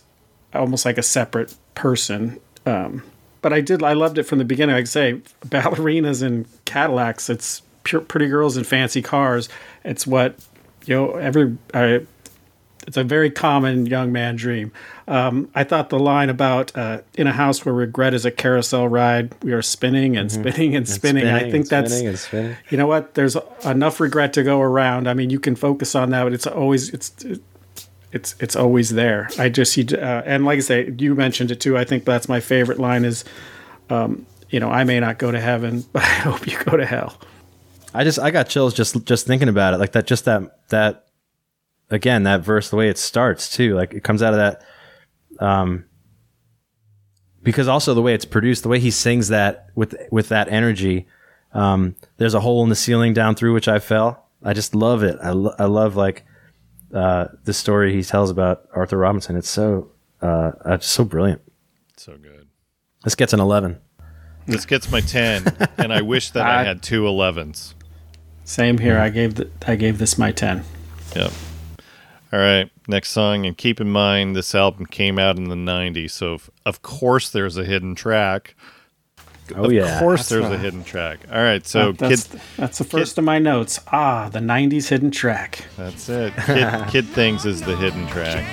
[0.53, 2.39] almost like a separate person.
[2.65, 3.03] Um,
[3.48, 3.82] but I did.
[3.82, 4.76] I loved it from the beginning.
[4.76, 7.30] Like I say, ballerinas and Cadillacs.
[7.30, 9.48] It's pure, pretty girls and fancy cars.
[9.86, 10.36] It's what
[10.86, 11.11] you know.
[11.14, 12.02] Every I,
[12.86, 14.74] it's a very common young man dream.
[15.07, 18.90] Um, I thought the line about uh, in a house where regret is a carousel
[18.90, 21.26] ride, we are spinning and spinning and spinning.
[21.26, 22.57] I spinning think and that's spinning and spinning.
[22.69, 23.14] you know what?
[23.14, 25.07] There's enough regret to go around.
[25.07, 27.14] I mean, you can focus on that, but it's always it's
[28.18, 29.30] it's it's always there.
[29.38, 31.77] I just uh, and like I say, you mentioned it too.
[31.77, 33.23] I think that's my favorite line is,
[33.91, 36.85] um, you know, I may not go to heaven, but I hope you go to
[36.85, 37.18] hell.
[37.94, 39.77] I just I got chills just just thinking about it.
[39.77, 41.06] Like that, just that that
[41.91, 43.76] again that verse, the way it starts too.
[43.76, 45.85] Like it comes out of that, um,
[47.44, 51.07] because also the way it's produced, the way he sings that with with that energy.
[51.53, 54.26] Um, there's a hole in the ceiling down through which I fell.
[54.44, 55.18] I just love it.
[55.23, 56.26] I, lo- I love like
[56.93, 59.35] uh, the story he tells about Arthur Robinson.
[59.35, 59.91] It's so
[60.22, 61.41] uh, uh, just so brilliant.
[61.97, 62.47] So good.
[63.03, 63.80] This gets an eleven.
[64.45, 65.43] This gets my 10,
[65.77, 67.73] and I wish that I I- had two 11s.
[68.45, 68.97] Same here.
[68.97, 70.64] I gave the, I gave this my ten.
[71.15, 71.34] Yep.
[72.31, 76.11] All right, next song, and keep in mind this album came out in the '90s,
[76.11, 78.55] so of, of course there's a hidden track.
[79.56, 80.60] Oh of yeah, course there's a right.
[80.60, 81.19] hidden track.
[81.32, 83.80] All right, so that's kid, that's the first of my notes.
[83.91, 85.65] Ah, the '90s hidden track.
[85.78, 86.34] that's it.
[86.45, 88.45] Kid, kid things is the hidden track.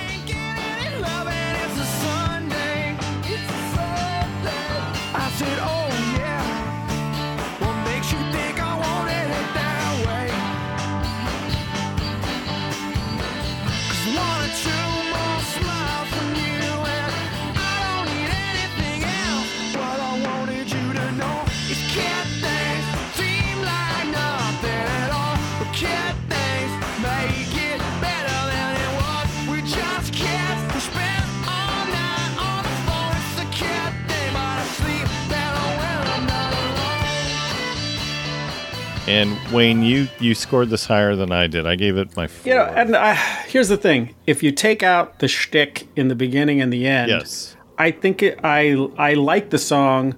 [39.55, 41.65] Wayne, you you scored this higher than I did.
[41.65, 42.51] I gave it my four.
[42.51, 43.13] You know, and I,
[43.47, 47.09] here's the thing: if you take out the shtick in the beginning and the end,
[47.09, 50.15] yes, I think it, I I like the song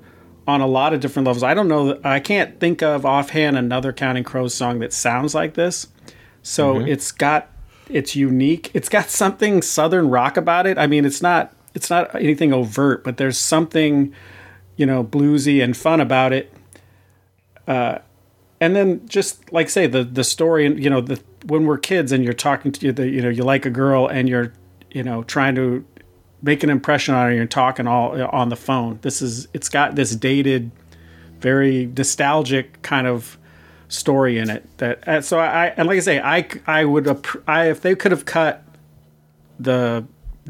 [0.48, 1.44] on a lot of different levels.
[1.44, 2.00] I don't know.
[2.04, 5.88] I can't think of offhand another Counting Crows song that sounds like this.
[6.42, 7.50] So it's got
[7.90, 8.72] it's unique.
[8.74, 10.78] It's got something southern rock about it.
[10.78, 14.14] I mean, it's not it's not anything overt, but there's something
[14.78, 16.54] you know bluesy and fun about it.
[17.68, 18.00] Uh,
[18.60, 22.12] and then just like say the the story and you know the when we're kids
[22.12, 24.54] and you're talking to you the, you know you like a girl and you're
[24.92, 25.86] you know trying to
[26.42, 29.00] make an impression on her and you're talking all uh, on the phone.
[29.02, 30.72] This is it's got this dated
[31.40, 33.38] very nostalgic kind of
[33.90, 37.08] story in it that and so i and like i say i i would
[37.48, 38.64] i if they could have cut
[39.60, 40.06] the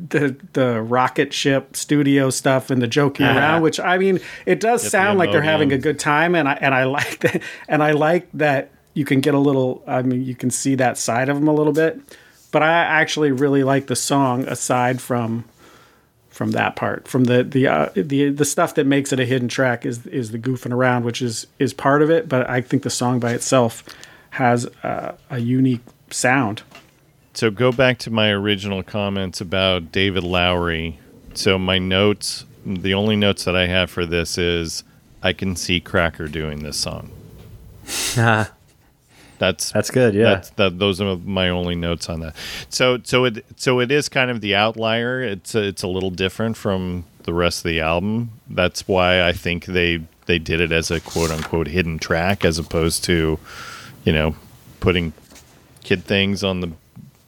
[0.09, 4.83] the the rocket ship studio stuff and the joking around which i mean it does
[4.83, 7.83] the sound like they're having a good time and i and i like that and
[7.83, 11.29] i like that you can get a little i mean you can see that side
[11.29, 11.99] of them a little bit.
[12.51, 15.43] But i actually really like the song aside from
[16.29, 19.47] from that part from the the uh, the the stuff that makes it a hidden
[19.47, 22.83] track is is the goofing around which is is part of it but i think
[22.83, 23.83] the song by itself
[24.37, 26.61] has uh, a unique sound.
[27.37, 30.97] So go back to my original comments about David Lowery.
[31.35, 34.83] So my notes, the only notes that I have for this is
[35.21, 37.11] I can see Cracker doing this song.
[39.37, 40.15] That's That's good.
[40.15, 40.23] Yeah.
[40.23, 40.79] That's that.
[40.79, 42.35] Those are my only notes on that.
[42.69, 45.21] So so it so it is kind of the outlier.
[45.21, 48.31] It's a, it's a little different from the rest of the album.
[48.49, 52.57] That's why I think they they did it as a quote unquote hidden track as
[52.57, 53.37] opposed to,
[54.05, 54.35] you know,
[54.79, 55.13] putting
[55.83, 56.71] kid things on the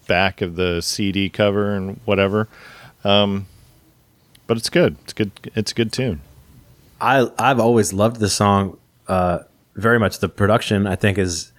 [0.09, 2.49] back of the CD cover and whatever.
[3.05, 3.45] Um,
[4.47, 4.97] but it's good.
[5.03, 5.31] It's good.
[5.55, 6.21] It's a good tune.
[6.99, 8.77] I I've always loved this song
[9.07, 9.39] uh,
[9.75, 10.19] very much.
[10.19, 11.53] The production I think is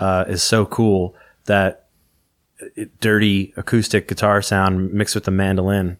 [0.00, 1.14] uh, is so cool
[1.44, 1.88] that
[2.76, 5.98] it, dirty acoustic guitar sound mixed with the mandolin.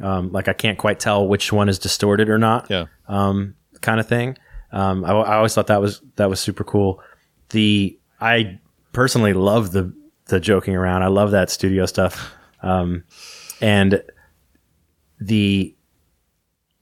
[0.00, 2.70] Um, like I can't quite tell which one is distorted or not.
[2.70, 2.86] Yeah.
[3.08, 4.38] Um, kind of thing.
[4.70, 7.02] Um, I, I always thought that was that was super cool.
[7.50, 8.60] The I
[8.92, 9.92] personally love the
[10.28, 11.02] the joking around.
[11.02, 12.32] I love that studio stuff.
[12.62, 13.04] Um,
[13.60, 14.02] and
[15.20, 15.74] the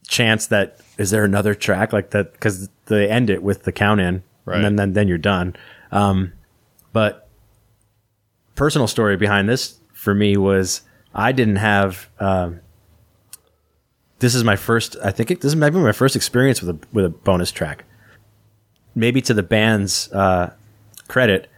[0.08, 4.00] chance that is there another track like that because they end it with the count
[4.00, 4.56] in Right.
[4.56, 5.56] and then, then then you're done
[5.90, 6.32] um
[6.92, 7.28] but
[8.54, 10.82] personal story behind this for me was
[11.12, 12.60] i didn't have um
[14.20, 16.86] this is my first i think it, this is maybe my first experience with a
[16.92, 17.84] with a bonus track
[18.94, 20.52] maybe to the band's uh
[21.08, 21.50] credit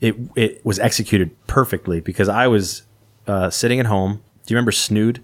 [0.00, 2.82] it it was executed perfectly because i was
[3.26, 5.22] uh sitting at home do you remember snood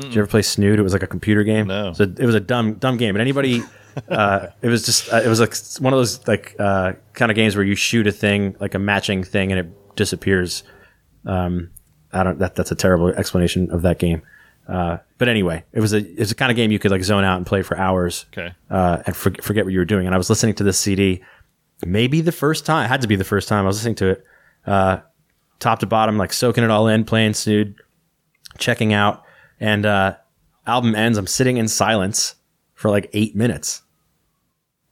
[0.00, 0.78] did you ever play Snood?
[0.78, 1.66] It was like a computer game.
[1.66, 1.92] No.
[1.92, 3.14] So it was a dumb, dumb game.
[3.14, 3.62] But anybody,
[4.08, 7.36] uh, it was just, uh, it was like one of those like uh, kind of
[7.36, 10.62] games where you shoot a thing, like a matching thing, and it disappears.
[11.24, 11.70] Um,
[12.12, 12.38] I don't.
[12.38, 14.22] That that's a terrible explanation of that game.
[14.66, 17.24] Uh, but anyway, it was a it's a kind of game you could like zone
[17.24, 18.26] out and play for hours.
[18.32, 18.52] Okay.
[18.70, 20.06] Uh, and for, forget what you were doing.
[20.06, 21.22] And I was listening to this CD,
[21.84, 22.84] maybe the first time.
[22.84, 24.24] It had to be the first time I was listening to it,
[24.66, 24.98] uh,
[25.60, 27.74] top to bottom, like soaking it all in, playing Snood,
[28.58, 29.22] checking out,
[29.60, 30.16] and uh,
[30.66, 31.18] album ends.
[31.18, 32.34] I'm sitting in silence
[32.74, 33.82] for like eight minutes,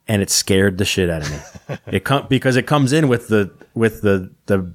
[0.09, 1.77] and it scared the shit out of me.
[1.93, 4.73] it com- because it comes in with the with the the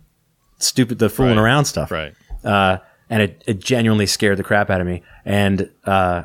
[0.58, 1.44] stupid the fooling Right.
[1.44, 2.14] around stuff, Right.
[2.44, 2.78] uh,
[3.10, 5.02] and it, it genuinely scared the crap out of me.
[5.26, 6.24] And uh,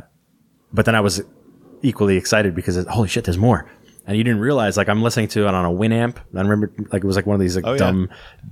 [0.72, 1.22] but then I was
[1.82, 3.68] equally excited because it, holy shit, there's more.
[4.06, 6.16] And you didn't realize like I'm listening to it on a Winamp.
[6.34, 7.78] I remember like it was like one of these like Oh, yeah.
[7.78, 8.08] dumb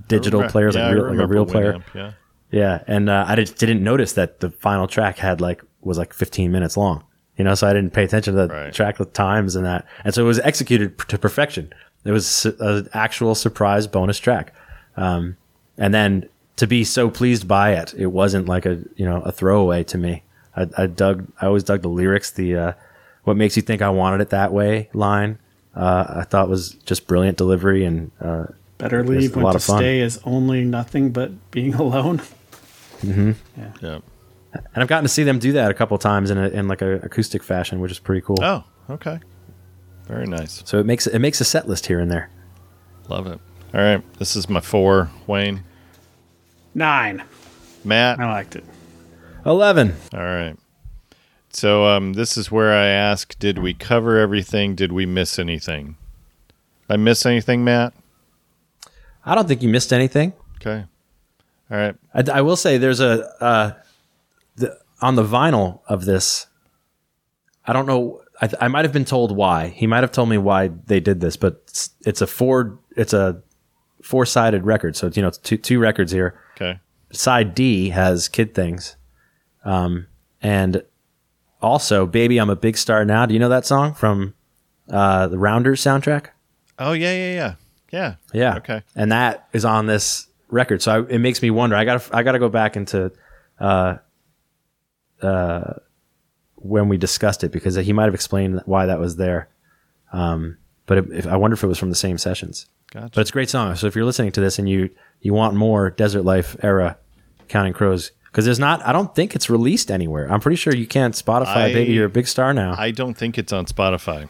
[0.07, 1.73] digital players, Yeah, like, real, like a real player.
[1.73, 2.11] Winamp, Yeah.
[2.51, 6.13] Yeah, and uh, I did, didn't notice that the final track had like was like
[6.13, 7.03] 15 minutes long.
[7.37, 8.73] You know, so I didn't pay attention to the Right.
[8.73, 11.73] track with times and that, and so it was executed p- to perfection.
[12.05, 14.53] It was an actual surprise bonus track,
[14.95, 15.35] um,
[15.77, 19.31] and then to be so pleased by it, it wasn't like a you know a
[19.33, 20.23] throwaway to me.
[20.55, 22.73] I, I dug, I always dug the lyrics, the uh,
[23.25, 25.39] "What makes you think I wanted it that way" line.
[25.75, 28.45] Uh, I thought was just brilliant delivery and uh,
[28.77, 29.79] Better leave a when lot to of fun.
[29.79, 32.21] stay is only nothing but being alone.
[33.03, 33.31] Yeah.
[33.83, 34.03] and
[34.75, 36.93] I've gotten to see them do that a couple times in a, in like a
[37.03, 38.37] acoustic fashion, which is pretty cool.
[38.41, 39.19] Oh, okay.
[40.07, 40.61] Very nice.
[40.65, 42.29] So it makes it makes a set list here and there.
[43.09, 43.39] Love it.
[43.73, 44.01] All right.
[44.19, 45.09] This is my four.
[45.27, 45.63] Wayne.
[46.73, 47.23] Nine.
[47.83, 48.19] Matt.
[48.19, 48.63] I liked it.
[49.45, 49.95] Eleven.
[50.13, 50.55] All right.
[51.55, 54.75] So um, this is where I ask: Did we cover everything?
[54.75, 55.95] Did we miss anything?
[56.89, 57.93] I miss anything, Matt?
[59.25, 60.33] I don't think you missed anything.
[60.57, 60.83] Okay.
[61.71, 61.95] All right.
[62.13, 63.71] I, I will say there's a uh,
[64.57, 66.47] the, on the vinyl of this.
[67.65, 68.21] I don't know.
[68.41, 69.69] I, I might have been told why.
[69.69, 72.79] He might have told me why they did this, but it's, it's a four.
[72.97, 73.41] It's a
[74.03, 74.97] four sided record.
[74.97, 76.37] So it's, you know, it's two two records here.
[76.57, 76.81] Okay.
[77.13, 78.97] Side D has Kid Things,
[79.63, 80.07] um,
[80.41, 80.83] and
[81.61, 83.25] also Baby I'm a Big Star Now.
[83.25, 84.33] Do you know that song from
[84.89, 86.27] uh, the Rounders soundtrack?
[86.77, 87.55] Oh yeah, yeah, yeah,
[87.91, 88.15] yeah.
[88.33, 88.57] Yeah.
[88.57, 88.83] Okay.
[88.95, 90.81] And that is on this record.
[90.81, 91.75] So I, it makes me wonder.
[91.75, 93.11] I got I got to go back into
[93.59, 93.97] uh
[95.21, 95.73] uh
[96.55, 99.49] when we discussed it because he might have explained why that was there.
[100.11, 100.57] Um
[100.87, 102.67] but if, if, I wonder if it was from the same sessions.
[102.91, 103.11] Gotcha.
[103.15, 103.75] But it's a great song.
[103.75, 104.89] So if you're listening to this and you
[105.21, 106.97] you want more Desert Life era
[107.47, 110.29] Counting Crows because there's not I don't think it's released anywhere.
[110.29, 112.75] I'm pretty sure you can't Spotify I- baby you're a big star now.
[112.77, 114.27] I don't think it's on Spotify.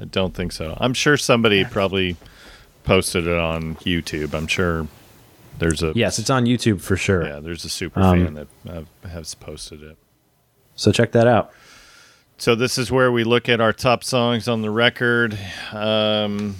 [0.00, 0.76] I don't think so.
[0.80, 2.16] I'm sure somebody probably
[2.82, 4.34] posted it on YouTube.
[4.34, 4.88] I'm sure
[5.58, 7.24] there's a yes, it's on YouTube for sure.
[7.24, 9.96] yeah, there's a super Um, fan that uh, has posted it.
[10.74, 11.52] So check that out.
[12.38, 15.38] So this is where we look at our top songs on the record.
[15.72, 16.56] Um,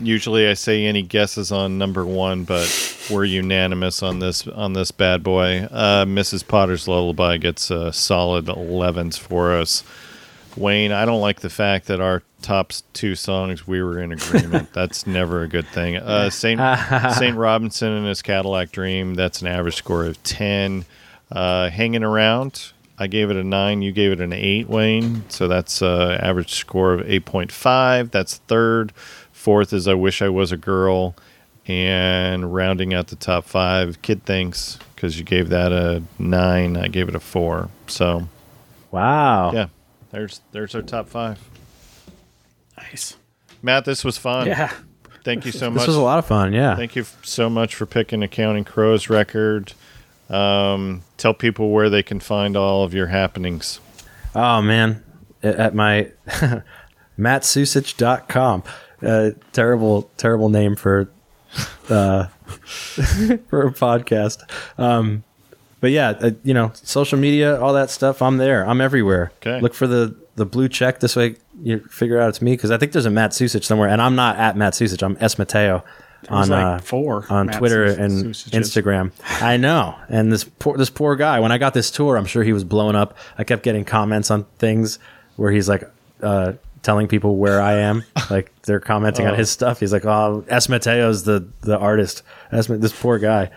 [0.00, 4.90] usually, I say any guesses on number one, but we're unanimous on this on this
[4.90, 5.68] bad boy.
[5.70, 6.46] Uh, Mrs.
[6.46, 9.84] Potter's Lullaby gets a solid 11s for us.
[10.56, 14.72] Wayne, I don't like the fact that our top two songs, we were in agreement.
[14.74, 15.96] that's never a good thing.
[15.96, 16.60] Uh, Saint
[17.16, 19.14] Saint Robinson and his Cadillac Dream.
[19.14, 20.84] That's an average score of ten.
[21.30, 22.72] Uh, Hanging around.
[22.98, 23.82] I gave it a nine.
[23.82, 25.24] You gave it an eight, Wayne.
[25.28, 28.10] So that's uh, average score of eight point five.
[28.10, 28.92] That's third.
[29.32, 31.16] Fourth is I wish I was a girl,
[31.66, 36.76] and rounding out the top five, Kid Things because you gave that a nine.
[36.76, 37.68] I gave it a four.
[37.86, 38.28] So
[38.90, 39.52] Wow.
[39.52, 39.68] yeah,
[40.10, 41.38] there's there's our top five.
[42.76, 43.16] Nice.
[43.62, 44.46] Matt, this was fun.
[44.46, 44.72] Yeah.
[45.24, 45.80] Thank you so much.
[45.82, 46.52] This was a lot of fun.
[46.52, 46.74] Yeah.
[46.74, 49.72] Thank you so much for picking a Counting Crows record.
[50.28, 53.78] Um, tell people where they can find all of your happenings.
[54.34, 55.04] Oh man,
[55.42, 56.10] at at my
[57.18, 58.62] mattsucich.com.
[59.02, 61.08] Uh, terrible, terrible name for
[61.88, 62.26] uh,
[63.48, 64.38] for a podcast.
[64.78, 65.24] Um,
[65.80, 68.22] but yeah, uh, you know, social media, all that stuff.
[68.22, 68.66] I'm there.
[68.66, 69.32] I'm everywhere.
[69.38, 69.60] Okay.
[69.60, 71.00] Look for the the blue check.
[71.00, 73.88] This way, you figure out it's me because I think there's a Matt Sucich somewhere,
[73.88, 75.02] and I'm not at Matt Sucich.
[75.02, 75.82] I'm S Mateo
[76.28, 77.98] on like uh, four on Matt Twitter Sus-
[78.52, 78.64] and.
[78.64, 79.10] Instagram.
[79.42, 79.96] I know.
[80.08, 82.64] And this poor this poor guy, when I got this tour, I'm sure he was
[82.64, 83.16] blown up.
[83.36, 84.98] I kept getting comments on things
[85.36, 85.82] where he's like
[86.22, 86.52] uh,
[86.82, 88.04] telling people where I am.
[88.30, 89.80] like they're commenting on his stuff.
[89.80, 93.50] He's like, "Oh, S Mateo's the the artist." S- this poor guy.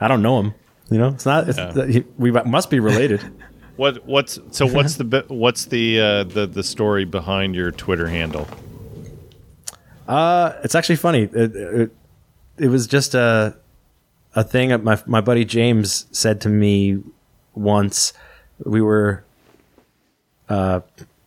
[0.00, 0.54] I don't know him.
[0.90, 1.48] You know, it's not.
[1.48, 3.22] It's, he, we must be related.
[3.76, 8.46] What what's so what's the what's the uh, the the story behind your Twitter handle?
[10.06, 11.22] Uh, it's actually funny.
[11.22, 11.90] It, it,
[12.58, 13.56] it was just a
[14.34, 17.02] a thing that my my buddy James said to me
[17.54, 18.12] once.
[18.64, 19.24] We were
[20.50, 20.80] uh,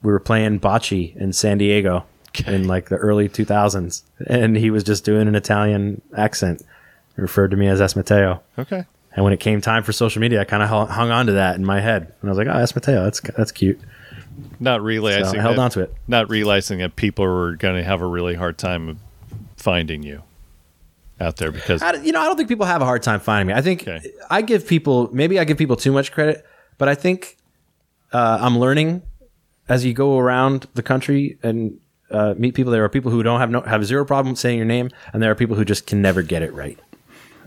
[0.06, 2.06] we were playing bocce in San Diego
[2.48, 6.62] in like the early 2000s, and he was just doing an Italian accent.
[7.16, 8.42] He referred to me as Es Mateo.
[8.60, 8.86] Okay.
[9.16, 11.56] And when it came time for social media, I kind of hung on to that
[11.56, 13.80] in my head, and I was like, "Oh, Es Mateo, that's that's cute."
[14.60, 15.94] Not So I held that, on to it.
[16.08, 19.00] Not realizing that people were going to have a really hard time
[19.56, 20.22] finding you
[21.20, 23.48] out there because I, you know, I don't think people have a hard time finding
[23.48, 23.54] me.
[23.58, 24.12] I think Okay.
[24.30, 26.46] I give people maybe I give people too much credit,
[26.78, 27.38] but I think
[28.12, 29.02] uh, I'm learning
[29.68, 31.80] as you go around the country and
[32.12, 32.72] uh, meet people.
[32.72, 35.32] There are people who don't have no have zero problem saying your name, and there
[35.32, 36.80] are people who just can never get it right.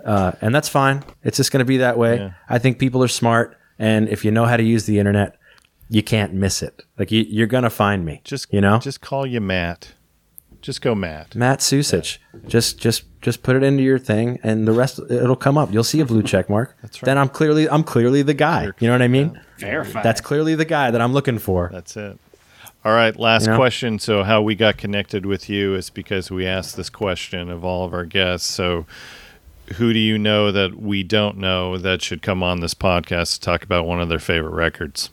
[0.05, 1.05] Uh, and that's fine.
[1.23, 2.17] It's just going to be that way.
[2.17, 2.31] Yeah.
[2.49, 5.37] I think people are smart, and if you know how to use the internet,
[5.89, 6.83] you can't miss it.
[6.99, 8.21] Like you, you're going to find me.
[8.25, 9.93] just you know, just call you Matt.
[10.61, 11.35] Just go Matt.
[11.35, 12.19] Matt Sucich.
[12.47, 15.73] Just just just put it into your thing and the rest it'll come up.
[15.73, 16.77] You'll see a blue check mark.
[16.83, 17.07] That's right.
[17.07, 18.65] Then I'm clearly I'm clearly the guy.
[18.79, 19.41] You know what I mean?
[19.59, 20.03] Verified.
[20.05, 21.71] That's clearly the guy that I'm looking for.
[21.73, 22.19] That's it.
[22.85, 23.57] All right, last You know?
[23.57, 23.99] question.
[23.99, 27.85] So, how we got connected with you is because we asked this question of all
[27.85, 28.49] of our guests.
[28.49, 28.87] So,
[29.75, 33.41] who do you know that we don't know that should come on this podcast to
[33.41, 35.11] talk about one of their favorite records?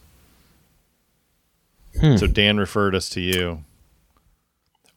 [1.99, 2.17] Hmm.
[2.17, 3.63] So, Dan referred us to you,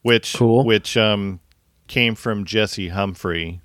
[0.03, 0.65] which Cool.
[0.65, 1.41] which um
[1.87, 3.61] came from Jesse Humphrey,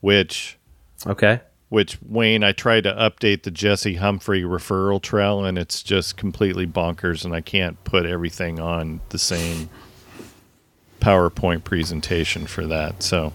[0.00, 0.58] which
[1.06, 1.40] Okay.
[1.68, 6.66] which Wayne, I tried to update the Jesse Humphrey referral trail, and it's just completely
[6.66, 9.70] bonkers, and I can't put everything on the same
[11.00, 13.02] PowerPoint presentation for that.
[13.02, 13.32] So,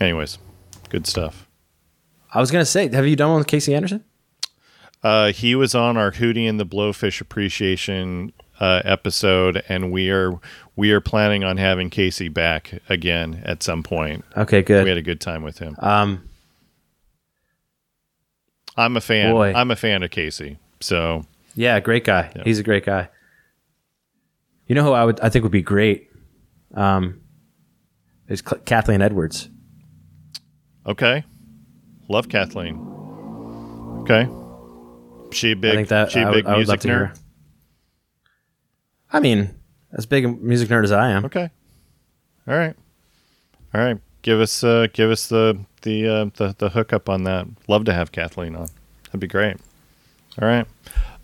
[0.00, 0.38] anyways,
[0.90, 1.48] good stuff.
[2.34, 4.04] I was gonna say, have you done one with Kasey Anderson?
[5.02, 10.38] Uh, he was on our Hootie and the Blowfish appreciation uh, episode, and we are
[10.76, 14.24] we are planning on having Kasey back again at some point.
[14.36, 14.84] Okay, good.
[14.84, 15.76] We had a good time with him.
[15.80, 16.28] um
[18.76, 19.32] I'm a fan.
[19.32, 19.52] Boy.
[19.54, 20.56] I'm a fan of Kasey.
[20.80, 21.24] So
[21.54, 22.32] yeah, great guy.
[22.44, 23.08] He's a great guy.
[24.66, 26.08] You know who I would I think would be great?
[26.74, 27.20] Um
[28.28, 29.50] is Cl- Kathleen Edwards.
[30.86, 31.24] Okay.
[32.08, 32.76] Love Kathleen.
[34.02, 34.26] Okay.
[35.32, 37.18] She a big I think that she a big I would music nerd.
[39.12, 39.54] I mean,
[39.92, 41.24] as big a music nerd as I am.
[41.24, 41.50] Okay.
[42.46, 42.74] All right.
[43.74, 43.98] All right.
[44.22, 47.46] Give us uh give us the the uh the, the hookup on that.
[47.68, 48.68] Love to have Kathleen on.
[49.06, 49.56] That'd be great.
[50.40, 50.66] All right.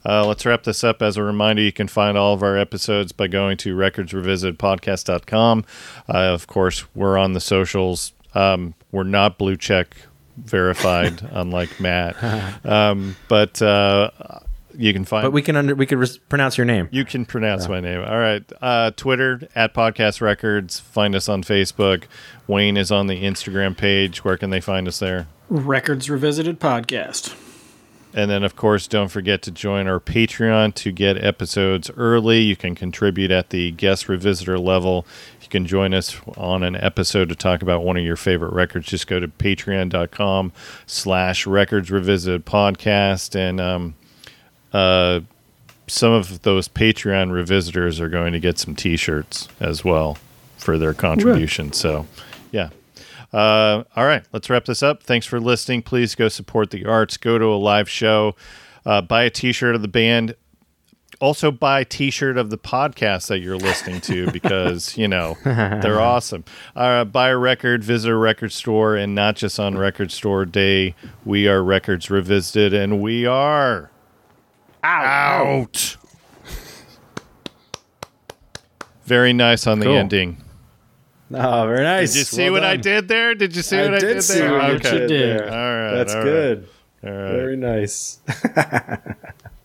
[0.04, 1.02] Uh, let's wrap this up.
[1.02, 5.64] As a reminder, you can find all of our episodes by going to recordsrevisitedpodcast.com.
[6.08, 8.12] Uh, of course, we're on the socials.
[8.34, 9.96] Um, we're not blue check
[10.36, 12.16] verified, unlike Matt.
[12.64, 14.10] Um, but uh,
[14.78, 16.88] you can find But we can under we could res- pronounce your name.
[16.92, 18.00] you can pronounce my name.
[18.00, 18.42] All right.
[18.62, 20.78] Uh, Twitter at Podcast Records.
[20.80, 22.04] Find us on Facebook.
[22.46, 24.24] Wayne is on the Instagram page.
[24.24, 25.26] Where can they find us there?
[25.50, 27.34] Records Revisited podcast.
[28.14, 32.40] And then, of course, don't forget to join our Patreon to get episodes early.
[32.40, 35.06] You can contribute at the guest revisitor level.
[35.42, 38.86] You can join us on an episode to talk about one of your favorite records.
[38.86, 40.52] Just go to patreon.com
[40.86, 43.36] slash records revisited podcast.
[43.36, 43.94] And um,
[44.78, 45.20] uh,
[45.88, 50.18] some of those Patreon revisitors are going to get some T-shirts as well
[50.56, 51.72] for their contribution.
[51.72, 52.06] So,
[52.52, 52.70] yeah.
[53.32, 55.02] Uh, all right, let's wrap this up.
[55.02, 55.82] Thanks for listening.
[55.82, 57.16] Please go support the arts.
[57.16, 58.36] Go to a live show.
[58.86, 60.34] Uh, buy a T-shirt of the band.
[61.20, 66.00] Also, buy a T-shirt of the podcast that you're listening to because you know they're
[66.00, 66.44] awesome.
[66.76, 67.82] Uh, buy a record.
[67.82, 70.94] Visit a record store, and not just on Record Store Day.
[71.24, 73.90] We are Records Revisited, and we are
[74.84, 75.96] out.
[79.04, 79.96] Very nice on the Cool.
[79.96, 80.44] ending.
[81.32, 82.12] Oh, very nice.
[82.12, 82.82] Did you see Well what I done.
[82.82, 83.34] did there?
[83.34, 84.52] Did you see I what I did did see there?
[84.52, 84.90] what you okay.
[84.98, 85.38] did did.
[85.40, 85.44] there.
[85.50, 85.94] All right.
[85.96, 86.68] That's all right, good.
[87.04, 87.30] All right.
[87.32, 88.18] Very nice.